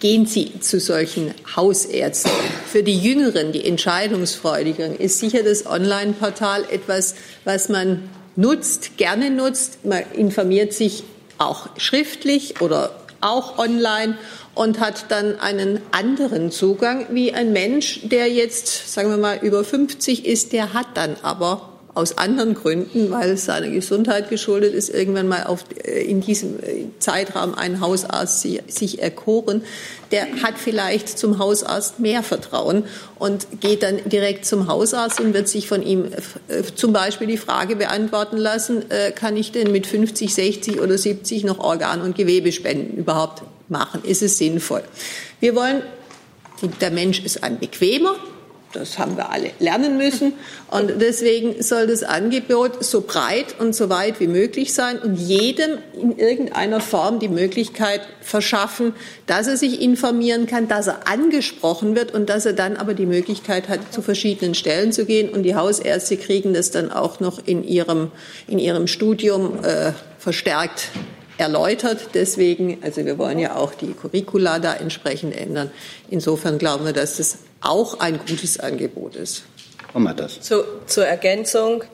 gehen 0.00 0.26
Sie 0.26 0.60
zu 0.60 0.78
solchen 0.78 1.34
Hausärzten. 1.56 2.30
Für 2.70 2.82
die 2.82 2.98
Jüngeren, 2.98 3.52
die 3.52 3.64
Entscheidungsfreudigeren, 3.64 4.96
ist 4.96 5.18
sicher 5.18 5.42
das 5.42 5.66
Online-Portal 5.66 6.64
etwas, 6.70 7.14
was 7.44 7.68
man 7.68 8.08
nutzt, 8.36 8.96
gerne 8.96 9.30
nutzt. 9.30 9.84
Man 9.84 10.04
informiert 10.14 10.72
sich 10.72 11.04
auch 11.38 11.68
schriftlich 11.76 12.60
oder 12.60 12.94
auch 13.20 13.58
online 13.58 14.16
und 14.54 14.80
hat 14.80 15.10
dann 15.10 15.38
einen 15.40 15.80
anderen 15.92 16.50
Zugang 16.50 17.06
wie 17.10 17.32
ein 17.32 17.52
Mensch, 17.52 18.00
der 18.04 18.28
jetzt, 18.28 18.92
sagen 18.92 19.10
wir 19.10 19.16
mal, 19.16 19.38
über 19.42 19.64
50 19.64 20.26
ist, 20.26 20.52
der 20.52 20.74
hat 20.74 20.86
dann 20.94 21.16
aber 21.22 21.71
aus 21.94 22.16
anderen 22.16 22.54
Gründen, 22.54 23.10
weil 23.10 23.32
es 23.32 23.44
seiner 23.44 23.68
Gesundheit 23.68 24.30
geschuldet 24.30 24.72
ist, 24.72 24.88
irgendwann 24.88 25.28
mal 25.28 25.44
auf, 25.44 25.64
äh, 25.84 26.02
in 26.02 26.22
diesem 26.22 26.58
äh, 26.58 26.86
Zeitraum 26.98 27.54
einen 27.54 27.80
Hausarzt 27.80 28.40
sich 28.40 29.02
erkoren, 29.02 29.62
der 30.10 30.42
hat 30.42 30.54
vielleicht 30.56 31.18
zum 31.18 31.38
Hausarzt 31.38 32.00
mehr 32.00 32.22
Vertrauen 32.22 32.84
und 33.18 33.46
geht 33.60 33.82
dann 33.82 33.98
direkt 34.06 34.46
zum 34.46 34.68
Hausarzt 34.68 35.20
und 35.20 35.34
wird 35.34 35.48
sich 35.48 35.68
von 35.68 35.82
ihm 35.82 36.06
äh, 36.48 36.62
zum 36.74 36.94
Beispiel 36.94 37.26
die 37.26 37.36
Frage 37.36 37.76
beantworten 37.76 38.38
lassen, 38.38 38.84
kann 39.14 39.36
ich 39.36 39.52
denn 39.52 39.72
mit 39.72 39.86
50, 39.86 40.32
60 40.34 40.80
oder 40.80 40.96
70 40.96 41.44
noch 41.44 41.58
Organ- 41.58 42.00
und 42.00 42.16
Gewebespenden 42.16 42.96
überhaupt 42.96 43.42
machen? 43.68 44.02
Ist 44.04 44.22
es 44.22 44.38
sinnvoll? 44.38 44.82
Wir 45.40 45.54
wollen, 45.54 45.82
der 46.80 46.90
Mensch 46.90 47.20
ist 47.24 47.42
ein 47.42 47.58
bequemer, 47.58 48.14
das 48.72 48.98
haben 48.98 49.16
wir 49.16 49.30
alle 49.30 49.50
lernen 49.58 49.96
müssen. 49.96 50.34
Und 50.70 51.00
deswegen 51.00 51.62
soll 51.62 51.86
das 51.86 52.02
Angebot 52.02 52.84
so 52.84 53.02
breit 53.02 53.56
und 53.58 53.74
so 53.74 53.88
weit 53.88 54.20
wie 54.20 54.26
möglich 54.26 54.74
sein 54.74 54.98
und 54.98 55.16
jedem 55.16 55.78
in 55.94 56.18
irgendeiner 56.18 56.80
Form 56.80 57.18
die 57.18 57.28
Möglichkeit 57.28 58.02
verschaffen, 58.20 58.94
dass 59.26 59.46
er 59.46 59.56
sich 59.56 59.80
informieren 59.80 60.46
kann, 60.46 60.68
dass 60.68 60.86
er 60.86 61.08
angesprochen 61.08 61.94
wird 61.96 62.14
und 62.14 62.28
dass 62.28 62.46
er 62.46 62.52
dann 62.52 62.76
aber 62.76 62.94
die 62.94 63.06
Möglichkeit 63.06 63.68
hat, 63.68 63.92
zu 63.92 64.02
verschiedenen 64.02 64.54
Stellen 64.54 64.92
zu 64.92 65.04
gehen. 65.04 65.28
Und 65.28 65.42
die 65.42 65.54
Hausärzte 65.54 66.16
kriegen 66.16 66.54
das 66.54 66.70
dann 66.70 66.90
auch 66.90 67.20
noch 67.20 67.46
in 67.46 67.64
ihrem, 67.64 68.10
in 68.46 68.58
ihrem 68.58 68.86
Studium 68.86 69.64
äh, 69.64 69.92
verstärkt 70.18 70.88
erläutert. 71.42 72.08
Deswegen, 72.14 72.78
also 72.82 73.04
wir 73.04 73.18
wollen 73.18 73.38
ja 73.38 73.56
auch 73.56 73.74
die 73.74 73.92
Curricula 73.92 74.58
da 74.58 74.74
entsprechend 74.74 75.36
ändern. 75.36 75.70
Insofern 76.08 76.58
glauben 76.58 76.86
wir, 76.86 76.92
dass 76.92 77.18
das 77.18 77.38
auch 77.60 78.00
ein 78.00 78.18
gutes 78.18 78.58
Angebot 78.58 79.16
ist. 79.16 79.44
Zu, 80.40 80.64
zur 80.86 81.06
Ergänzung 81.06 81.84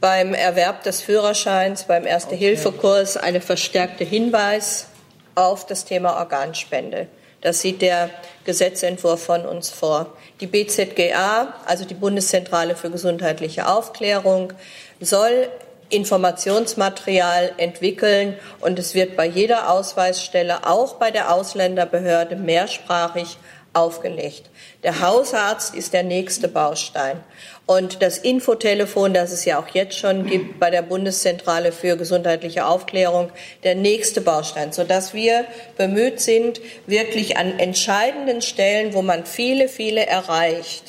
beim 0.00 0.34
Erwerb 0.34 0.84
des 0.84 1.02
Führerscheins, 1.02 1.84
beim 1.84 2.06
Erste-Hilfe-Kurs 2.06 3.16
eine 3.16 3.40
verstärkte 3.40 4.04
Hinweis 4.04 4.86
auf 5.34 5.66
das 5.66 5.84
Thema 5.84 6.16
Organspende. 6.18 7.08
Das 7.40 7.60
sieht 7.60 7.82
der 7.82 8.10
Gesetzentwurf 8.44 9.22
von 9.24 9.46
uns 9.46 9.70
vor. 9.70 10.14
Die 10.40 10.46
BZGA, 10.46 11.54
also 11.66 11.84
die 11.84 11.94
Bundeszentrale 11.94 12.76
für 12.76 12.90
gesundheitliche 12.90 13.66
Aufklärung, 13.66 14.52
soll 15.00 15.48
Informationsmaterial 15.90 17.52
entwickeln 17.56 18.36
und 18.60 18.78
es 18.78 18.94
wird 18.94 19.16
bei 19.16 19.26
jeder 19.26 19.70
Ausweisstelle, 19.70 20.66
auch 20.66 20.94
bei 20.94 21.10
der 21.10 21.32
Ausländerbehörde, 21.34 22.36
mehrsprachig 22.36 23.36
aufgelegt. 23.72 24.50
Der 24.82 25.00
Hausarzt 25.00 25.74
ist 25.74 25.92
der 25.92 26.02
nächste 26.02 26.48
Baustein. 26.48 27.20
Und 27.66 28.02
das 28.02 28.18
Infotelefon, 28.18 29.14
das 29.14 29.30
es 29.30 29.44
ja 29.44 29.60
auch 29.60 29.68
jetzt 29.68 29.96
schon 29.96 30.26
gibt 30.26 30.58
bei 30.58 30.70
der 30.70 30.82
Bundeszentrale 30.82 31.70
für 31.70 31.96
gesundheitliche 31.96 32.66
Aufklärung, 32.66 33.30
der 33.62 33.76
nächste 33.76 34.20
Baustein, 34.20 34.72
sodass 34.72 35.14
wir 35.14 35.44
bemüht 35.76 36.20
sind, 36.20 36.60
wirklich 36.86 37.36
an 37.36 37.60
entscheidenden 37.60 38.42
Stellen, 38.42 38.92
wo 38.92 39.02
man 39.02 39.24
viele, 39.24 39.68
viele 39.68 40.04
erreicht, 40.04 40.84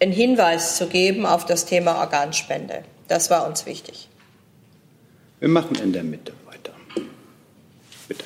einen 0.00 0.12
Hinweis 0.12 0.76
zu 0.76 0.86
geben 0.86 1.26
auf 1.26 1.44
das 1.44 1.66
Thema 1.66 1.98
Organspende. 1.98 2.84
Das 3.06 3.28
war 3.28 3.46
uns 3.46 3.66
wichtig. 3.66 4.07
Wir 5.40 5.48
machen 5.48 5.76
in 5.76 5.92
der 5.92 6.02
Mitte 6.02 6.32
weiter. 6.46 6.72
Bitte. 8.08 8.24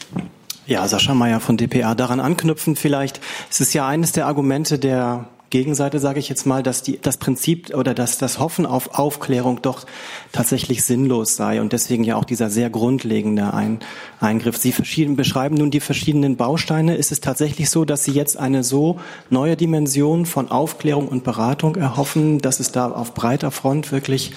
Ja, 0.66 0.86
Sascha 0.88 1.14
Mayer 1.14 1.40
von 1.40 1.56
dpa. 1.56 1.94
Daran 1.94 2.20
anknüpfen 2.20 2.76
vielleicht. 2.76 3.20
Es 3.50 3.60
ist 3.60 3.74
ja 3.74 3.86
eines 3.86 4.12
der 4.12 4.26
Argumente 4.26 4.78
der 4.78 5.28
Gegenseite, 5.50 5.98
sage 5.98 6.18
ich 6.18 6.30
jetzt 6.30 6.46
mal, 6.46 6.62
dass 6.62 6.82
die, 6.82 6.98
das 6.98 7.18
Prinzip 7.18 7.74
oder 7.74 7.92
dass 7.92 8.16
das 8.16 8.38
Hoffen 8.38 8.64
auf 8.64 8.98
Aufklärung 8.98 9.60
doch 9.60 9.84
tatsächlich 10.32 10.82
sinnlos 10.82 11.36
sei 11.36 11.60
und 11.60 11.74
deswegen 11.74 12.04
ja 12.04 12.16
auch 12.16 12.24
dieser 12.24 12.48
sehr 12.48 12.70
grundlegende 12.70 13.52
Ein 13.52 13.80
Eingriff. 14.18 14.56
Sie 14.56 14.72
beschreiben 15.08 15.56
nun 15.56 15.70
die 15.70 15.80
verschiedenen 15.80 16.38
Bausteine. 16.38 16.96
Ist 16.96 17.12
es 17.12 17.20
tatsächlich 17.20 17.68
so, 17.68 17.84
dass 17.84 18.04
Sie 18.04 18.12
jetzt 18.12 18.38
eine 18.38 18.64
so 18.64 18.98
neue 19.28 19.56
Dimension 19.56 20.24
von 20.24 20.50
Aufklärung 20.50 21.06
und 21.06 21.22
Beratung 21.22 21.76
erhoffen, 21.76 22.38
dass 22.38 22.58
es 22.58 22.72
da 22.72 22.90
auf 22.90 23.12
breiter 23.12 23.50
Front 23.50 23.92
wirklich 23.92 24.32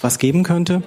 was 0.00 0.20
geben 0.20 0.44
könnte? 0.44 0.82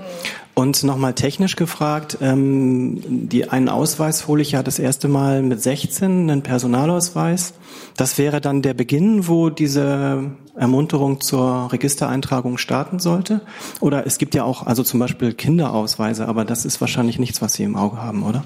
Und 0.56 0.84
nochmal 0.84 1.14
technisch 1.14 1.56
gefragt, 1.56 2.20
ähm, 2.22 3.02
die, 3.30 3.50
einen 3.50 3.70
Ausweis 3.70 4.28
hole 4.28 4.42
ich 4.42 4.52
ja 4.52 4.62
das 4.62 4.78
erste 4.78 5.08
Mal 5.08 5.42
mit 5.42 5.62
16, 5.62 6.30
einen 6.30 6.44
Personalausweis. 6.44 7.54
Das 7.98 8.20
wäre 8.20 8.40
dann 8.40 8.62
der 8.62 8.76
Beginn, 8.76 9.28
wo 9.28 9.50
diese 9.50 10.32
Ermunterung 10.56 11.22
zur 11.22 11.72
Registereintragung 11.72 12.58
starten 12.58 13.00
sollte? 13.00 13.42
Oder 13.80 14.06
es 14.06 14.18
gibt 14.18 14.36
ja 14.36 14.44
auch, 14.44 14.66
also 14.66 14.84
zum 14.84 15.00
Beispiel 15.00 15.34
Kinderausweise, 15.34 16.28
aber 16.28 16.46
das 16.46 16.66
ist 16.66 16.80
wahrscheinlich 16.80 17.18
nichts, 17.18 17.42
was 17.42 17.54
Sie 17.54 17.64
im 17.64 17.76
Auge 17.76 17.98
haben, 18.02 18.24
oder? 18.24 18.44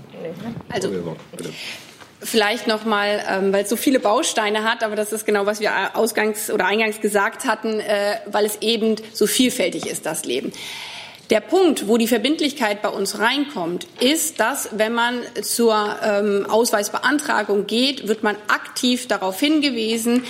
Also, 0.69 0.89
Vielleicht 2.19 2.67
nochmal, 2.67 3.21
ähm, 3.29 3.53
weil 3.53 3.63
es 3.63 3.69
so 3.69 3.75
viele 3.75 3.99
Bausteine 3.99 4.63
hat, 4.63 4.83
aber 4.83 4.95
das 4.95 5.13
ist 5.13 5.25
genau, 5.25 5.45
was 5.45 5.59
wir 5.59 5.95
ausgangs 5.95 6.49
oder 6.49 6.65
eingangs 6.65 6.99
gesagt 6.99 7.45
hatten, 7.45 7.79
äh, 7.79 8.15
weil 8.25 8.43
es 8.45 8.57
eben 8.61 8.95
so 9.13 9.27
vielfältig 9.27 9.85
ist, 9.85 10.05
das 10.07 10.25
Leben. 10.25 10.51
Der 11.29 11.41
Punkt, 11.41 11.89
wo 11.89 11.97
die 11.97 12.07
Verbindlichkeit 12.07 12.81
bei 12.81 12.87
uns 12.87 13.19
reinkommt, 13.19 13.85
ist, 13.99 14.39
dass 14.39 14.69
wenn 14.71 14.93
man 14.93 15.21
zur 15.41 15.97
ähm, 16.01 16.45
Ausweisbeantragung 16.49 17.67
geht, 17.67 18.07
wird 18.07 18.23
man 18.23 18.37
aktiv 18.47 19.07
darauf 19.07 19.39
hingewiesen, 19.39 20.23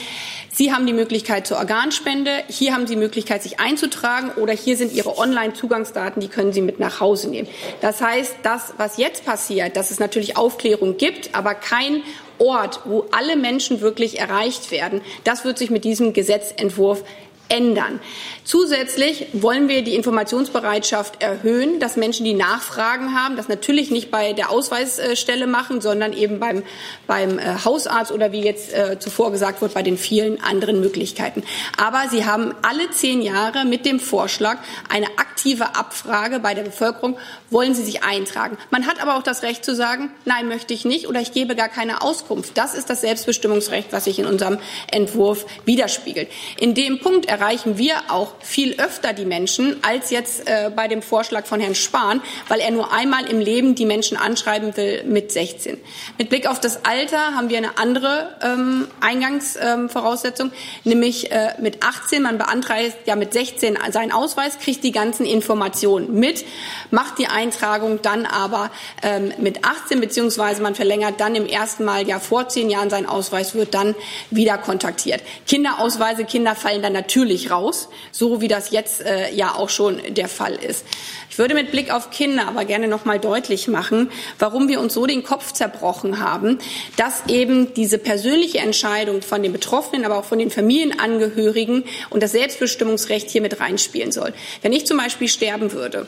Sie 0.57 0.73
haben 0.73 0.87
die 0.87 0.93
Möglichkeit 0.93 1.45
zur 1.45 1.57
Organspende, 1.57 2.31
hier 2.49 2.73
haben 2.73 2.87
Sie 2.87 2.95
die 2.95 2.99
Möglichkeit, 2.99 3.43
sich 3.43 3.59
einzutragen 3.59 4.31
oder 4.41 4.53
hier 4.53 4.75
sind 4.75 4.91
Ihre 4.91 5.15
Online-Zugangsdaten, 5.15 6.19
die 6.19 6.29
können 6.29 6.51
Sie 6.51 6.63
mit 6.63 6.79
nach 6.79 6.99
Hause 6.99 7.29
nehmen. 7.29 7.47
Das 7.79 8.01
heißt, 8.01 8.37
das, 8.41 8.73
was 8.77 8.97
jetzt 8.97 9.23
passiert, 9.23 9.77
dass 9.77 9.91
es 9.91 9.99
natürlich 9.99 10.35
Aufklärung 10.35 10.97
gibt, 10.97 11.35
aber 11.35 11.53
kein 11.53 12.01
Ort, 12.39 12.81
wo 12.85 13.05
alle 13.11 13.35
Menschen 13.35 13.81
wirklich 13.81 14.17
erreicht 14.19 14.71
werden, 14.71 15.01
das 15.23 15.45
wird 15.45 15.59
sich 15.59 15.69
mit 15.69 15.83
diesem 15.83 16.13
Gesetzentwurf 16.13 17.03
ändern. 17.49 17.99
Zusätzlich 18.43 19.27
wollen 19.33 19.67
wir 19.67 19.81
die 19.81 19.95
Informationsbereitschaft 19.95 21.21
erhöhen, 21.21 21.79
dass 21.79 21.97
Menschen, 21.97 22.23
die 22.23 22.33
Nachfragen 22.33 23.13
haben, 23.13 23.35
das 23.35 23.49
natürlich 23.49 23.91
nicht 23.91 24.09
bei 24.09 24.33
der 24.33 24.49
Ausweisstelle 24.49 25.47
machen, 25.47 25.81
sondern 25.81 26.13
eben 26.13 26.39
beim, 26.39 26.63
beim 27.07 27.39
äh, 27.39 27.55
Hausarzt 27.65 28.11
oder 28.11 28.31
wie 28.31 28.41
jetzt 28.41 28.73
äh, 28.73 28.99
zuvor 28.99 29.31
gesagt 29.31 29.61
wird, 29.61 29.73
bei 29.73 29.83
den 29.83 29.97
vielen 29.97 30.41
anderen 30.41 30.79
Möglichkeiten. 30.79 31.43
Aber 31.77 32.05
sie 32.09 32.25
haben 32.25 32.53
alle 32.61 32.89
zehn 32.91 33.21
Jahre 33.21 33.65
mit 33.65 33.85
dem 33.85 33.99
Vorschlag 33.99 34.59
eine 34.89 35.07
aktive 35.17 35.75
Abfrage 35.75 36.39
bei 36.39 36.53
der 36.53 36.63
Bevölkerung, 36.63 37.17
wollen 37.49 37.75
sie 37.75 37.83
sich 37.83 38.03
eintragen. 38.03 38.57
Man 38.69 38.87
hat 38.87 39.01
aber 39.01 39.17
auch 39.17 39.23
das 39.23 39.43
Recht 39.43 39.65
zu 39.65 39.75
sagen, 39.75 40.09
nein, 40.25 40.47
möchte 40.47 40.73
ich 40.73 40.85
nicht 40.85 41.07
oder 41.07 41.19
ich 41.19 41.33
gebe 41.33 41.55
gar 41.55 41.69
keine 41.69 42.01
Auskunft. 42.01 42.57
Das 42.57 42.73
ist 42.73 42.89
das 42.89 43.01
Selbstbestimmungsrecht, 43.01 43.91
was 43.91 44.05
sich 44.05 44.19
in 44.19 44.25
unserem 44.25 44.57
Entwurf 44.91 45.45
widerspiegelt. 45.65 46.29
In 46.59 46.73
dem 46.73 46.99
Punkt 46.99 47.25
erreichen 47.37 47.77
wir 47.77 47.95
auch 48.09 48.33
viel 48.41 48.79
öfter 48.79 49.13
die 49.13 49.25
Menschen 49.25 49.77
als 49.83 50.09
jetzt 50.09 50.47
äh, 50.47 50.71
bei 50.75 50.87
dem 50.87 51.01
Vorschlag 51.01 51.45
von 51.45 51.59
Herrn 51.59 51.75
Spahn, 51.75 52.21
weil 52.47 52.59
er 52.59 52.71
nur 52.71 52.91
einmal 52.91 53.25
im 53.25 53.39
Leben 53.39 53.75
die 53.75 53.85
Menschen 53.85 54.17
anschreiben 54.17 54.75
will 54.75 55.03
mit 55.03 55.31
16. 55.31 55.77
Mit 56.17 56.29
Blick 56.29 56.47
auf 56.47 56.59
das 56.59 56.85
Alter 56.85 57.35
haben 57.35 57.49
wir 57.49 57.57
eine 57.57 57.77
andere 57.77 58.35
ähm, 58.41 58.87
Eingangsvoraussetzung, 59.01 60.47
ähm, 60.47 60.53
nämlich 60.83 61.31
äh, 61.31 61.53
mit 61.59 61.83
18, 61.83 62.23
man 62.23 62.37
beantragt 62.39 62.95
ja 63.05 63.15
mit 63.15 63.33
16 63.33 63.77
seinen 63.91 64.11
Ausweis, 64.11 64.57
kriegt 64.57 64.83
die 64.83 64.91
ganzen 64.91 65.25
Informationen 65.25 66.19
mit, 66.19 66.43
macht 66.89 67.19
die 67.19 67.27
Eintragung 67.27 68.01
dann 68.01 68.25
aber 68.25 68.71
ähm, 69.03 69.31
mit 69.37 69.63
18, 69.63 69.99
beziehungsweise 69.99 70.61
man 70.61 70.73
verlängert 70.73 71.19
dann 71.19 71.35
im 71.35 71.45
ersten 71.45 71.85
Mal 71.85 72.07
ja 72.07 72.19
vor 72.19 72.49
zehn 72.49 72.69
Jahren 72.69 72.89
seinen 72.89 73.05
Ausweis, 73.05 73.53
wird 73.53 73.73
dann 73.75 73.93
wieder 74.31 74.57
kontaktiert. 74.57 75.21
Kinderausweise, 75.45 76.25
Kinder 76.25 76.55
fallen 76.55 76.81
dann 76.81 76.93
natürlich 76.93 77.26
natürlich 77.27 77.51
raus, 77.51 77.89
so 78.11 78.39
wie 78.39 78.47
das 78.47 78.71
jetzt 78.71 79.01
äh, 79.01 79.33
ja 79.33 79.55
auch 79.55 79.69
schon 79.69 79.99
der 80.09 80.29
Fall 80.29 80.55
ist. 80.55 80.85
Ich 81.29 81.37
würde 81.37 81.53
mit 81.53 81.71
Blick 81.71 81.93
auf 81.93 82.09
Kinder 82.09 82.47
aber 82.47 82.63
gerne 82.63 82.87
noch 82.87 83.03
mal 83.03 83.19
deutlich 83.19 83.67
machen, 83.67 84.09
warum 84.39 84.69
wir 84.69 84.79
uns 84.79 84.93
so 84.93 85.05
den 85.05 85.23
Kopf 85.23 85.51
zerbrochen 85.51 86.19
haben, 86.19 86.57
dass 86.95 87.23
eben 87.27 87.73
diese 87.73 87.97
persönliche 87.97 88.59
Entscheidung 88.59 89.21
von 89.21 89.43
den 89.43 89.51
Betroffenen, 89.51 90.05
aber 90.05 90.17
auch 90.17 90.23
von 90.23 90.39
den 90.39 90.49
Familienangehörigen 90.49 91.83
und 92.09 92.23
das 92.23 92.31
Selbstbestimmungsrecht 92.31 93.29
hier 93.29 93.41
mit 93.41 93.59
reinspielen 93.59 94.13
soll. 94.13 94.33
Wenn 94.61 94.71
ich 94.71 94.85
zum 94.85 94.97
Beispiel 94.97 95.27
sterben 95.27 95.73
würde, 95.73 96.07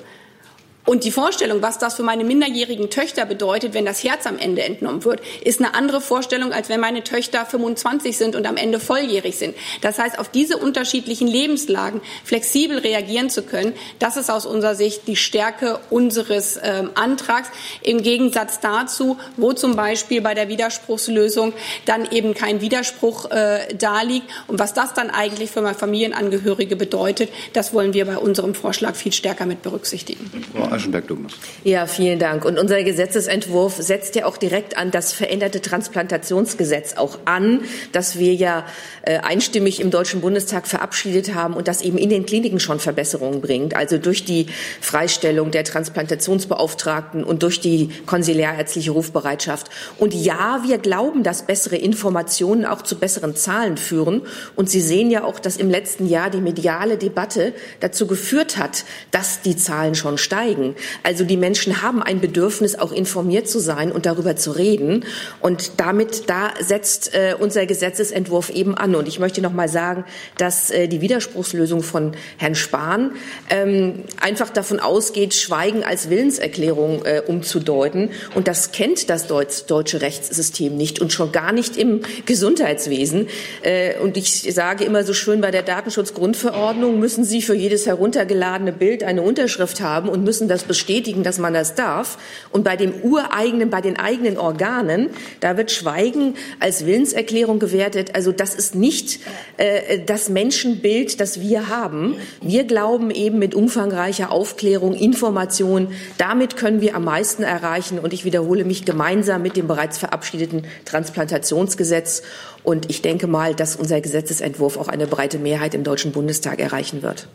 und 0.89 1.03
die 1.03 1.11
Vorstellung, 1.11 1.61
was 1.61 1.77
das 1.77 1.93
für 1.93 2.01
meine 2.01 2.23
minderjährigen 2.23 2.89
Töchter 2.89 3.27
bedeutet, 3.27 3.75
wenn 3.75 3.85
das 3.85 4.03
Herz 4.03 4.25
am 4.25 4.39
Ende 4.39 4.63
entnommen 4.63 5.05
wird, 5.05 5.21
ist 5.43 5.59
eine 5.59 5.75
andere 5.75 6.01
Vorstellung, 6.01 6.51
als 6.51 6.67
wenn 6.67 6.79
meine 6.79 7.03
Töchter 7.03 7.45
25 7.45 8.17
sind 8.17 8.35
und 8.35 8.47
am 8.47 8.57
Ende 8.57 8.79
volljährig 8.79 9.37
sind. 9.37 9.53
Das 9.81 9.99
heißt, 9.99 10.17
auf 10.17 10.29
diese 10.29 10.57
unterschiedlichen 10.57 11.27
Lebenslagen 11.27 12.01
flexibel 12.23 12.79
reagieren 12.79 13.29
zu 13.29 13.43
können, 13.43 13.73
das 13.99 14.17
ist 14.17 14.31
aus 14.31 14.47
unserer 14.47 14.73
Sicht 14.73 15.05
die 15.05 15.15
Stärke 15.15 15.79
unseres 15.91 16.59
ähm, 16.63 16.89
Antrags. 16.95 17.51
Im 17.83 18.01
Gegensatz 18.01 18.59
dazu, 18.59 19.19
wo 19.37 19.53
zum 19.53 19.75
Beispiel 19.75 20.21
bei 20.21 20.33
der 20.33 20.47
Widerspruchslösung 20.47 21.53
dann 21.85 22.09
eben 22.09 22.33
kein 22.33 22.61
Widerspruch 22.61 23.29
äh, 23.29 23.75
da 23.75 24.01
liegt. 24.01 24.25
Und 24.47 24.57
was 24.57 24.73
das 24.73 24.95
dann 24.95 25.11
eigentlich 25.11 25.51
für 25.51 25.61
meine 25.61 25.75
Familienangehörige 25.75 26.75
bedeutet, 26.75 27.29
das 27.53 27.75
wollen 27.75 27.93
wir 27.93 28.05
bei 28.05 28.17
unserem 28.17 28.55
Vorschlag 28.55 28.95
viel 28.95 29.13
stärker 29.13 29.45
mit 29.45 29.61
berücksichtigen. 29.61 30.31
Aschenberg-Douglas. 30.79 31.33
Ja, 31.63 31.85
vielen 31.85 32.19
Dank. 32.19 32.45
Und 32.45 32.57
unser 32.57 32.81
Gesetzesentwurf 32.83 33.75
setzt 33.77 34.15
ja 34.15 34.25
auch 34.25 34.37
direkt 34.37 34.77
an 34.77 34.91
das 34.91 35.11
veränderte 35.11 35.61
Transplantationsgesetz 35.61 36.95
auch 36.95 37.19
an, 37.25 37.61
das 37.91 38.17
wir 38.17 38.33
ja 38.33 38.65
äh, 39.03 39.17
einstimmig 39.19 39.79
im 39.79 39.91
Deutschen 39.91 40.21
Bundestag 40.21 40.67
verabschiedet 40.67 41.35
haben 41.35 41.53
und 41.53 41.67
das 41.67 41.81
eben 41.81 41.97
in 41.97 42.09
den 42.09 42.25
Kliniken 42.25 42.59
schon 42.59 42.79
Verbesserungen 42.79 43.41
bringt. 43.41 43.75
Also 43.75 43.97
durch 43.97 44.23
die 44.25 44.47
Freistellung 44.81 45.51
der 45.51 45.63
Transplantationsbeauftragten 45.63 47.23
und 47.23 47.43
durch 47.43 47.59
die 47.59 47.89
konsiliarärztliche 48.05 48.91
Rufbereitschaft. 48.91 49.69
Und 49.97 50.13
ja, 50.13 50.61
wir 50.65 50.77
glauben, 50.77 51.23
dass 51.23 51.45
bessere 51.45 51.75
Informationen 51.75 52.65
auch 52.65 52.81
zu 52.81 52.97
besseren 52.97 53.35
Zahlen 53.35 53.77
führen. 53.77 54.21
Und 54.55 54.69
Sie 54.69 54.81
sehen 54.81 55.11
ja 55.11 55.23
auch, 55.23 55.39
dass 55.39 55.57
im 55.57 55.69
letzten 55.69 56.07
Jahr 56.07 56.29
die 56.29 56.41
mediale 56.41 56.97
Debatte 56.97 57.53
dazu 57.79 58.07
geführt 58.07 58.57
hat, 58.57 58.85
dass 59.11 59.41
die 59.41 59.57
Zahlen 59.57 59.95
schon 59.95 60.17
steigen 60.17 60.68
Also 61.03 61.23
die 61.23 61.37
Menschen 61.37 61.81
haben 61.81 62.01
ein 62.01 62.19
Bedürfnis, 62.19 62.77
auch 62.77 62.91
informiert 62.91 63.47
zu 63.47 63.59
sein 63.59 63.91
und 63.91 64.05
darüber 64.05 64.35
zu 64.35 64.51
reden. 64.51 65.05
Und 65.41 65.79
damit, 65.79 66.29
da 66.29 66.51
setzt 66.59 67.13
äh, 67.13 67.35
unser 67.39 67.65
Gesetzesentwurf 67.65 68.49
eben 68.49 68.75
an. 68.75 68.95
Und 68.95 69.07
ich 69.07 69.19
möchte 69.19 69.41
noch 69.41 69.53
mal 69.53 69.69
sagen, 69.69 70.05
dass 70.37 70.69
äh, 70.69 70.87
die 70.87 71.01
Widerspruchslösung 71.01 71.83
von 71.83 72.13
Herrn 72.37 72.55
Spahn 72.55 73.11
ähm, 73.49 74.03
einfach 74.19 74.49
davon 74.49 74.79
ausgeht, 74.79 75.33
Schweigen 75.33 75.83
als 75.83 76.09
Willenserklärung 76.09 77.05
äh, 77.05 77.21
umzudeuten. 77.25 78.09
Und 78.35 78.47
das 78.47 78.71
kennt 78.71 79.09
das 79.09 79.27
deutsche 79.27 80.01
Rechtssystem 80.01 80.75
nicht 80.75 80.99
und 80.99 81.13
schon 81.13 81.31
gar 81.31 81.51
nicht 81.51 81.77
im 81.77 82.01
Gesundheitswesen. 82.25 83.27
Äh, 83.61 83.97
und 83.99 84.17
ich 84.17 84.53
sage 84.53 84.83
immer 84.83 85.03
so 85.03 85.13
schön, 85.13 85.41
bei 85.41 85.51
der 85.51 85.63
Datenschutzgrundverordnung 85.63 86.99
müssen 86.99 87.23
Sie 87.23 87.41
für 87.41 87.55
jedes 87.55 87.85
heruntergeladene 87.85 88.73
Bild 88.73 89.03
eine 89.03 89.21
Unterschrift 89.21 89.81
haben 89.81 90.09
und 90.09 90.23
müssen 90.23 90.47
das 90.49 90.63
bestätigen, 90.63 91.23
dass 91.23 91.37
man 91.37 91.53
das 91.53 91.75
darf. 91.75 92.17
Und 92.51 92.63
bei 92.63 92.75
dem 92.75 92.93
ureigenen, 93.03 93.69
bei 93.69 93.81
den 93.81 93.97
eigenen 93.97 94.37
Organen, 94.37 95.09
da 95.39 95.55
wird 95.57 95.71
Schweigen 95.71 96.35
als 96.59 96.85
Willenserklärung 96.85 97.59
gewertet. 97.59 98.15
Also 98.15 98.31
das 98.31 98.55
ist 98.55 98.75
nicht 98.75 99.19
äh, 99.57 99.99
das 100.05 100.29
Menschenbild, 100.29 101.19
das 101.19 101.39
wir 101.39 101.69
haben. 101.69 102.15
Wir 102.41 102.63
glauben 102.65 103.11
eben 103.11 103.39
mit 103.39 103.55
umfangreicher 103.55 104.31
Aufklärung, 104.31 104.93
Information, 104.95 105.89
damit 106.17 106.57
können 106.57 106.81
wir 106.81 106.95
am 106.95 107.05
meisten 107.05 107.43
erreichen. 107.43 107.99
Und 107.99 108.13
ich 108.13 108.25
wiederhole 108.25 108.65
mich 108.65 108.85
gemeinsam 108.85 109.41
mit 109.41 109.55
dem 109.55 109.67
bereits 109.67 109.97
verabschiedeten 109.97 110.65
Transplantationsgesetz. 110.85 112.23
Und 112.63 112.89
ich 112.89 113.01
denke 113.01 113.27
mal, 113.27 113.55
dass 113.55 113.75
unser 113.75 114.01
Gesetzesentwurf 114.01 114.77
auch 114.77 114.87
eine 114.87 115.07
breite 115.07 115.37
Mehrheit 115.37 115.73
im 115.73 115.83
Deutschen 115.83 116.11
Bundestag 116.11 116.59
erreichen 116.59 117.01
wird. 117.01 117.27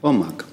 Frau 0.00 0.12
Mark. 0.12 0.44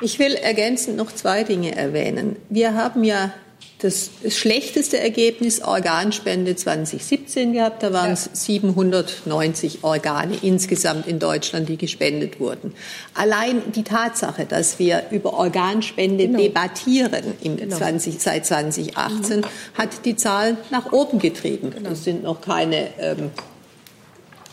Ich 0.00 0.18
will 0.18 0.34
ergänzend 0.34 0.96
noch 0.96 1.12
zwei 1.12 1.44
Dinge 1.44 1.74
erwähnen. 1.74 2.36
Wir 2.48 2.74
haben 2.74 3.04
ja 3.04 3.32
das 3.80 4.10
schlechteste 4.28 4.98
Ergebnis 4.98 5.62
Organspende 5.62 6.56
2017 6.56 7.52
gehabt. 7.52 7.82
Da 7.82 7.92
waren 7.92 8.12
es 8.12 8.28
790 8.32 9.84
Organe 9.84 10.36
insgesamt 10.42 11.06
in 11.06 11.18
Deutschland, 11.18 11.68
die 11.68 11.76
gespendet 11.76 12.40
wurden. 12.40 12.74
Allein 13.14 13.62
die 13.72 13.84
Tatsache, 13.84 14.46
dass 14.46 14.78
wir 14.78 15.04
über 15.10 15.34
Organspende 15.34 16.26
genau. 16.26 16.38
debattieren 16.38 17.34
genau. 17.42 17.76
20, 17.76 18.18
seit 18.18 18.46
2018, 18.46 19.40
mhm. 19.40 19.44
hat 19.74 20.04
die 20.04 20.16
Zahlen 20.16 20.56
nach 20.70 20.92
oben 20.92 21.20
getrieben. 21.20 21.70
Genau. 21.70 21.90
Das 21.90 22.04
sind 22.04 22.24
noch 22.24 22.40
keine 22.40 22.88
ähm, 22.98 23.30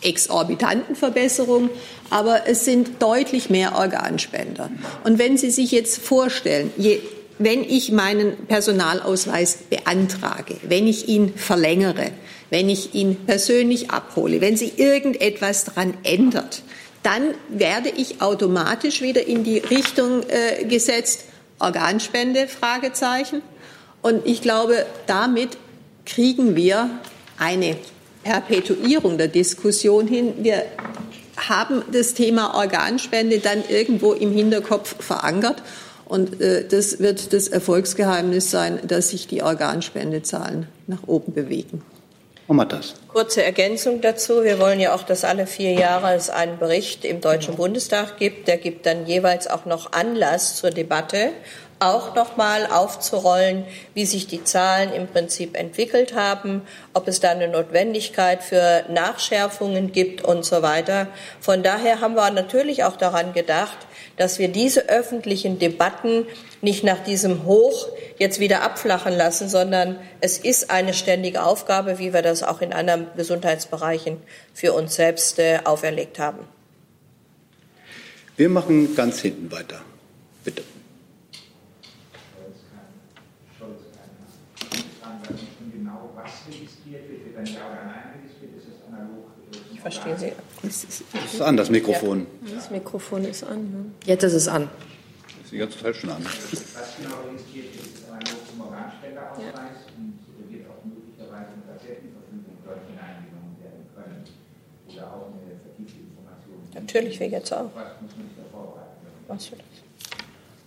exorbitanten 0.06 0.96
Verbesserungen, 0.96 1.68
aber 2.10 2.46
es 2.46 2.64
sind 2.64 3.02
deutlich 3.02 3.50
mehr 3.50 3.74
Organspender. 3.76 4.70
Und 5.04 5.18
wenn 5.18 5.36
Sie 5.36 5.50
sich 5.50 5.72
jetzt 5.72 5.98
vorstellen, 5.98 6.72
je 6.76 7.00
wenn 7.38 7.62
ich 7.62 7.92
meinen 7.92 8.46
Personalausweis 8.46 9.58
beantrage, 9.68 10.56
wenn 10.62 10.86
ich 10.86 11.06
ihn 11.08 11.34
verlängere, 11.34 12.12
wenn 12.48 12.68
ich 12.68 12.94
ihn 12.94 13.16
persönlich 13.26 13.90
abhole, 13.90 14.40
wenn 14.40 14.56
sich 14.56 14.78
irgendetwas 14.78 15.64
daran 15.64 15.94
ändert, 16.02 16.62
dann 17.02 17.34
werde 17.48 17.90
ich 17.90 18.22
automatisch 18.22 19.02
wieder 19.02 19.26
in 19.26 19.44
die 19.44 19.58
Richtung 19.58 20.22
äh, 20.28 20.64
gesetzt, 20.64 21.24
Organspende, 21.58 22.48
Fragezeichen. 22.48 23.42
Und 24.02 24.26
ich 24.26 24.42
glaube, 24.42 24.86
damit 25.06 25.50
kriegen 26.04 26.56
wir 26.56 26.90
eine 27.38 27.76
Perpetuierung 28.26 29.18
der 29.18 29.28
Diskussion 29.28 30.08
hin. 30.08 30.34
Wir 30.38 30.64
haben 31.36 31.82
das 31.92 32.14
Thema 32.14 32.54
Organspende 32.54 33.38
dann 33.38 33.62
irgendwo 33.68 34.14
im 34.14 34.32
Hinterkopf 34.32 34.96
verankert. 34.98 35.62
Und 36.06 36.40
äh, 36.40 36.66
das 36.66 36.98
wird 36.98 37.32
das 37.32 37.46
Erfolgsgeheimnis 37.46 38.50
sein, 38.50 38.80
dass 38.86 39.10
sich 39.10 39.28
die 39.28 39.42
Organspendezahlen 39.42 40.66
nach 40.88 41.06
oben 41.06 41.34
bewegen. 41.34 41.82
Das. 42.68 42.94
Kurze 43.08 43.42
Ergänzung 43.42 44.00
dazu. 44.00 44.44
Wir 44.44 44.60
wollen 44.60 44.78
ja 44.78 44.94
auch, 44.94 45.02
dass 45.02 45.24
alle 45.24 45.48
vier 45.48 45.72
Jahre 45.72 46.14
es 46.14 46.30
einen 46.30 46.58
Bericht 46.58 47.04
im 47.04 47.20
Deutschen 47.20 47.56
Bundestag 47.56 48.18
gibt. 48.18 48.46
Der 48.46 48.56
gibt 48.56 48.86
dann 48.86 49.04
jeweils 49.06 49.48
auch 49.48 49.66
noch 49.66 49.92
Anlass 49.92 50.54
zur 50.54 50.70
Debatte 50.70 51.32
auch 51.78 52.14
noch 52.14 52.36
mal 52.36 52.66
aufzurollen, 52.66 53.64
wie 53.94 54.06
sich 54.06 54.26
die 54.26 54.44
Zahlen 54.44 54.92
im 54.92 55.06
Prinzip 55.06 55.56
entwickelt 55.56 56.14
haben, 56.14 56.62
ob 56.94 57.06
es 57.08 57.20
da 57.20 57.30
eine 57.30 57.48
Notwendigkeit 57.48 58.42
für 58.42 58.84
Nachschärfungen 58.88 59.92
gibt 59.92 60.24
und 60.24 60.44
so 60.44 60.62
weiter. 60.62 61.08
Von 61.40 61.62
daher 61.62 62.00
haben 62.00 62.14
wir 62.14 62.30
natürlich 62.30 62.84
auch 62.84 62.96
daran 62.96 63.34
gedacht, 63.34 63.76
dass 64.16 64.38
wir 64.38 64.48
diese 64.48 64.88
öffentlichen 64.88 65.58
Debatten 65.58 66.26
nicht 66.62 66.82
nach 66.84 67.02
diesem 67.04 67.44
Hoch 67.44 67.88
jetzt 68.18 68.40
wieder 68.40 68.62
abflachen 68.62 69.14
lassen, 69.14 69.48
sondern 69.48 69.98
es 70.20 70.38
ist 70.38 70.70
eine 70.70 70.94
ständige 70.94 71.42
Aufgabe, 71.42 71.98
wie 71.98 72.14
wir 72.14 72.22
das 72.22 72.42
auch 72.42 72.62
in 72.62 72.72
anderen 72.72 73.08
Gesundheitsbereichen 73.16 74.16
für 74.54 74.72
uns 74.72 74.94
selbst 74.94 75.38
äh, 75.38 75.60
auferlegt 75.64 76.18
haben. 76.18 76.38
Wir 78.38 78.48
machen 78.48 78.94
ganz 78.94 79.20
hinten 79.20 79.50
weiter. 79.52 79.80
Bitte. 80.44 80.62
Verstehe 89.90 90.18
Sie. 90.18 90.32
Das 90.62 90.84
ist 91.32 91.40
an, 91.40 91.56
das 91.56 91.70
Mikrofon. 91.70 92.26
Ja. 92.44 92.54
Das 92.56 92.70
Mikrofon 92.70 93.24
ist 93.24 93.44
an. 93.44 93.70
Ne? 93.70 93.84
Jetzt 94.04 94.24
ist 94.24 94.32
es 94.32 94.48
an. 94.48 94.68
Das 95.26 95.44
ist 95.44 95.52
die 95.52 95.58
ganze 95.58 95.78
Zeit 95.78 95.96
schon 95.96 96.10
an. 96.10 96.24
Was 96.24 96.32
genau 96.98 97.16
registriert 97.30 97.74
ist, 97.74 97.98
ist 97.98 98.10
ein 98.10 98.20
zum 98.50 98.60
Organspenderausweis 98.62 99.46
ja. 99.46 99.62
und 99.96 100.50
wird 100.50 100.66
auch 100.66 100.82
möglicherweise 100.84 101.50
in 101.54 101.62
Patientenverfügung 101.70 102.56
dort 102.64 102.80
hineingenommen 102.90 103.54
werden 103.62 103.86
können. 103.94 104.24
Oder 104.90 105.06
auch 105.06 105.30
eine 105.30 105.54
vertiefte 105.62 106.00
Information. 106.02 106.58
Natürlich, 106.74 107.20
wir 107.20 107.28
jetzt 107.28 107.52
auch. 107.52 107.70
Was 107.74 108.00
muss 108.02 108.16
man 108.16 108.26
sich 108.26 108.36
da 108.36 108.42
vorbereiten? 108.50 108.90
Was 109.28 109.46
für 109.46 109.56
das? 109.56 109.66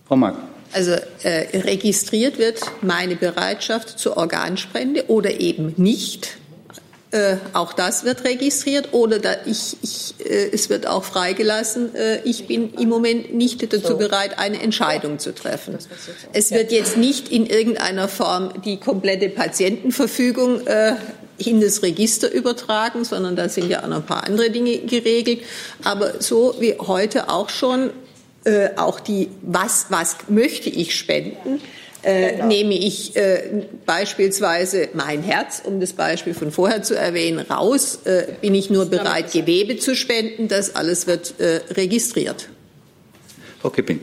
Frau 0.06 0.16
Mark. 0.16 0.36
Also 0.72 0.92
äh, 1.24 1.58
registriert 1.58 2.38
wird 2.38 2.60
meine 2.80 3.16
Bereitschaft 3.16 3.98
zur 3.98 4.16
Organspende 4.16 5.10
oder 5.10 5.40
eben 5.40 5.74
nicht. 5.76 6.39
Äh, 7.12 7.38
auch 7.54 7.72
das 7.72 8.04
wird 8.04 8.22
registriert 8.22 8.92
oder 8.92 9.18
da 9.18 9.34
ich, 9.44 9.76
ich, 9.82 10.14
äh, 10.24 10.50
es 10.52 10.70
wird 10.70 10.86
auch 10.86 11.02
freigelassen. 11.02 11.92
Äh, 11.96 12.20
ich 12.22 12.46
bin 12.46 12.72
im 12.74 12.88
Moment 12.88 13.34
nicht 13.34 13.72
dazu 13.72 13.98
bereit, 13.98 14.38
eine 14.38 14.62
Entscheidung 14.62 15.18
zu 15.18 15.34
treffen. 15.34 15.76
Es 16.32 16.52
wird 16.52 16.70
jetzt 16.70 16.96
nicht 16.96 17.28
in 17.28 17.46
irgendeiner 17.46 18.06
Form 18.06 18.62
die 18.64 18.76
komplette 18.76 19.28
Patientenverfügung 19.28 20.64
äh, 20.68 20.94
in 21.38 21.60
das 21.60 21.82
Register 21.82 22.30
übertragen, 22.30 23.04
sondern 23.04 23.34
da 23.34 23.48
sind 23.48 23.68
ja 23.68 23.82
auch 23.82 23.88
noch 23.88 23.96
ein 23.98 24.06
paar 24.06 24.24
andere 24.24 24.50
Dinge 24.50 24.78
geregelt. 24.78 25.40
Aber 25.82 26.22
so 26.22 26.54
wie 26.60 26.76
heute 26.78 27.28
auch 27.28 27.48
schon, 27.48 27.90
äh, 28.44 28.70
auch 28.76 29.00
die, 29.00 29.30
was, 29.42 29.86
was 29.88 30.16
möchte 30.28 30.70
ich 30.70 30.94
spenden, 30.94 31.60
äh, 32.02 32.32
genau. 32.32 32.46
nehme 32.46 32.74
ich 32.74 33.16
äh, 33.16 33.64
beispielsweise 33.86 34.88
mein 34.94 35.22
Herz, 35.22 35.62
um 35.64 35.80
das 35.80 35.92
Beispiel 35.92 36.34
von 36.34 36.50
vorher 36.50 36.82
zu 36.82 36.96
erwähnen, 36.96 37.38
raus, 37.38 38.00
äh, 38.04 38.26
bin 38.40 38.54
ich 38.54 38.70
nur 38.70 38.86
bereit, 38.86 39.32
Gewebe 39.32 39.76
zu 39.76 39.94
spenden. 39.94 40.48
Das 40.48 40.74
alles 40.74 41.06
wird 41.06 41.34
äh, 41.38 41.60
registriert. 41.72 42.48
Frau 43.60 43.70
Kipping. 43.70 44.00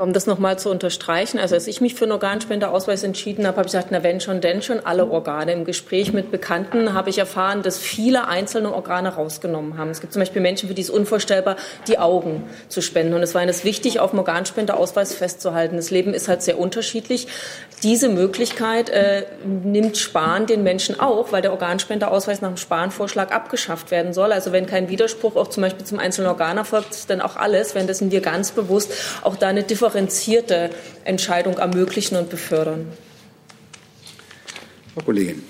Um 0.00 0.14
das 0.14 0.26
nochmal 0.26 0.58
zu 0.58 0.70
unterstreichen, 0.70 1.38
also 1.38 1.54
als 1.54 1.66
ich 1.66 1.82
mich 1.82 1.94
für 1.94 2.06
einen 2.06 2.12
Organspendeausweis 2.12 3.02
entschieden 3.02 3.46
habe, 3.46 3.58
habe 3.58 3.66
ich 3.66 3.72
gesagt, 3.72 3.88
na 3.90 4.02
wenn 4.02 4.18
schon, 4.18 4.40
denn 4.40 4.62
schon 4.62 4.80
alle 4.80 5.10
Organe. 5.10 5.52
Im 5.52 5.66
Gespräch 5.66 6.14
mit 6.14 6.30
Bekannten 6.30 6.94
habe 6.94 7.10
ich 7.10 7.18
erfahren, 7.18 7.62
dass 7.62 7.76
viele 7.76 8.26
einzelne 8.26 8.72
Organe 8.72 9.10
rausgenommen 9.10 9.76
haben. 9.76 9.90
Es 9.90 10.00
gibt 10.00 10.14
zum 10.14 10.20
Beispiel 10.20 10.40
Menschen, 10.40 10.70
für 10.70 10.74
die 10.74 10.80
es 10.80 10.88
unvorstellbar, 10.88 11.56
die 11.86 11.98
Augen 11.98 12.44
zu 12.68 12.80
spenden. 12.80 13.12
Und 13.12 13.22
es 13.22 13.34
war 13.34 13.42
ihnen 13.42 13.54
wichtig, 13.62 14.00
auf 14.00 14.10
dem 14.10 14.20
Organspendeausweis 14.20 15.12
festzuhalten. 15.12 15.76
Das 15.76 15.90
Leben 15.90 16.14
ist 16.14 16.28
halt 16.28 16.40
sehr 16.40 16.58
unterschiedlich. 16.58 17.26
Diese 17.82 18.08
Möglichkeit 18.08 18.88
äh, 18.88 19.26
nimmt 19.44 19.98
Spahn 19.98 20.46
den 20.46 20.62
Menschen 20.62 20.98
auch, 20.98 21.30
weil 21.30 21.42
der 21.42 21.50
Organspendeausweis 21.50 22.40
nach 22.40 22.48
dem 22.48 22.56
Spahn-Vorschlag 22.56 23.32
abgeschafft 23.32 23.90
werden 23.90 24.14
soll. 24.14 24.32
Also 24.32 24.50
wenn 24.50 24.64
kein 24.64 24.88
Widerspruch 24.88 25.36
auch 25.36 25.48
zum 25.48 25.62
Beispiel 25.62 25.84
zum 25.84 25.98
einzelnen 25.98 26.28
Organ 26.28 26.56
erfolgt, 26.56 27.10
dann 27.10 27.20
auch 27.20 27.36
alles, 27.36 27.74
wenn 27.74 27.86
das 27.86 28.00
wir 28.00 28.22
ganz 28.22 28.52
bewusst 28.52 28.92
auch 29.20 29.36
da 29.36 29.48
eine 29.48 29.62
Differenz 29.62 29.89
differenzierte 29.90 30.70
Entscheidung 31.04 31.58
ermöglichen 31.58 32.16
und 32.16 32.30
befördern. 32.30 32.86
Frau 34.94 35.02
Kollegin. 35.02 35.42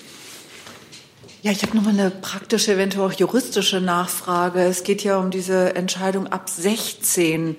Ja, 1.42 1.52
ich 1.52 1.62
habe 1.62 1.74
noch 1.74 1.84
mal 1.84 1.90
eine 1.90 2.10
praktische, 2.10 2.74
eventuell 2.74 3.06
auch 3.06 3.12
juristische 3.12 3.80
Nachfrage. 3.80 4.60
Es 4.60 4.82
geht 4.82 5.02
ja 5.02 5.18
um 5.18 5.30
diese 5.30 5.74
Entscheidung 5.74 6.26
ab 6.26 6.50
16. 6.50 7.56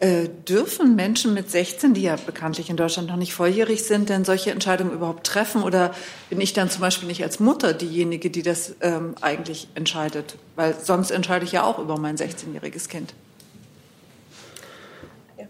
Äh, 0.00 0.28
dürfen 0.48 0.96
Menschen 0.96 1.32
mit 1.32 1.50
16, 1.50 1.94
die 1.94 2.02
ja 2.02 2.16
bekanntlich 2.16 2.68
in 2.68 2.76
Deutschland 2.76 3.08
noch 3.08 3.16
nicht 3.16 3.32
volljährig 3.34 3.84
sind, 3.84 4.08
denn 4.08 4.24
solche 4.24 4.50
Entscheidungen 4.50 4.92
überhaupt 4.92 5.26
treffen? 5.26 5.62
Oder 5.62 5.94
bin 6.28 6.40
ich 6.40 6.52
dann 6.52 6.68
zum 6.68 6.80
Beispiel 6.80 7.08
nicht 7.08 7.22
als 7.22 7.40
Mutter 7.40 7.72
diejenige, 7.72 8.28
die 8.28 8.42
das 8.42 8.74
ähm, 8.80 9.14
eigentlich 9.20 9.68
entscheidet? 9.74 10.36
Weil 10.56 10.74
sonst 10.82 11.10
entscheide 11.10 11.44
ich 11.44 11.52
ja 11.52 11.62
auch 11.62 11.78
über 11.78 11.98
mein 11.98 12.16
16-jähriges 12.16 12.88
Kind. 12.88 13.14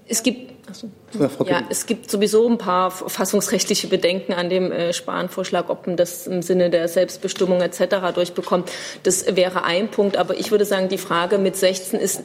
Es 0.06 0.22
gibt, 0.22 0.51
achso, 0.72 1.44
ja, 1.44 1.62
es 1.68 1.86
gibt 1.86 2.10
sowieso 2.10 2.48
ein 2.48 2.58
paar 2.58 2.90
fassungsrechtliche 2.90 3.86
Bedenken 3.86 4.32
an 4.32 4.48
dem 4.48 4.72
äh, 4.72 4.92
Spahn-Vorschlag, 4.92 5.68
ob 5.68 5.86
man 5.86 5.96
das 5.96 6.26
im 6.26 6.42
Sinne 6.42 6.70
der 6.70 6.88
Selbstbestimmung 6.88 7.60
etc. 7.60 8.14
durchbekommt. 8.14 8.70
Das 9.02 9.36
wäre 9.36 9.64
ein 9.64 9.88
Punkt. 9.88 10.16
Aber 10.16 10.38
ich 10.38 10.50
würde 10.50 10.64
sagen, 10.64 10.88
die 10.88 10.98
Frage 10.98 11.38
mit 11.38 11.56
16 11.56 12.00
ist, 12.00 12.22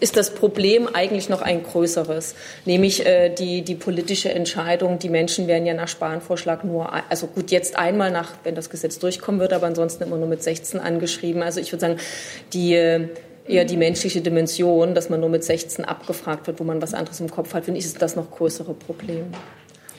ist 0.00 0.16
das 0.16 0.34
Problem 0.34 0.88
eigentlich 0.92 1.28
noch 1.28 1.42
ein 1.42 1.62
größeres, 1.62 2.34
nämlich 2.64 3.06
äh, 3.06 3.30
die, 3.30 3.62
die 3.62 3.74
politische 3.74 4.30
Entscheidung. 4.30 4.98
Die 4.98 5.08
Menschen 5.08 5.46
werden 5.46 5.66
ja 5.66 5.74
nach 5.74 5.88
Spahn-Vorschlag 5.88 6.64
nur, 6.64 6.92
also 7.08 7.26
gut, 7.26 7.50
jetzt 7.50 7.76
einmal 7.76 8.10
nach, 8.10 8.32
wenn 8.44 8.54
das 8.54 8.70
Gesetz 8.70 8.98
durchkommen 8.98 9.40
wird, 9.40 9.52
aber 9.52 9.66
ansonsten 9.66 10.02
immer 10.04 10.16
nur 10.16 10.28
mit 10.28 10.42
16 10.42 10.80
angeschrieben. 10.80 11.42
Also 11.42 11.60
ich 11.60 11.72
würde 11.72 11.80
sagen, 11.80 11.96
die, 12.52 12.74
äh, 12.74 13.08
eher 13.48 13.64
die 13.64 13.76
menschliche 13.76 14.20
Dimension, 14.20 14.94
dass 14.94 15.10
man 15.10 15.20
nur 15.20 15.28
mit 15.28 15.44
16 15.44 15.84
abgefragt 15.84 16.46
wird, 16.46 16.60
wo 16.60 16.64
man 16.64 16.80
was 16.82 16.94
anderes 16.94 17.20
im 17.20 17.30
Kopf 17.30 17.54
hat, 17.54 17.64
finde 17.64 17.80
ich, 17.80 17.86
ist 17.86 18.00
das 18.00 18.16
noch 18.16 18.30
größere 18.30 18.74
Problem. 18.74 19.26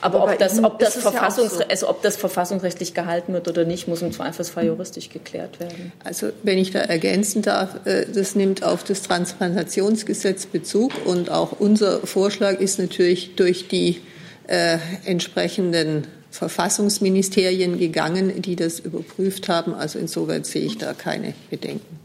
Aber 0.00 0.24
ob 0.24 0.38
das, 0.38 0.62
ob, 0.62 0.78
das 0.78 0.94
ja 1.02 1.30
so. 1.30 1.62
also 1.68 1.88
ob 1.88 2.02
das 2.02 2.16
verfassungsrechtlich 2.16 2.94
gehalten 2.94 3.32
wird 3.32 3.48
oder 3.48 3.64
nicht, 3.64 3.86
muss 3.86 4.02
im 4.02 4.12
Zweifelsfall 4.12 4.66
juristisch 4.66 5.10
geklärt 5.10 5.60
werden. 5.60 5.92
Also 6.02 6.30
wenn 6.42 6.58
ich 6.58 6.70
da 6.70 6.80
ergänzen 6.80 7.42
darf, 7.42 7.86
äh, 7.86 8.06
das 8.06 8.34
nimmt 8.34 8.62
auf 8.62 8.82
das 8.82 9.02
Transplantationsgesetz 9.02 10.46
Bezug 10.46 10.92
und 11.04 11.30
auch 11.30 11.52
unser 11.58 12.00
Vorschlag 12.06 12.60
ist 12.60 12.78
natürlich 12.78 13.36
durch 13.36 13.68
die 13.68 14.00
äh, 14.46 14.78
entsprechenden 15.04 16.06
Verfassungsministerien 16.30 17.78
gegangen, 17.78 18.40
die 18.40 18.56
das 18.56 18.80
überprüft 18.80 19.48
haben. 19.48 19.74
Also 19.74 19.98
insoweit 19.98 20.46
sehe 20.46 20.62
ich 20.62 20.78
da 20.78 20.94
keine 20.94 21.34
Bedenken. 21.50 21.99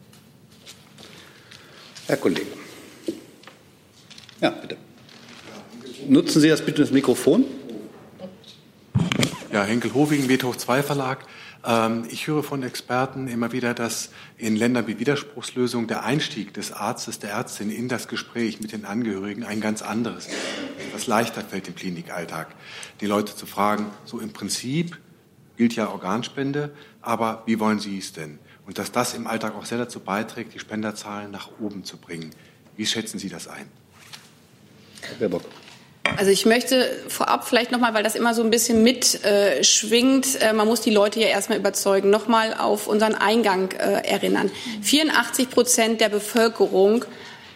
Herr 2.07 2.17
Kollege. 2.17 2.45
Ja, 4.39 4.51
bitte. 4.51 4.77
Nutzen 6.07 6.39
Sie 6.39 6.49
das 6.49 6.63
bitte 6.63 6.81
das 6.83 6.91
Mikrofon. 6.91 7.45
Ja, 9.51 9.63
Henkel 9.63 9.93
Hovigen, 9.93 10.29
Wethof 10.29 10.57
2 10.57 10.83
Verlag. 10.83 11.25
Ähm, 11.65 12.05
ich 12.11 12.27
höre 12.27 12.43
von 12.43 12.61
Experten 12.61 13.27
immer 13.27 13.51
wieder, 13.53 13.73
dass 13.73 14.11
in 14.37 14.55
Ländern 14.55 14.85
wie 14.85 14.99
Widerspruchslösung 14.99 15.87
der 15.87 16.03
Einstieg 16.03 16.53
des 16.53 16.71
Arztes, 16.71 17.17
der 17.17 17.31
Ärztin 17.31 17.71
in 17.71 17.87
das 17.87 18.07
Gespräch 18.07 18.61
mit 18.61 18.71
den 18.71 18.85
Angehörigen 18.85 19.43
ein 19.43 19.61
ganz 19.61 19.81
anderes, 19.81 20.27
was 20.93 21.07
leichter 21.07 21.41
fällt 21.41 21.67
im 21.67 21.75
Klinikalltag. 21.75 22.49
Die 23.01 23.07
Leute 23.07 23.35
zu 23.35 23.47
fragen, 23.47 23.87
so 24.03 24.19
im 24.19 24.31
Prinzip 24.31 24.97
gilt 25.57 25.75
ja 25.75 25.89
Organspende, 25.89 26.71
aber 27.01 27.41
wie 27.47 27.59
wollen 27.59 27.79
Sie 27.79 27.97
es 27.97 28.13
denn? 28.13 28.37
Und 28.65 28.77
dass 28.77 28.91
das 28.91 29.13
im 29.13 29.27
Alltag 29.27 29.55
auch 29.55 29.65
sehr 29.65 29.77
dazu 29.77 29.99
beiträgt, 29.99 30.53
die 30.53 30.59
Spenderzahlen 30.59 31.31
nach 31.31 31.49
oben 31.59 31.83
zu 31.83 31.97
bringen. 31.97 32.31
Wie 32.75 32.85
schätzen 32.85 33.19
Sie 33.19 33.29
das 33.29 33.47
ein? 33.47 33.69
Herr 35.01 35.15
Baerbock. 35.17 35.43
Also 36.17 36.31
ich 36.31 36.45
möchte 36.45 36.89
vorab 37.07 37.47
vielleicht 37.47 37.71
nochmal, 37.71 37.93
weil 37.93 38.03
das 38.03 38.15
immer 38.15 38.33
so 38.33 38.43
ein 38.43 38.51
bisschen 38.51 38.83
mitschwingt, 38.83 40.41
äh, 40.41 40.49
äh, 40.49 40.53
man 40.53 40.67
muss 40.67 40.81
die 40.81 40.91
Leute 40.91 41.19
ja 41.19 41.27
erstmal 41.27 41.57
überzeugen, 41.57 42.09
nochmal 42.09 42.53
auf 42.53 42.87
unseren 42.87 43.15
Eingang 43.15 43.71
äh, 43.71 44.07
erinnern. 44.07 44.51
84 44.81 45.49
Prozent 45.49 46.01
der 46.01 46.09
Bevölkerung 46.09 47.05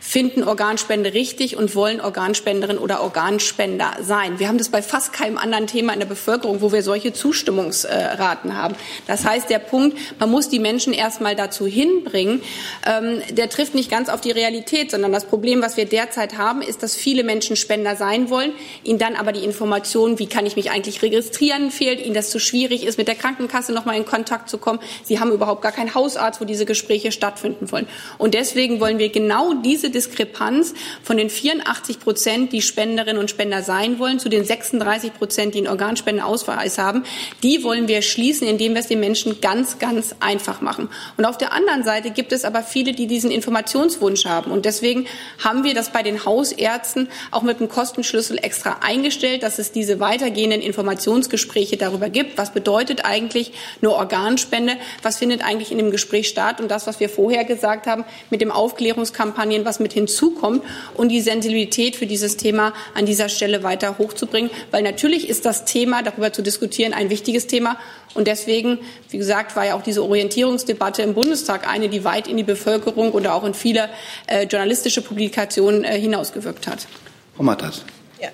finden 0.10 0.44
Organspende 0.44 1.14
richtig 1.14 1.56
und 1.56 1.76
wollen 1.76 2.02
Organspenderin 2.02 2.80
oder 2.80 3.04
Organspender 3.04 3.92
sein. 4.02 4.40
Wir 4.40 4.48
haben 4.48 4.58
das 4.58 4.70
bei 4.70 4.82
fast 4.82 5.14
keinem 5.14 5.38
anderen 5.38 5.68
Thema 5.68 5.94
in 5.94 6.00
der 6.00 6.08
Bevölkerung, 6.08 6.62
wo 6.62 6.72
wir 6.72 6.82
solche 6.82 7.14
Zustimmungsraten 7.14 8.58
haben. 8.58 8.74
Das 9.06 9.24
heißt, 9.24 9.52
der 9.52 9.60
Punkt, 9.60 9.96
man 10.18 10.32
muss 10.32 10.50
die 10.50 10.58
Menschen 10.58 10.94
erstmal 10.94 11.36
dazu 11.36 11.68
hinbringen, 11.68 12.42
ähm, 12.88 13.22
der 13.30 13.50
trifft 13.50 13.76
nicht 13.76 13.92
ganz 13.92 14.10
auf 14.10 14.20
die 14.20 14.32
Realität, 14.32 14.90
sondern 14.90 15.12
das 15.12 15.26
Problem, 15.26 15.62
was 15.62 15.78
wir 15.78 15.86
derzeit 15.86 16.40
haben, 16.40 16.64
ist, 16.64 16.82
dass 16.82 16.96
viele 16.96 17.24
Menschen 17.24 17.56
Spender 17.56 17.96
sein 17.96 18.32
wollen, 18.32 18.54
ihnen 18.84 18.98
dann 18.98 19.16
aber 19.16 19.32
die 19.32 19.44
Information, 19.46 20.18
wie 20.18 20.26
kann 20.26 20.48
ich 20.48 20.56
mich 20.56 20.72
eigentlich 20.72 21.04
registrieren, 21.04 21.70
fehlt, 21.70 22.04
ihnen 22.04 22.16
das 22.16 22.32
zu 22.32 22.40
schwierig 22.40 22.84
ist, 22.84 22.98
mit 22.98 23.08
der 23.08 23.14
Krankenkasse 23.14 23.74
nochmal 23.74 23.96
in 23.96 24.06
Kontakt 24.08 24.50
zu 24.50 24.58
kommen. 24.58 24.80
Sie 25.04 25.20
haben 25.20 25.32
überhaupt 25.32 25.62
gar 25.62 25.72
keinen 25.72 25.94
Hausarzt, 25.94 26.42
wo 26.42 26.46
diese 26.46 26.66
Gespräche 26.66 27.12
stattfinden 27.12 27.72
wollen. 27.72 27.88
Und 28.18 28.34
deswegen 28.34 28.80
wollen 28.80 28.98
wir 28.98 29.10
genau 29.10 29.54
diese 29.54 29.99
Diskrepanz 30.00 30.74
von 31.04 31.18
den 31.18 31.30
84 31.30 32.00
Prozent, 32.00 32.54
die 32.54 32.62
Spenderinnen 32.62 33.18
und 33.18 33.30
Spender 33.30 33.64
sein 33.64 34.00
wollen, 34.00 34.18
zu 34.18 34.30
den 34.30 34.46
36 34.46 35.14
Prozent, 35.14 35.56
die 35.56 35.58
einen 35.58 35.68
Organspendeausweis 35.68 36.78
haben, 36.78 37.04
die 37.44 37.64
wollen 37.66 37.90
wir 37.90 38.02
schließen, 38.02 38.48
indem 38.48 38.74
wir 38.74 38.80
es 38.80 38.88
den 38.88 39.02
Menschen 39.02 39.42
ganz, 39.42 39.78
ganz 39.78 40.16
einfach 40.22 40.62
machen. 40.62 40.88
Und 41.18 41.26
auf 41.26 41.38
der 41.38 41.52
anderen 41.52 41.84
Seite 41.84 42.12
gibt 42.12 42.32
es 42.32 42.46
aber 42.46 42.64
viele, 42.64 42.94
die 42.94 43.08
diesen 43.08 43.30
Informationswunsch 43.30 44.26
haben. 44.26 44.52
Und 44.52 44.64
deswegen 44.64 45.06
haben 45.44 45.66
wir 45.66 45.74
das 45.74 45.92
bei 45.92 46.02
den 46.02 46.24
Hausärzten 46.24 47.10
auch 47.32 47.42
mit 47.42 47.60
dem 47.60 47.68
Kostenschlüssel 47.68 48.38
extra 48.42 48.78
eingestellt, 48.82 49.44
dass 49.44 49.60
es 49.60 49.74
diese 49.74 50.00
weitergehenden 50.00 50.62
Informationsgespräche 50.62 51.76
darüber 51.76 52.10
gibt. 52.10 52.38
Was 52.38 52.54
bedeutet 52.54 53.04
eigentlich 53.04 53.52
eine 53.82 53.92
Organspende? 53.92 54.78
Was 55.04 55.18
findet 55.18 55.44
eigentlich 55.44 55.74
in 55.74 55.78
dem 55.78 55.92
Gespräch 55.92 56.30
statt? 56.30 56.62
Und 56.62 56.72
das, 56.72 56.88
was 56.88 57.02
wir 57.02 57.10
vorher 57.10 57.44
gesagt 57.44 57.86
haben, 57.86 58.06
mit 58.30 58.40
dem 58.40 58.52
Aufklärungskampagnen, 58.52 59.66
was 59.66 59.79
mit 59.80 59.94
hinzukommt 59.94 60.64
und 60.96 61.10
die 61.10 61.22
Sensibilität 61.22 61.96
für 61.96 62.06
dieses 62.06 62.38
Thema 62.38 62.74
an 62.94 63.06
dieser 63.06 63.30
Stelle 63.30 63.64
weiter 63.64 63.98
hochzubringen. 63.98 64.52
Weil 64.72 64.84
natürlich 64.84 65.30
ist 65.30 65.46
das 65.46 65.66
Thema, 65.66 66.04
darüber 66.04 66.34
zu 66.34 66.42
diskutieren, 66.42 66.94
ein 66.94 67.10
wichtiges 67.10 67.48
Thema. 67.48 67.78
Und 68.14 68.28
deswegen, 68.28 68.80
wie 69.10 69.18
gesagt, 69.18 69.56
war 69.56 69.66
ja 69.66 69.76
auch 69.76 69.84
diese 69.84 70.04
Orientierungsdebatte 70.04 71.02
im 71.02 71.14
Bundestag 71.14 71.68
eine, 71.68 71.90
die 71.90 72.04
weit 72.04 72.28
in 72.28 72.38
die 72.38 72.44
Bevölkerung 72.44 73.12
oder 73.12 73.36
auch 73.36 73.44
in 73.44 73.54
viele 73.54 73.90
äh, 74.28 74.44
journalistische 74.44 75.02
Publikationen 75.02 75.84
äh, 75.84 76.00
hinausgewirkt 76.00 76.68
hat. 76.68 76.88
Frau 77.36 77.44
Matters. 77.44 77.86
Ja. 78.22 78.30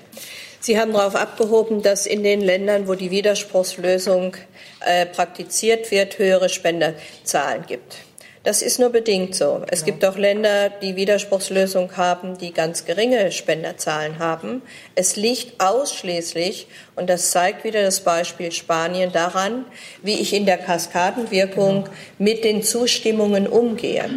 Sie 0.60 0.80
haben 0.80 0.94
darauf 0.94 1.16
abgehoben, 1.16 1.84
dass 1.84 2.08
in 2.08 2.24
den 2.24 2.42
Ländern, 2.42 2.88
wo 2.88 2.96
die 2.96 3.12
Widerspruchslösung 3.12 4.36
äh, 4.80 5.06
praktiziert 5.06 5.92
wird, 5.92 6.18
höhere 6.18 6.50
Spenderzahlen 6.50 7.66
gibt. 7.68 7.98
Das 8.46 8.62
ist 8.62 8.80
nur 8.80 8.90
bedingt 8.90 9.34
so. 9.34 9.64
Es 9.70 9.80
ja. 9.80 9.88
gibt 9.88 10.06
auch 10.06 10.18
Länder, 10.18 10.70
die 10.70 10.96
Widerspruchslösung 10.96 11.98
haben, 11.98 12.38
die 12.38 12.54
ganz 12.54 12.86
geringe 12.86 13.32
Spenderzahlen 13.32 14.20
haben. 14.20 14.62
Es 14.94 15.16
liegt 15.16 15.60
ausschließlich, 15.60 16.68
und 16.96 17.10
das 17.10 17.32
zeigt 17.32 17.64
wieder 17.64 17.82
das 17.82 18.02
Beispiel 18.02 18.52
Spanien, 18.52 19.12
daran, 19.12 19.66
wie 20.04 20.14
ich 20.14 20.32
in 20.32 20.46
der 20.46 20.60
Kaskadenwirkung 20.60 21.86
genau. 21.86 21.96
mit 22.20 22.44
den 22.44 22.62
Zustimmungen 22.62 23.48
umgehe. 23.48 24.08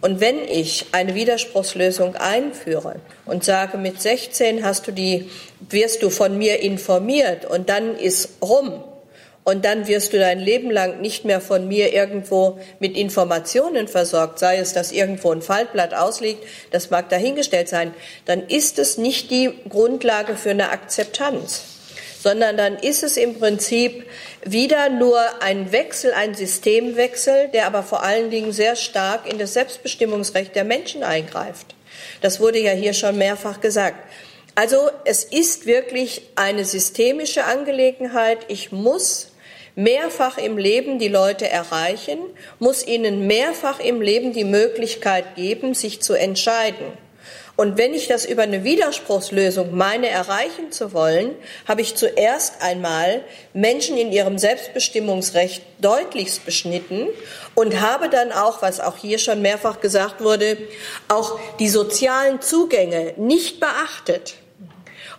Und 0.00 0.18
wenn 0.18 0.42
ich 0.48 0.86
eine 0.90 1.14
Widerspruchslösung 1.14 2.16
einführe 2.16 2.96
und 3.24 3.44
sage, 3.44 3.78
mit 3.78 4.02
16 4.02 4.64
hast 4.64 4.88
du 4.88 4.92
die, 4.92 5.30
wirst 5.60 6.02
du 6.02 6.10
von 6.10 6.36
mir 6.36 6.60
informiert 6.60 7.44
und 7.44 7.68
dann 7.68 7.96
ist 7.96 8.30
rum, 8.42 8.82
und 9.44 9.64
dann 9.64 9.86
wirst 9.88 10.12
du 10.12 10.18
dein 10.18 10.38
Leben 10.38 10.70
lang 10.70 11.00
nicht 11.00 11.24
mehr 11.24 11.40
von 11.40 11.66
mir 11.66 11.92
irgendwo 11.92 12.58
mit 12.78 12.96
Informationen 12.96 13.88
versorgt, 13.88 14.38
sei 14.38 14.58
es, 14.58 14.72
dass 14.74 14.92
irgendwo 14.92 15.32
ein 15.32 15.42
Faltblatt 15.42 15.94
ausliegt, 15.94 16.44
das 16.70 16.90
mag 16.90 17.08
dahingestellt 17.08 17.68
sein, 17.68 17.94
dann 18.26 18.46
ist 18.46 18.78
es 18.78 18.98
nicht 18.98 19.30
die 19.30 19.50
Grundlage 19.68 20.36
für 20.36 20.50
eine 20.50 20.70
Akzeptanz, 20.70 21.62
sondern 22.22 22.56
dann 22.56 22.76
ist 22.76 23.02
es 23.02 23.16
im 23.16 23.38
Prinzip 23.38 24.04
wieder 24.44 24.90
nur 24.90 25.18
ein 25.42 25.72
Wechsel, 25.72 26.12
ein 26.12 26.34
Systemwechsel, 26.34 27.48
der 27.48 27.66
aber 27.66 27.82
vor 27.82 28.02
allen 28.02 28.30
Dingen 28.30 28.52
sehr 28.52 28.76
stark 28.76 29.30
in 29.30 29.38
das 29.38 29.54
Selbstbestimmungsrecht 29.54 30.54
der 30.54 30.64
Menschen 30.64 31.02
eingreift. 31.02 31.74
Das 32.20 32.40
wurde 32.40 32.58
ja 32.58 32.72
hier 32.72 32.92
schon 32.92 33.16
mehrfach 33.16 33.60
gesagt. 33.60 33.96
Also 34.54 34.90
es 35.04 35.24
ist 35.24 35.64
wirklich 35.66 36.22
eine 36.36 36.64
systemische 36.64 37.44
Angelegenheit. 37.44 38.38
Ich 38.48 38.72
muss 38.72 39.29
mehrfach 39.82 40.38
im 40.38 40.58
Leben 40.58 40.98
die 40.98 41.08
Leute 41.08 41.48
erreichen, 41.48 42.18
muss 42.58 42.86
ihnen 42.86 43.26
mehrfach 43.26 43.80
im 43.80 44.00
Leben 44.00 44.32
die 44.32 44.44
Möglichkeit 44.44 45.36
geben, 45.36 45.74
sich 45.74 46.00
zu 46.02 46.14
entscheiden. 46.14 46.86
Und 47.56 47.76
wenn 47.76 47.92
ich 47.92 48.08
das 48.08 48.24
über 48.24 48.42
eine 48.42 48.64
Widerspruchslösung 48.64 49.76
meine 49.76 50.08
erreichen 50.08 50.72
zu 50.72 50.94
wollen, 50.94 51.34
habe 51.68 51.82
ich 51.82 51.94
zuerst 51.94 52.62
einmal 52.62 53.22
Menschen 53.52 53.98
in 53.98 54.12
ihrem 54.12 54.38
Selbstbestimmungsrecht 54.38 55.62
deutlichst 55.78 56.46
beschnitten 56.46 57.08
und 57.54 57.80
habe 57.82 58.08
dann 58.08 58.32
auch, 58.32 58.62
was 58.62 58.80
auch 58.80 58.96
hier 58.96 59.18
schon 59.18 59.42
mehrfach 59.42 59.80
gesagt 59.80 60.22
wurde, 60.22 60.56
auch 61.08 61.38
die 61.58 61.68
sozialen 61.68 62.40
Zugänge 62.40 63.12
nicht 63.18 63.60
beachtet 63.60 64.36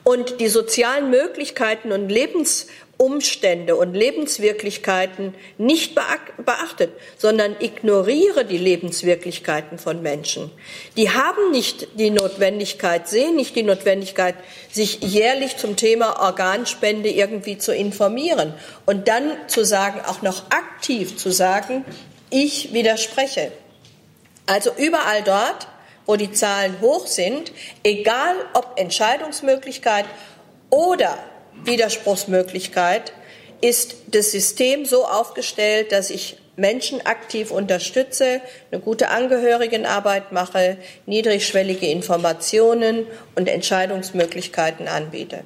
und 0.04 0.40
die 0.40 0.48
sozialen 0.50 1.12
Möglichkeiten 1.12 1.92
und 1.92 2.10
Lebens 2.10 2.66
Umstände 3.02 3.76
und 3.76 3.96
Lebenswirklichkeiten 3.96 5.34
nicht 5.58 5.96
beachtet, 5.96 6.92
sondern 7.18 7.56
ignoriere 7.60 8.46
die 8.46 8.60
Lebenswirklichkeiten 8.60 9.80
von 9.80 10.04
Menschen. 10.04 10.52
Die 10.98 11.10
haben 11.10 11.50
nicht 11.50 11.88
die 12.00 12.12
Notwendigkeit, 12.12 13.08
sehen 13.08 13.36
nicht 13.36 13.56
die 13.56 13.64
Notwendigkeit, 13.64 14.36
sich 14.72 15.02
jährlich 15.02 15.58
zum 15.58 15.78
Thema 15.78 16.22
Organspende 16.22 17.10
irgendwie 17.10 17.58
zu 17.58 17.74
informieren 17.74 18.54
und 18.86 19.08
dann 19.08 19.32
zu 19.48 19.66
sagen, 19.66 20.02
auch 20.06 20.22
noch 20.22 20.52
aktiv 20.52 21.18
zu 21.18 21.32
sagen, 21.32 21.84
ich 22.30 22.72
widerspreche. 22.72 23.52
Also 24.46 24.70
überall 24.78 25.24
dort, 25.24 25.68
wo 26.06 26.18
die 26.18 26.34
Zahlen 26.34 26.80
hoch 26.82 27.08
sind, 27.08 27.52
egal 27.84 28.36
ob 28.54 28.74
Entscheidungsmöglichkeit 28.76 30.06
oder 30.70 31.18
Widerspruchsmöglichkeit 31.64 33.14
ist 33.62 33.96
das 34.08 34.32
System 34.32 34.86
so 34.86 35.06
aufgestellt, 35.06 35.92
dass 35.92 36.10
ich 36.10 36.38
Menschen 36.56 37.06
aktiv 37.06 37.52
unterstütze, 37.52 38.42
eine 38.72 38.82
gute 38.82 39.10
Angehörigenarbeit 39.10 40.32
mache, 40.32 40.78
niedrigschwellige 41.06 41.88
Informationen 41.88 43.06
und 43.36 43.48
Entscheidungsmöglichkeiten 43.48 44.88
anbiete. 44.88 45.44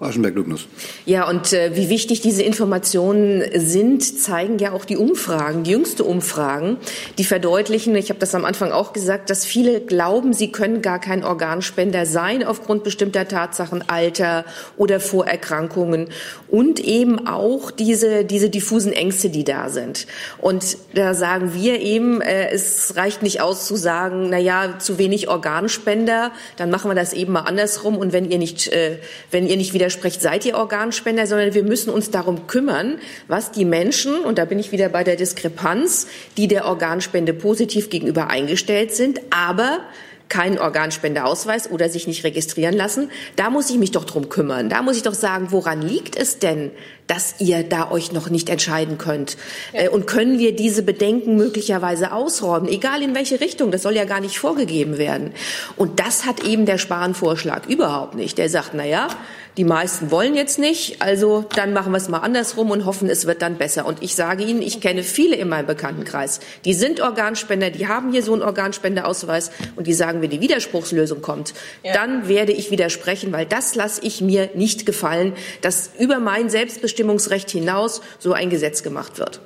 Aschenberg-Lugnus. 0.00 0.66
Ja, 1.06 1.28
und 1.28 1.52
äh, 1.52 1.76
wie 1.76 1.88
wichtig 1.88 2.20
diese 2.20 2.42
Informationen 2.42 3.44
sind, 3.54 4.02
zeigen 4.02 4.58
ja 4.58 4.72
auch 4.72 4.84
die 4.84 4.96
Umfragen, 4.96 5.62
die 5.62 5.70
jüngste 5.70 6.02
Umfragen, 6.02 6.78
die 7.16 7.24
verdeutlichen, 7.24 7.94
ich 7.94 8.10
habe 8.10 8.18
das 8.18 8.34
am 8.34 8.44
Anfang 8.44 8.72
auch 8.72 8.92
gesagt, 8.92 9.30
dass 9.30 9.44
viele 9.44 9.80
glauben, 9.80 10.32
sie 10.32 10.50
können 10.50 10.82
gar 10.82 10.98
kein 10.98 11.22
Organspender 11.24 12.06
sein 12.06 12.42
aufgrund 12.42 12.82
bestimmter 12.82 13.28
Tatsachen, 13.28 13.84
Alter 13.88 14.44
oder 14.76 14.98
Vorerkrankungen 14.98 16.08
und 16.48 16.80
eben 16.80 17.28
auch 17.28 17.70
diese, 17.70 18.24
diese 18.24 18.50
diffusen 18.50 18.92
Ängste, 18.92 19.30
die 19.30 19.44
da 19.44 19.68
sind. 19.68 20.08
Und 20.40 20.76
da 20.94 21.14
sagen 21.14 21.54
wir 21.54 21.80
eben, 21.80 22.20
äh, 22.20 22.50
es 22.50 22.96
reicht 22.96 23.22
nicht 23.22 23.40
aus 23.40 23.66
zu 23.66 23.76
sagen, 23.76 24.26
na 24.30 24.38
ja, 24.38 24.80
zu 24.80 24.98
wenig 24.98 25.28
Organspender, 25.28 26.32
dann 26.56 26.70
machen 26.70 26.90
wir 26.90 26.96
das 26.96 27.12
eben 27.12 27.32
mal 27.32 27.42
andersrum 27.42 27.96
und 27.96 28.12
wenn 28.12 28.28
ihr 28.28 28.38
nicht, 28.38 28.66
äh, 28.72 28.98
wenn 29.30 29.46
ihr 29.46 29.56
nicht 29.56 29.72
wieder 29.72 29.83
widerspricht, 29.84 30.22
seid 30.22 30.46
ihr 30.46 30.56
Organspender, 30.56 31.26
sondern 31.26 31.52
wir 31.52 31.62
müssen 31.62 31.90
uns 31.90 32.10
darum 32.10 32.46
kümmern, 32.46 32.98
was 33.28 33.52
die 33.52 33.66
Menschen, 33.66 34.20
und 34.20 34.38
da 34.38 34.46
bin 34.46 34.58
ich 34.58 34.72
wieder 34.72 34.88
bei 34.88 35.04
der 35.04 35.16
Diskrepanz, 35.16 36.06
die 36.38 36.48
der 36.48 36.64
Organspende 36.64 37.34
positiv 37.34 37.90
gegenüber 37.90 38.28
eingestellt 38.30 38.94
sind, 38.94 39.20
aber 39.28 39.80
keinen 40.30 40.58
Organspendeausweis 40.58 41.70
oder 41.70 41.90
sich 41.90 42.06
nicht 42.06 42.24
registrieren 42.24 42.74
lassen. 42.74 43.10
Da 43.36 43.50
muss 43.50 43.68
ich 43.68 43.76
mich 43.76 43.90
doch 43.90 44.04
drum 44.04 44.30
kümmern. 44.30 44.70
Da 44.70 44.80
muss 44.80 44.96
ich 44.96 45.02
doch 45.02 45.12
sagen, 45.12 45.48
woran 45.50 45.82
liegt 45.82 46.16
es 46.16 46.38
denn, 46.38 46.70
dass 47.06 47.36
ihr 47.38 47.62
da 47.62 47.90
euch 47.90 48.12
noch 48.12 48.30
nicht 48.30 48.48
entscheiden 48.48 48.98
könnt? 48.98 49.36
Ja. 49.72 49.90
Und 49.90 50.06
können 50.06 50.38
wir 50.38 50.54
diese 50.54 50.82
Bedenken 50.82 51.36
möglicherweise 51.36 52.12
ausräumen, 52.12 52.68
egal 52.68 53.02
in 53.02 53.14
welche 53.14 53.40
Richtung? 53.40 53.70
Das 53.70 53.82
soll 53.82 53.94
ja 53.94 54.04
gar 54.04 54.20
nicht 54.20 54.38
vorgegeben 54.38 54.98
werden. 54.98 55.32
Und 55.76 56.00
das 56.00 56.26
hat 56.26 56.44
eben 56.44 56.66
der 56.66 56.78
Spahn-Vorschlag 56.78 57.66
überhaupt 57.68 58.14
nicht. 58.14 58.38
Der 58.38 58.48
sagt, 58.48 58.70
na 58.74 58.84
ja, 58.84 59.08
die 59.56 59.64
meisten 59.64 60.10
wollen 60.10 60.34
jetzt 60.34 60.58
nicht, 60.58 61.00
also 61.00 61.44
dann 61.54 61.72
machen 61.72 61.92
wir 61.92 61.98
es 61.98 62.08
mal 62.08 62.18
andersrum 62.18 62.72
und 62.72 62.84
hoffen, 62.86 63.08
es 63.08 63.26
wird 63.26 63.40
dann 63.40 63.56
besser. 63.56 63.86
Und 63.86 64.02
ich 64.02 64.16
sage 64.16 64.42
Ihnen, 64.42 64.62
ich 64.62 64.80
kenne 64.80 65.04
viele 65.04 65.36
in 65.36 65.48
meinem 65.48 65.66
Bekanntenkreis, 65.66 66.40
die 66.64 66.74
sind 66.74 67.00
Organspender, 67.00 67.70
die 67.70 67.86
haben 67.86 68.10
hier 68.10 68.22
so 68.22 68.32
einen 68.32 68.42
Organspendeausweis 68.42 69.52
und 69.76 69.86
die 69.86 69.92
sagen, 69.92 70.22
wenn 70.22 70.30
die 70.30 70.40
Widerspruchslösung 70.40 71.22
kommt, 71.22 71.54
ja. 71.84 71.92
dann 71.92 72.26
werde 72.26 72.52
ich 72.52 72.72
widersprechen, 72.72 73.32
weil 73.32 73.46
das 73.46 73.76
lasse 73.76 74.00
ich 74.02 74.20
mir 74.20 74.50
nicht 74.54 74.86
gefallen, 74.86 75.34
dass 75.60 75.90
über 76.00 76.18
mein 76.18 76.50
Selbstbestimmungsrecht 76.50 76.93
hinaus 77.50 78.00
so 78.18 78.32
ein 78.32 78.50
Gesetz 78.50 78.82
gemacht 78.82 79.18
wird. 79.18 79.40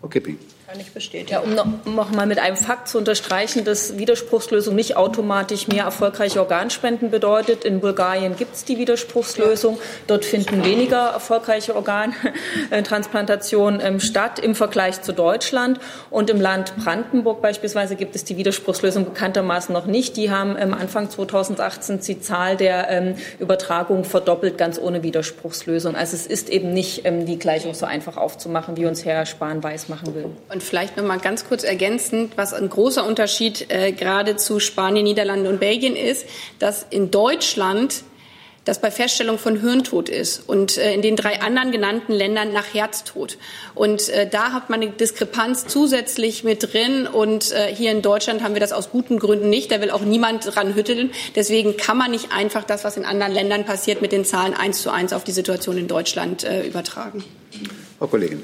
Frau 0.00 0.08
Kipping 0.08 0.38
kann 0.74 0.80
ich 0.80 0.92
bestätigen. 0.92 1.30
Ja, 1.30 1.38
um 1.38 1.54
noch, 1.54 1.66
noch 1.84 2.10
mal 2.10 2.26
mit 2.26 2.40
einem 2.40 2.56
Fakt 2.56 2.88
zu 2.88 2.98
unterstreichen, 2.98 3.64
dass 3.64 3.96
Widerspruchslösung 3.96 4.74
nicht 4.74 4.96
automatisch 4.96 5.68
mehr 5.68 5.84
erfolgreiche 5.84 6.40
Organspenden 6.40 7.12
bedeutet. 7.12 7.64
In 7.64 7.78
Bulgarien 7.78 8.34
gibt 8.34 8.56
es 8.56 8.64
die 8.64 8.76
Widerspruchslösung. 8.76 9.78
Dort 10.08 10.24
finden 10.24 10.64
weniger 10.64 11.10
erfolgreiche 11.10 11.76
Organtransplantationen 11.76 13.80
ähm, 13.80 14.00
statt 14.00 14.40
im 14.40 14.56
Vergleich 14.56 15.00
zu 15.02 15.12
Deutschland. 15.12 15.78
Und 16.10 16.28
im 16.28 16.40
Land 16.40 16.74
Brandenburg 16.76 17.40
beispielsweise 17.40 17.94
gibt 17.94 18.16
es 18.16 18.24
die 18.24 18.36
Widerspruchslösung 18.36 19.04
bekanntermaßen 19.04 19.72
noch 19.72 19.86
nicht. 19.86 20.16
Die 20.16 20.32
haben 20.32 20.56
ähm, 20.58 20.74
Anfang 20.74 21.08
2018 21.08 22.00
die 22.00 22.20
Zahl 22.20 22.56
der 22.56 22.90
ähm, 22.90 23.14
Übertragungen 23.38 24.04
verdoppelt, 24.04 24.58
ganz 24.58 24.80
ohne 24.80 25.04
Widerspruchslösung. 25.04 25.94
Also 25.94 26.16
es 26.16 26.26
ist 26.26 26.48
eben 26.48 26.72
nicht 26.72 27.04
die 27.04 27.38
Gleichung 27.38 27.74
so 27.74 27.86
einfach 27.86 28.16
aufzumachen, 28.16 28.76
wie 28.76 28.86
uns 28.86 29.04
Herr 29.04 29.24
Spahn 29.24 29.62
weiß 29.62 29.88
machen 29.88 30.16
will. 30.16 30.30
Und 30.48 30.63
vielleicht 30.64 30.96
noch 30.96 31.04
mal 31.04 31.18
ganz 31.18 31.46
kurz 31.46 31.62
ergänzend, 31.62 32.32
was 32.36 32.52
ein 32.52 32.68
großer 32.68 33.06
Unterschied 33.06 33.70
äh, 33.70 33.92
gerade 33.92 34.36
zu 34.36 34.60
Spanien, 34.60 35.04
Niederlande 35.04 35.48
und 35.48 35.60
Belgien 35.60 35.96
ist, 35.96 36.26
dass 36.58 36.86
in 36.90 37.10
Deutschland 37.10 38.04
das 38.64 38.80
bei 38.80 38.90
Feststellung 38.90 39.38
von 39.38 39.60
Hirntod 39.60 40.08
ist 40.08 40.48
und 40.48 40.78
äh, 40.78 40.94
in 40.94 41.02
den 41.02 41.16
drei 41.16 41.40
anderen 41.40 41.70
genannten 41.70 42.12
Ländern 42.12 42.52
nach 42.52 42.72
Herztod. 42.72 43.36
Und 43.74 44.08
äh, 44.08 44.28
da 44.28 44.52
hat 44.52 44.70
man 44.70 44.80
eine 44.80 44.90
Diskrepanz 44.90 45.66
zusätzlich 45.66 46.44
mit 46.44 46.72
drin. 46.72 47.06
Und 47.06 47.52
äh, 47.52 47.74
hier 47.74 47.90
in 47.90 48.02
Deutschland 48.02 48.42
haben 48.42 48.54
wir 48.54 48.60
das 48.60 48.72
aus 48.72 48.90
guten 48.90 49.18
Gründen 49.18 49.50
nicht. 49.50 49.70
Da 49.70 49.80
will 49.80 49.90
auch 49.90 50.00
niemand 50.00 50.54
dran 50.54 50.74
hütteln. 50.74 51.10
Deswegen 51.34 51.76
kann 51.76 51.98
man 51.98 52.10
nicht 52.10 52.32
einfach 52.32 52.64
das, 52.64 52.84
was 52.84 52.96
in 52.96 53.04
anderen 53.04 53.32
Ländern 53.32 53.64
passiert, 53.64 54.00
mit 54.00 54.12
den 54.12 54.24
Zahlen 54.24 54.54
eins 54.54 54.80
zu 54.80 54.90
eins 54.90 55.12
auf 55.12 55.24
die 55.24 55.32
Situation 55.32 55.76
in 55.76 55.88
Deutschland 55.88 56.44
äh, 56.44 56.66
übertragen. 56.66 57.22
Frau 57.98 58.06
Kollegin. 58.06 58.42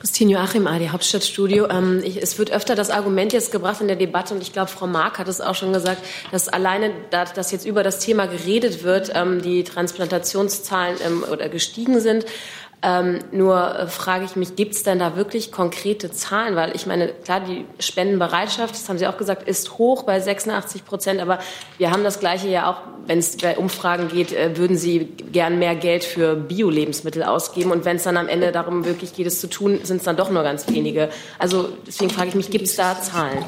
Christine 0.00 0.32
Joachim, 0.32 0.66
AD 0.66 0.90
Hauptstadtstudio. 0.90 1.68
Ähm, 1.68 2.02
ich, 2.04 2.20
es 2.20 2.38
wird 2.38 2.50
öfter 2.50 2.74
das 2.74 2.90
Argument 2.90 3.32
jetzt 3.32 3.52
gebracht 3.52 3.80
in 3.80 3.86
der 3.86 3.96
Debatte, 3.96 4.34
und 4.34 4.42
ich 4.42 4.52
glaube, 4.52 4.70
Frau 4.70 4.86
Mark 4.86 5.18
hat 5.18 5.28
es 5.28 5.40
auch 5.40 5.54
schon 5.54 5.72
gesagt, 5.72 6.02
dass 6.32 6.48
alleine, 6.48 6.90
da, 7.10 7.24
dass 7.24 7.52
jetzt 7.52 7.64
über 7.64 7.82
das 7.82 7.98
Thema 8.00 8.26
geredet 8.26 8.82
wird, 8.82 9.12
ähm, 9.14 9.42
die 9.42 9.64
Transplantationszahlen 9.64 10.96
ähm, 11.04 11.24
oder 11.30 11.48
gestiegen 11.48 12.00
sind. 12.00 12.24
Ähm, 12.84 13.20
nur 13.30 13.78
äh, 13.78 13.86
frage 13.86 14.24
ich 14.24 14.34
mich, 14.34 14.56
gibt 14.56 14.74
es 14.74 14.82
denn 14.82 14.98
da 14.98 15.14
wirklich 15.14 15.52
konkrete 15.52 16.10
Zahlen? 16.10 16.56
Weil 16.56 16.74
ich 16.74 16.84
meine, 16.84 17.08
klar, 17.08 17.40
die 17.40 17.64
Spendenbereitschaft, 17.78 18.74
das 18.74 18.88
haben 18.88 18.98
Sie 18.98 19.06
auch 19.06 19.16
gesagt, 19.16 19.46
ist 19.46 19.78
hoch 19.78 20.02
bei 20.02 20.18
86 20.18 20.84
Prozent. 20.84 21.20
Aber 21.20 21.38
wir 21.78 21.92
haben 21.92 22.02
das 22.02 22.18
Gleiche 22.18 22.48
ja 22.48 22.68
auch, 22.68 22.78
wenn 23.06 23.18
es 23.18 23.36
bei 23.36 23.56
Umfragen 23.56 24.08
geht, 24.08 24.32
äh, 24.32 24.56
würden 24.56 24.76
Sie 24.76 25.04
gern 25.04 25.60
mehr 25.60 25.76
Geld 25.76 26.02
für 26.02 26.34
Bio-Lebensmittel 26.34 27.22
ausgeben. 27.22 27.70
Und 27.70 27.84
wenn 27.84 27.96
es 27.96 28.02
dann 28.02 28.16
am 28.16 28.26
Ende 28.26 28.50
darum 28.50 28.84
wirklich 28.84 29.14
geht, 29.14 29.28
es 29.28 29.40
zu 29.40 29.48
tun, 29.48 29.78
sind 29.84 29.98
es 29.98 30.02
dann 30.02 30.16
doch 30.16 30.30
nur 30.30 30.42
ganz 30.42 30.66
wenige. 30.68 31.08
Also 31.38 31.68
deswegen 31.86 32.10
frage 32.10 32.30
ich 32.30 32.34
mich, 32.34 32.50
gibt 32.50 32.66
es 32.66 32.74
da 32.74 33.00
Zahlen? 33.00 33.44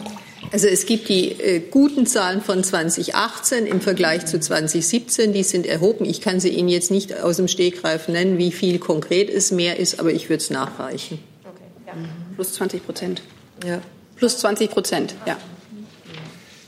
Also 0.54 0.68
es 0.68 0.86
gibt 0.86 1.08
die 1.08 1.32
äh, 1.32 1.58
guten 1.68 2.06
Zahlen 2.06 2.40
von 2.40 2.62
2018 2.62 3.66
im 3.66 3.80
Vergleich 3.80 4.24
zu 4.26 4.38
2017, 4.38 5.32
die 5.32 5.42
sind 5.42 5.66
erhoben. 5.66 6.04
Ich 6.04 6.20
kann 6.20 6.38
sie 6.38 6.50
Ihnen 6.50 6.68
jetzt 6.68 6.92
nicht 6.92 7.12
aus 7.20 7.38
dem 7.38 7.48
Stegreif 7.48 8.06
nennen, 8.06 8.38
wie 8.38 8.52
viel 8.52 8.78
konkret 8.78 9.30
es 9.30 9.50
mehr 9.50 9.80
ist, 9.80 9.98
aber 9.98 10.12
ich 10.12 10.28
würde 10.28 10.44
es 10.44 10.50
nachreichen. 10.50 11.18
Okay, 11.42 11.64
ja. 11.88 11.94
Plus 12.36 12.52
20 12.52 12.84
Prozent. 12.84 13.22
Ja. 13.66 13.82
Plus 14.14 14.38
20 14.38 14.70
Prozent, 14.70 15.16
ja. 15.26 15.36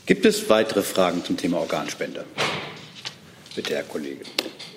Gibt 0.05 0.25
es 0.25 0.49
weitere 0.49 0.81
Fragen 0.81 1.23
zum 1.23 1.37
Thema 1.37 1.59
Organspende? 1.59 2.25
Bitte, 3.55 3.73
Herr 3.73 3.83
Kollege. 3.83 4.25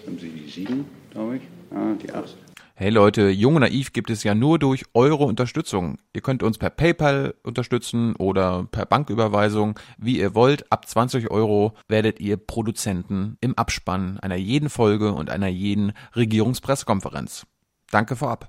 Haben 0.06 0.20
Sie 0.20 0.28
die 0.28 0.48
sieben, 0.48 0.84
glaube 1.10 1.38
ich? 1.38 1.42
Ah, 1.76 1.94
die 2.00 2.12
acht. 2.12 2.36
Hey 2.82 2.88
Leute, 2.88 3.28
Jung 3.28 3.56
und 3.56 3.60
Naiv 3.60 3.92
gibt 3.92 4.08
es 4.08 4.24
ja 4.24 4.34
nur 4.34 4.58
durch 4.58 4.86
eure 4.94 5.24
Unterstützung. 5.24 5.98
Ihr 6.14 6.22
könnt 6.22 6.42
uns 6.42 6.56
per 6.56 6.70
PayPal 6.70 7.34
unterstützen 7.42 8.16
oder 8.16 8.66
per 8.70 8.86
Banküberweisung, 8.86 9.78
wie 9.98 10.18
ihr 10.18 10.34
wollt. 10.34 10.64
Ab 10.72 10.88
20 10.88 11.30
Euro 11.30 11.74
werdet 11.88 12.20
ihr 12.20 12.38
Produzenten 12.38 13.36
im 13.42 13.52
Abspann 13.58 14.18
einer 14.20 14.36
jeden 14.36 14.70
Folge 14.70 15.12
und 15.12 15.28
einer 15.28 15.48
jeden 15.48 15.92
Regierungspressekonferenz. 16.16 17.44
Danke 17.90 18.16
vorab. 18.16 18.48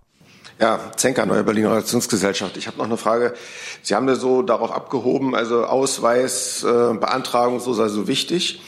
Ja, 0.62 0.80
Zenker, 0.96 1.26
Neue 1.26 1.44
Berliner 1.44 1.72
Relationsgesellschaft. 1.72 2.56
Ich 2.56 2.68
habe 2.68 2.78
noch 2.78 2.86
eine 2.86 2.96
Frage. 2.96 3.34
Sie 3.82 3.96
haben 3.96 4.08
da 4.08 4.16
so 4.16 4.44
darauf 4.44 4.72
abgehoben, 4.72 5.36
also 5.36 5.66
Ausweis, 5.66 6.64
äh, 6.64 6.94
Beantragung, 6.94 7.60
so 7.60 7.74
sei 7.74 7.90
so 7.90 8.08
wichtig. 8.08 8.62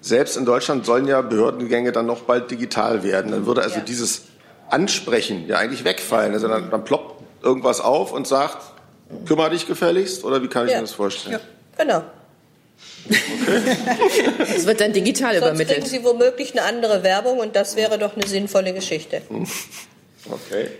Selbst 0.00 0.36
in 0.36 0.44
Deutschland 0.44 0.84
sollen 0.84 1.06
ja 1.06 1.22
Behördengänge 1.22 1.92
dann 1.92 2.06
noch 2.06 2.22
bald 2.22 2.50
digital 2.50 3.04
werden. 3.04 3.30
Dann 3.30 3.46
würde 3.46 3.62
also 3.62 3.76
ja. 3.76 3.84
dieses 3.84 4.22
Ansprechen 4.70 5.46
ja 5.48 5.58
eigentlich 5.58 5.84
wegfallen. 5.84 6.32
Also 6.32 6.48
dann, 6.48 6.70
dann 6.70 6.84
ploppt 6.84 7.22
irgendwas 7.42 7.80
auf 7.80 8.12
und 8.12 8.26
sagt, 8.26 8.58
kümmere 9.26 9.50
dich 9.50 9.66
gefälligst 9.66 10.24
oder 10.24 10.42
wie 10.42 10.48
kann 10.48 10.66
ich 10.66 10.72
ja. 10.72 10.78
mir 10.78 10.82
das 10.82 10.92
vorstellen? 10.92 11.34
Ja, 11.34 11.84
genau. 11.84 12.02
Es 14.38 14.66
wird 14.66 14.80
dann 14.80 14.92
digital 14.92 15.34
Sonst 15.34 15.44
übermittelt. 15.44 15.78
kriegen 15.78 15.86
Sie 15.86 16.04
womöglich 16.04 16.52
eine 16.52 16.66
andere 16.66 17.02
Werbung 17.02 17.38
und 17.38 17.54
das 17.54 17.76
wäre 17.76 17.98
doch 17.98 18.16
eine 18.16 18.26
sinnvolle 18.26 18.72
Geschichte. 18.74 19.22
Okay. 20.28 20.70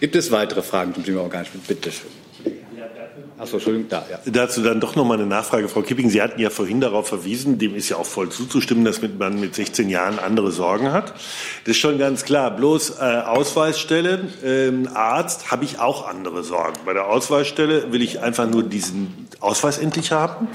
Gibt 0.00 0.16
es 0.16 0.30
weitere 0.30 0.62
Fragen 0.62 0.94
zum 0.94 1.04
Thema 1.04 1.22
Organspende? 1.22 1.64
Bitte 1.66 1.92
schön. 1.92 2.19
Achso, 3.38 3.56
Entschuldigung, 3.56 3.88
da, 3.88 4.04
ja. 4.10 4.18
Dazu 4.26 4.62
dann 4.62 4.80
doch 4.80 4.96
noch 4.96 5.04
mal 5.04 5.14
eine 5.14 5.26
Nachfrage, 5.26 5.68
Frau 5.68 5.82
Kipping. 5.82 6.10
Sie 6.10 6.20
hatten 6.20 6.40
ja 6.40 6.50
vorhin 6.50 6.80
darauf 6.80 7.08
verwiesen, 7.08 7.58
dem 7.58 7.74
ist 7.74 7.88
ja 7.88 7.96
auch 7.96 8.06
voll 8.06 8.28
zuzustimmen, 8.28 8.84
dass 8.84 9.00
man 9.00 9.40
mit 9.40 9.54
16 9.54 9.88
Jahren 9.88 10.18
andere 10.18 10.52
Sorgen 10.52 10.92
hat. 10.92 11.14
Das 11.64 11.76
ist 11.76 11.78
schon 11.78 11.98
ganz 11.98 12.24
klar. 12.24 12.50
Bloß 12.50 12.98
äh, 12.98 13.02
Ausweisstelle, 13.02 14.28
äh, 14.44 14.88
Arzt, 14.94 15.50
habe 15.50 15.64
ich 15.64 15.78
auch 15.78 16.06
andere 16.06 16.42
Sorgen. 16.42 16.80
Bei 16.84 16.92
der 16.92 17.08
Ausweisstelle 17.08 17.92
will 17.92 18.02
ich 18.02 18.20
einfach 18.20 18.48
nur 18.48 18.62
diesen 18.62 19.28
Ausweis 19.40 19.78
endlich 19.78 20.12
haben. 20.12 20.48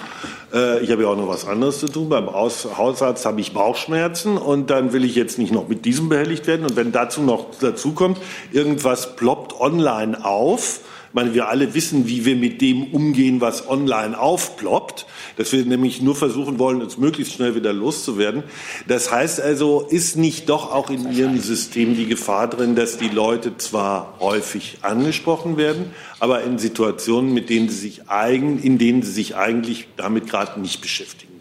Äh, 0.53 0.84
ich 0.84 0.91
habe 0.91 1.03
ja 1.03 1.09
auch 1.09 1.18
noch 1.18 1.28
was 1.28 1.47
anderes 1.47 1.80
zu 1.80 1.88
tun. 1.88 2.09
Beim 2.09 2.30
Aus 2.30 2.68
Hausarzt 2.78 3.26
habe 3.26 3.41
ich 3.41 3.53
Bauchschmerzen 3.53 4.38
und 4.38 4.70
dann 4.70 4.93
will 4.93 5.03
ich 5.03 5.16
jetzt 5.16 5.39
nicht 5.39 5.51
noch 5.51 5.68
mit 5.68 5.86
diesem 5.86 6.09
behelligt 6.09 6.45
werden. 6.47 6.66
Und 6.66 6.76
wenn 6.76 6.91
dazu 6.91 7.22
noch 7.22 7.47
dazu 7.59 7.93
kommt, 7.93 8.20
irgendwas 8.51 9.16
ploppt 9.16 9.59
online 9.59 10.24
auf, 10.24 10.82
meine, 11.16 11.34
wir 11.34 11.47
alle 11.47 11.74
wissen, 11.74 12.07
wie 12.07 12.26
wir 12.26 12.36
mit 12.36 12.61
dem 12.61 12.84
umgehen, 12.84 13.41
was 13.41 13.68
online 13.68 14.20
aufploppt, 14.20 15.05
dass 15.38 15.51
wir 15.53 15.66
nämlich 15.66 16.01
nur 16.01 16.16
versuchen 16.16 16.59
wollen, 16.59 16.82
uns 16.82 16.97
möglichst 16.97 17.34
schnell 17.34 17.55
wieder 17.55 17.74
loszuwerden. 17.74 18.43
Das 18.88 19.11
heißt 19.11 19.39
also, 19.39 19.88
ist 19.89 20.18
nicht 20.18 20.49
doch 20.49 20.72
auch 20.72 20.89
in 20.89 21.11
Ihrem 21.11 21.39
System 21.39 21.95
die 21.95 22.05
Gefahr 22.05 22.49
drin, 22.49 22.76
dass 22.76 22.97
die 22.97 23.07
Leute 23.07 23.57
zwar 23.57 24.18
häufig 24.20 24.80
angesprochen 24.82 25.57
werden, 25.57 25.91
aber 26.20 26.43
in 26.43 26.57
Situationen, 26.57 27.34
mit 27.34 27.49
denen 27.49 27.70
sie 27.70 27.78
sich 27.78 28.09
eigen, 28.09 28.61
in 28.61 28.78
denen 28.78 29.01
sie 29.01 29.11
sich 29.11 29.36
eigentlich 29.38 29.88
damit 29.95 30.30
gerade 30.30 30.59
nicht 30.59 30.82
beschäftigen? 30.82 31.35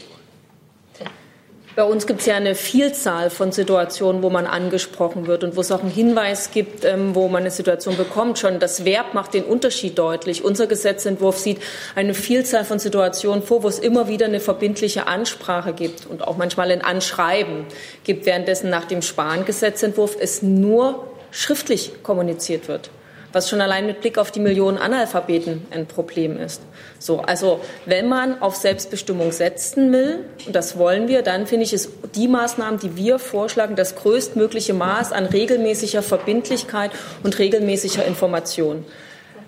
Bei 1.76 1.82
uns 1.82 2.06
gibt 2.06 2.20
es 2.20 2.26
ja 2.26 2.36
eine 2.36 2.54
Vielzahl 2.54 3.30
von 3.30 3.50
Situationen, 3.50 4.22
wo 4.22 4.30
man 4.30 4.46
angesprochen 4.46 5.26
wird 5.26 5.42
und 5.42 5.56
wo 5.56 5.60
es 5.60 5.72
auch 5.72 5.80
einen 5.82 5.90
Hinweis 5.90 6.52
gibt, 6.52 6.84
ähm, 6.84 7.16
wo 7.16 7.26
man 7.26 7.42
eine 7.42 7.50
Situation 7.50 7.96
bekommt. 7.96 8.38
Schon 8.38 8.60
das 8.60 8.84
Verb 8.84 9.12
macht 9.12 9.34
den 9.34 9.42
Unterschied 9.42 9.98
deutlich. 9.98 10.44
Unser 10.44 10.68
Gesetzentwurf 10.68 11.36
sieht 11.36 11.60
eine 11.96 12.14
Vielzahl 12.14 12.64
von 12.64 12.78
Situationen 12.78 13.42
vor, 13.42 13.64
wo 13.64 13.68
es 13.68 13.80
immer 13.80 14.06
wieder 14.06 14.26
eine 14.26 14.38
verbindliche 14.38 15.08
Ansprache 15.08 15.72
gibt 15.72 16.06
und 16.06 16.22
auch 16.22 16.36
manchmal 16.36 16.70
ein 16.70 16.80
Anschreiben 16.80 17.66
gibt, 18.04 18.24
währenddessen 18.24 18.70
nach 18.70 18.84
dem 18.84 19.02
Spahn-Gesetzentwurf 19.02 20.16
es 20.20 20.42
nur 20.42 21.08
schriftlich 21.32 22.04
kommuniziert 22.04 22.68
wird 22.68 22.90
was 23.34 23.48
schon 23.48 23.60
allein 23.60 23.86
mit 23.86 24.00
Blick 24.00 24.16
auf 24.18 24.30
die 24.30 24.40
Millionen 24.40 24.78
Analphabeten 24.78 25.66
ein 25.70 25.86
Problem 25.86 26.38
ist. 26.38 26.62
So, 26.98 27.20
also 27.20 27.60
wenn 27.84 28.08
man 28.08 28.40
auf 28.40 28.56
Selbstbestimmung 28.56 29.32
setzen 29.32 29.92
will, 29.92 30.24
und 30.46 30.54
das 30.54 30.78
wollen 30.78 31.08
wir, 31.08 31.22
dann 31.22 31.46
finde 31.46 31.64
ich 31.64 31.72
es 31.72 31.90
die 32.14 32.28
Maßnahmen, 32.28 32.78
die 32.78 32.96
wir 32.96 33.18
vorschlagen, 33.18 33.76
das 33.76 33.96
größtmögliche 33.96 34.74
Maß 34.74 35.12
an 35.12 35.26
regelmäßiger 35.26 36.02
Verbindlichkeit 36.02 36.92
und 37.22 37.38
regelmäßiger 37.38 38.04
Information. 38.04 38.84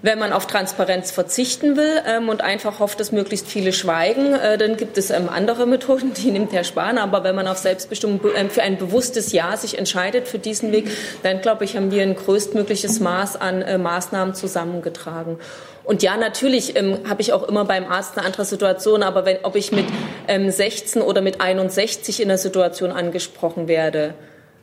Wenn 0.03 0.19
man 0.19 0.33
auf 0.33 0.47
Transparenz 0.47 1.11
verzichten 1.11 1.77
will 1.77 2.03
ähm, 2.07 2.29
und 2.29 2.43
einfach 2.43 2.81
hofft, 2.81 3.01
dass 3.01 3.13
möglichst 3.13 3.49
viele 3.49 3.73
schweigen, 3.73 4.35
äh, 4.35 4.59
dann 4.59 4.77
gibt 4.77 4.99
es 4.99 5.11
ähm, 5.11 5.29
andere 5.29 5.67
Methoden, 5.67 6.13
die 6.13 6.31
nimmt 6.31 6.53
Herr 6.53 6.65
Spahn. 6.65 6.99
Aber 6.99 7.25
wenn 7.25 7.35
man 7.35 7.49
auf 7.49 7.59
Selbstbestimmung 7.59 8.21
äh, 8.35 8.49
für 8.49 8.63
ein 8.63 8.77
bewusstes 8.77 9.33
Ja 9.33 9.57
sich 9.57 9.79
entscheidet 9.79 10.29
für 10.29 10.39
diesen 10.39 10.71
Weg, 10.73 10.89
dann 11.23 11.41
glaube 11.41 11.65
ich, 11.65 11.77
haben 11.77 11.91
wir 11.91 12.03
ein 12.03 12.15
größtmögliches 12.15 13.01
Maß 13.01 13.37
an 13.37 13.63
äh, 13.63 13.79
Maßnahmen 13.79 14.35
zusammengetragen. 14.35 15.39
Und 15.85 16.03
ja, 16.03 16.17
natürlich 16.17 16.77
ähm, 16.77 16.99
habe 17.09 17.23
ich 17.23 17.33
auch 17.33 17.45
immer 17.45 17.65
beim 17.65 17.85
Arzt 17.85 18.19
eine 18.19 18.27
andere 18.27 18.45
Situation, 18.45 19.03
aber 19.03 19.25
wenn, 19.25 19.39
ob 19.45 19.57
ich 19.57 19.73
mit 19.73 19.87
ähm, 20.29 20.51
16 20.51 21.01
oder 21.01 21.21
mit 21.21 21.41
61 21.41 22.21
in 22.21 22.29
der 22.29 22.39
Situation 22.39 22.91
angesprochen 22.91 23.69
werde, 23.69 24.15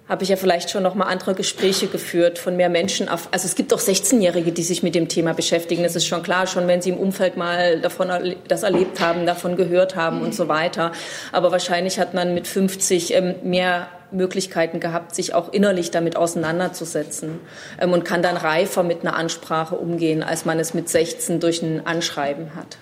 habe 0.10 0.24
ich 0.24 0.30
ja 0.30 0.36
vielleicht 0.36 0.70
schon 0.70 0.84
noch 0.84 0.96
mal 0.96 1.06
andere 1.06 1.34
Gespräche 1.34 1.88
geführt 1.88 2.38
von 2.38 2.58
mehr 2.58 2.70
Menschen. 2.70 3.08
Auf, 3.08 3.30
also 3.32 3.46
es 3.46 3.56
gibt 3.56 3.74
auch 3.74 3.80
16-Jährige, 3.80 4.52
die 4.52 4.64
sich 4.64 4.84
mit 4.84 4.96
dem 4.96 5.08
Thema 5.08 5.34
beschäftigen. 5.34 5.84
Das 5.84 5.96
ist 5.96 6.06
schon 6.06 6.24
klar, 6.24 6.46
schon 6.46 6.68
wenn 6.68 6.82
sie 6.82 6.90
im 6.90 6.98
Umfeld 6.98 7.38
mal 7.38 7.80
davon 7.80 8.36
das 8.48 8.64
erlebt 8.64 9.00
haben, 9.00 9.26
davon 9.26 9.56
gehört 9.56 9.96
haben 9.96 10.22
und 10.22 10.36
so 10.36 10.50
weiter. 10.50 10.92
Aber 11.32 11.52
wahrscheinlich 11.52 12.00
hat 12.00 12.14
man 12.14 12.34
mit 12.34 12.48
50 12.48 13.14
ähm, 13.14 13.36
mehr 13.44 13.88
Möglichkeiten 14.12 14.80
gehabt, 14.80 15.16
sich 15.16 15.34
auch 15.34 15.52
innerlich 15.54 15.90
damit 15.90 16.18
auseinanderzusetzen 16.18 17.40
ähm, 17.80 17.94
und 17.94 18.04
kann 18.04 18.22
dann 18.22 18.38
reifer 18.38 18.84
mit 18.84 19.02
einer 19.02 19.16
Ansprache 19.16 19.76
umgehen, 19.76 20.22
als 20.22 20.44
man 20.44 20.60
es 20.60 20.74
mit 20.74 20.90
16 20.90 21.40
durch 21.40 21.62
ein 21.62 21.86
Anschreiben 21.86 22.56
hat. 22.56 22.78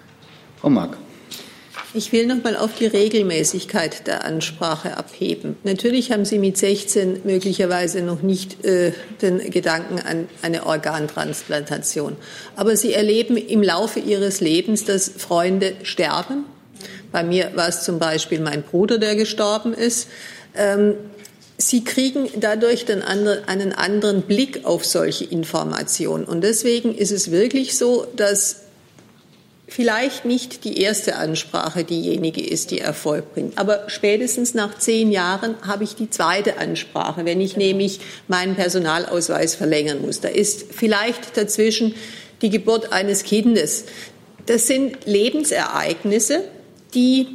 Frau 0.59 0.69
Mark. 0.69 0.97
Ich 1.94 2.14
will 2.14 2.26
noch 2.26 2.42
mal 2.42 2.56
auf 2.56 2.76
die 2.80 2.86
Regelmäßigkeit 2.86 4.08
der 4.08 4.24
Ansprache 4.24 4.96
abheben. 4.96 5.58
Natürlich 5.64 6.14
haben 6.14 6.24
Sie 6.24 6.39
mit 6.39 6.58
16 6.58 7.24
möglicherweise 7.26 8.02
noch 8.02 8.22
nicht 8.22 8.64
äh, 8.64 8.94
den 9.22 9.52
Gedanken 9.52 10.00
an 10.00 10.30
eine 10.42 10.66
Organtransplantation. 10.66 12.16
Aber 12.56 12.78
Sie 12.78 12.94
erleben 12.94 13.36
im 13.36 13.62
Laufe 13.62 14.00
Ihres 14.00 14.39
Lebens, 14.39 14.86
dass 14.86 15.10
Freunde 15.10 15.74
sterben. 15.84 16.46
Bei 17.12 17.24
mir 17.24 17.52
war 17.56 17.68
es 17.68 17.84
zum 17.84 18.00
Beispiel 18.00 18.39
mein 18.39 18.64
Bruder, 18.64 18.98
der 18.98 19.18
gestorben 19.18 19.74
ist. 19.74 20.08
Ähm, 20.56 20.94
Sie 21.58 21.84
kriegen 21.84 22.30
dadurch 22.39 22.86
einen 22.89 23.74
anderen 23.74 24.22
Blick 24.22 24.64
auf 24.64 24.86
solche 24.86 25.26
Informationen. 25.26 26.24
Und 26.24 26.42
deswegen 26.42 26.96
ist 26.96 27.12
es 27.12 27.32
wirklich 27.32 27.78
so, 27.78 28.08
dass 28.16 28.61
vielleicht 29.72 30.26
nicht 30.26 30.65
die 30.65 30.82
erste 30.82 31.15
Ansprache 31.15 31.86
diejenige 31.86 32.45
ist, 32.45 32.72
die 32.72 32.80
Erfolg 32.80 33.34
bringt. 33.34 33.57
Aber 33.57 33.86
spätestens 33.88 34.53
nach 34.53 34.78
zehn 34.78 35.11
Jahren 35.11 35.55
habe 35.65 35.86
ich 35.86 35.95
die 35.95 36.09
zweite 36.09 36.57
Ansprache, 36.57 37.24
wenn 37.24 37.39
ich 37.39 37.55
nämlich 37.55 38.01
meinen 38.28 38.55
Personalausweis 38.55 39.55
verlängern 39.55 40.01
muss. 40.01 40.19
Da 40.19 40.28
ist 40.28 40.65
vielleicht 40.74 41.38
dazwischen 41.38 41.95
die 42.41 42.49
Geburt 42.49 42.91
eines 42.91 43.24
Kindes. 43.24 43.86
Das 44.45 44.67
sind 44.67 45.05
Lebensereignisse, 45.05 46.43
die 46.93 47.28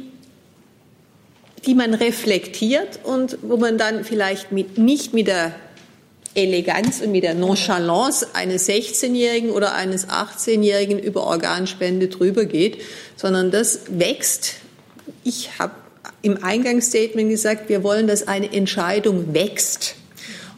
die 1.65 1.73
man 1.73 1.95
reflektiert 1.95 2.99
und 3.03 3.39
wo 3.41 3.57
man 3.57 3.79
dann 3.79 4.05
vielleicht 4.05 4.51
mit, 4.51 4.77
nicht 4.77 5.13
mit 5.13 5.27
der 5.27 5.53
Eleganz 6.37 7.01
und 7.01 7.11
mit 7.11 7.23
der 7.23 7.33
Nonchalance 7.33 8.27
eines 8.33 8.69
16-Jährigen 8.69 9.49
oder 9.49 9.73
eines 9.73 10.07
18-Jährigen 10.07 10.99
über 10.99 11.23
Organspende 11.23 12.07
drüber 12.07 12.45
geht, 12.45 12.77
sondern 13.15 13.49
das 13.49 13.81
wächst. 13.89 14.55
Ich 15.23 15.57
habe 15.57 15.73
im 16.21 16.43
Eingangsstatement 16.43 17.29
gesagt, 17.29 17.69
wir 17.69 17.83
wollen, 17.83 18.07
dass 18.07 18.27
eine 18.27 18.53
Entscheidung 18.53 19.33
wächst. 19.33 19.95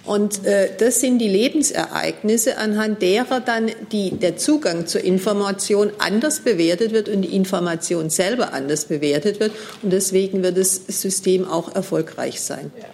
Und 0.05 0.45
äh, 0.45 0.69
das 0.77 1.01
sind 1.01 1.19
die 1.19 1.27
Lebensereignisse, 1.27 2.57
anhand 2.57 3.01
derer 3.01 3.39
dann 3.41 3.71
die, 3.91 4.11
der 4.11 4.37
Zugang 4.37 4.87
zur 4.87 5.01
Information 5.01 5.91
anders 5.99 6.39
bewertet 6.39 6.91
wird 6.93 7.09
und 7.09 7.21
die 7.21 7.35
Information 7.35 8.09
selber 8.09 8.53
anders 8.53 8.85
bewertet 8.85 9.39
wird. 9.39 9.51
Und 9.81 9.93
deswegen 9.93 10.41
wird 10.41 10.57
das 10.57 10.81
System 10.87 11.47
auch 11.47 11.75
erfolgreich 11.75 12.41
sein. 12.41 12.71
Ja. 12.77 12.85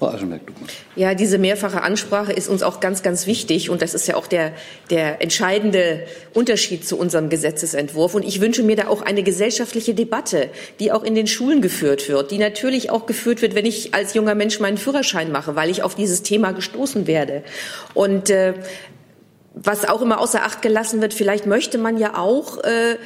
Frau 0.00 0.08
Aschenberg, 0.08 0.46
du. 0.46 0.54
Ja, 0.96 1.14
diese 1.14 1.36
mehrfache 1.36 1.82
Ansprache 1.82 2.32
ist 2.32 2.48
uns 2.48 2.62
auch 2.62 2.80
ganz, 2.80 3.02
ganz 3.02 3.26
wichtig. 3.26 3.68
Und 3.68 3.82
das 3.82 3.92
ist 3.92 4.08
ja 4.08 4.16
auch 4.16 4.26
der, 4.26 4.52
der 4.88 5.20
entscheidende 5.20 6.06
Unterschied 6.32 6.88
zu 6.88 6.96
unserem 6.98 7.28
Gesetzesentwurf. 7.28 8.14
Und 8.14 8.24
ich 8.24 8.40
wünsche 8.40 8.62
mir 8.62 8.76
da 8.76 8.88
auch 8.88 9.02
eine 9.02 9.22
gesellschaftliche 9.22 9.92
Debatte, 9.92 10.48
die 10.80 10.90
auch 10.90 11.04
in 11.04 11.14
den 11.14 11.26
Schulen 11.26 11.60
geführt 11.60 12.08
wird, 12.08 12.30
die 12.30 12.38
natürlich 12.38 12.88
auch 12.88 13.04
geführt 13.04 13.42
wird, 13.42 13.54
wenn 13.54 13.66
ich 13.66 13.92
als 13.92 14.14
junger 14.14 14.34
Mensch 14.34 14.58
meinen 14.58 14.78
Führerschein 14.78 15.30
mache, 15.30 15.54
weil 15.54 15.68
ich 15.68 15.82
auf 15.82 15.94
dieses 15.94 16.22
Thema 16.22 16.52
gestoßen 16.52 17.06
werde. 17.06 17.42
Und 17.92 18.30
äh, 18.30 18.54
was 19.52 19.86
auch 19.86 20.00
immer 20.00 20.18
außer 20.18 20.44
Acht 20.44 20.62
gelassen 20.62 21.02
wird, 21.02 21.12
vielleicht 21.12 21.44
möchte 21.44 21.76
man 21.76 21.98
ja 21.98 22.16
auch 22.16 22.56
äh, 22.64 22.96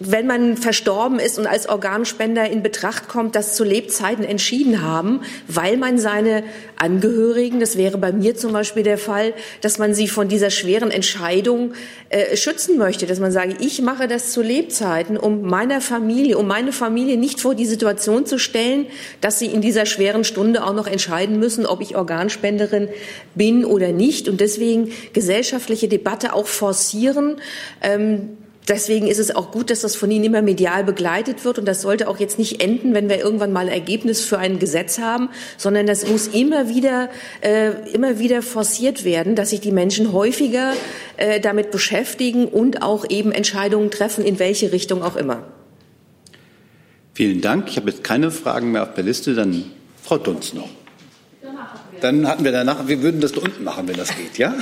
wenn 0.00 0.26
man 0.26 0.56
verstorben 0.56 1.18
ist 1.18 1.38
und 1.38 1.46
als 1.46 1.68
Organspender 1.68 2.48
in 2.50 2.62
Betracht 2.62 3.08
kommt, 3.08 3.36
das 3.36 3.54
zu 3.54 3.64
Lebzeiten 3.64 4.24
entschieden 4.24 4.82
haben, 4.82 5.20
weil 5.46 5.76
man 5.76 5.98
seine 5.98 6.42
Angehörigen, 6.76 7.60
das 7.60 7.76
wäre 7.76 7.98
bei 7.98 8.12
mir 8.12 8.34
zum 8.34 8.52
Beispiel 8.52 8.82
der 8.82 8.98
Fall, 8.98 9.34
dass 9.60 9.78
man 9.78 9.94
sie 9.94 10.08
von 10.08 10.28
dieser 10.28 10.50
schweren 10.50 10.90
Entscheidung 10.90 11.74
äh, 12.10 12.36
schützen 12.36 12.76
möchte, 12.78 13.06
dass 13.06 13.20
man 13.20 13.32
sage, 13.32 13.56
ich 13.60 13.80
mache 13.82 14.08
das 14.08 14.32
zu 14.32 14.42
Lebzeiten, 14.42 15.16
um 15.16 15.42
meiner 15.42 15.80
Familie, 15.80 16.38
um 16.38 16.46
meine 16.46 16.72
Familie 16.72 17.16
nicht 17.16 17.40
vor 17.40 17.54
die 17.54 17.66
Situation 17.66 18.26
zu 18.26 18.38
stellen, 18.38 18.86
dass 19.20 19.38
sie 19.38 19.46
in 19.46 19.60
dieser 19.60 19.86
schweren 19.86 20.24
Stunde 20.24 20.64
auch 20.64 20.74
noch 20.74 20.86
entscheiden 20.86 21.38
müssen, 21.38 21.66
ob 21.66 21.80
ich 21.80 21.96
Organspenderin 21.96 22.88
bin 23.34 23.64
oder 23.64 23.92
nicht. 23.92 24.28
Und 24.28 24.40
deswegen 24.40 24.90
gesellschaftliche 25.12 25.88
Debatte 25.88 26.32
auch 26.32 26.46
forcieren. 26.46 27.36
Ähm, 27.80 28.36
Deswegen 28.66 29.06
ist 29.08 29.18
es 29.18 29.34
auch 29.34 29.50
gut, 29.50 29.68
dass 29.68 29.80
das 29.80 29.94
von 29.94 30.10
Ihnen 30.10 30.24
immer 30.24 30.40
medial 30.40 30.84
begleitet 30.84 31.44
wird. 31.44 31.58
Und 31.58 31.66
das 31.66 31.82
sollte 31.82 32.08
auch 32.08 32.18
jetzt 32.18 32.38
nicht 32.38 32.62
enden, 32.62 32.94
wenn 32.94 33.10
wir 33.10 33.18
irgendwann 33.18 33.52
mal 33.52 33.68
Ergebnis 33.68 34.24
für 34.24 34.38
ein 34.38 34.58
Gesetz 34.58 34.98
haben, 34.98 35.28
sondern 35.58 35.86
das 35.86 36.08
muss 36.08 36.28
immer 36.28 36.68
wieder, 36.68 37.10
äh, 37.42 37.72
immer 37.92 38.18
wieder 38.18 38.40
forciert 38.40 39.04
werden, 39.04 39.34
dass 39.34 39.50
sich 39.50 39.60
die 39.60 39.72
Menschen 39.72 40.12
häufiger 40.12 40.72
äh, 41.18 41.40
damit 41.40 41.70
beschäftigen 41.70 42.46
und 42.46 42.82
auch 42.82 43.04
eben 43.10 43.32
Entscheidungen 43.32 43.90
treffen, 43.90 44.24
in 44.24 44.38
welche 44.38 44.72
Richtung 44.72 45.02
auch 45.02 45.16
immer. 45.16 45.42
Vielen 47.12 47.42
Dank. 47.42 47.68
Ich 47.68 47.76
habe 47.76 47.90
jetzt 47.90 48.02
keine 48.02 48.30
Fragen 48.30 48.72
mehr 48.72 48.82
auf 48.82 48.94
der 48.94 49.04
Liste. 49.04 49.34
Dann 49.34 49.64
Frau 50.02 50.16
Dunz 50.16 50.54
noch. 50.54 50.68
Dann 52.00 52.26
hatten 52.26 52.44
wir 52.44 52.52
danach, 52.52 52.86
wir 52.86 53.02
würden 53.02 53.20
das 53.20 53.32
da 53.32 53.40
unten 53.40 53.64
machen, 53.64 53.88
wenn 53.88 53.96
das 53.96 54.14
geht, 54.16 54.38
ja? 54.38 54.54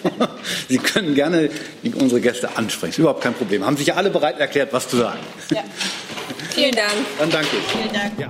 Sie 0.68 0.78
können 0.78 1.14
gerne 1.14 1.50
unsere 1.94 2.20
Gäste 2.20 2.56
ansprechen, 2.56 2.92
ist 2.92 2.98
überhaupt 2.98 3.22
kein 3.22 3.34
Problem. 3.34 3.64
Haben 3.64 3.76
sich 3.76 3.86
ja 3.86 3.94
alle 3.94 4.10
bereit 4.10 4.38
erklärt, 4.40 4.72
was 4.72 4.88
zu 4.88 4.96
sagen. 4.96 5.20
Ja. 5.50 5.62
Vielen 6.50 6.72
Dank. 6.72 6.92
Dann 7.18 7.30
danke. 7.30 7.56
Vielen 7.68 7.92
Dank. 7.92 8.18
Ja. 8.18 8.28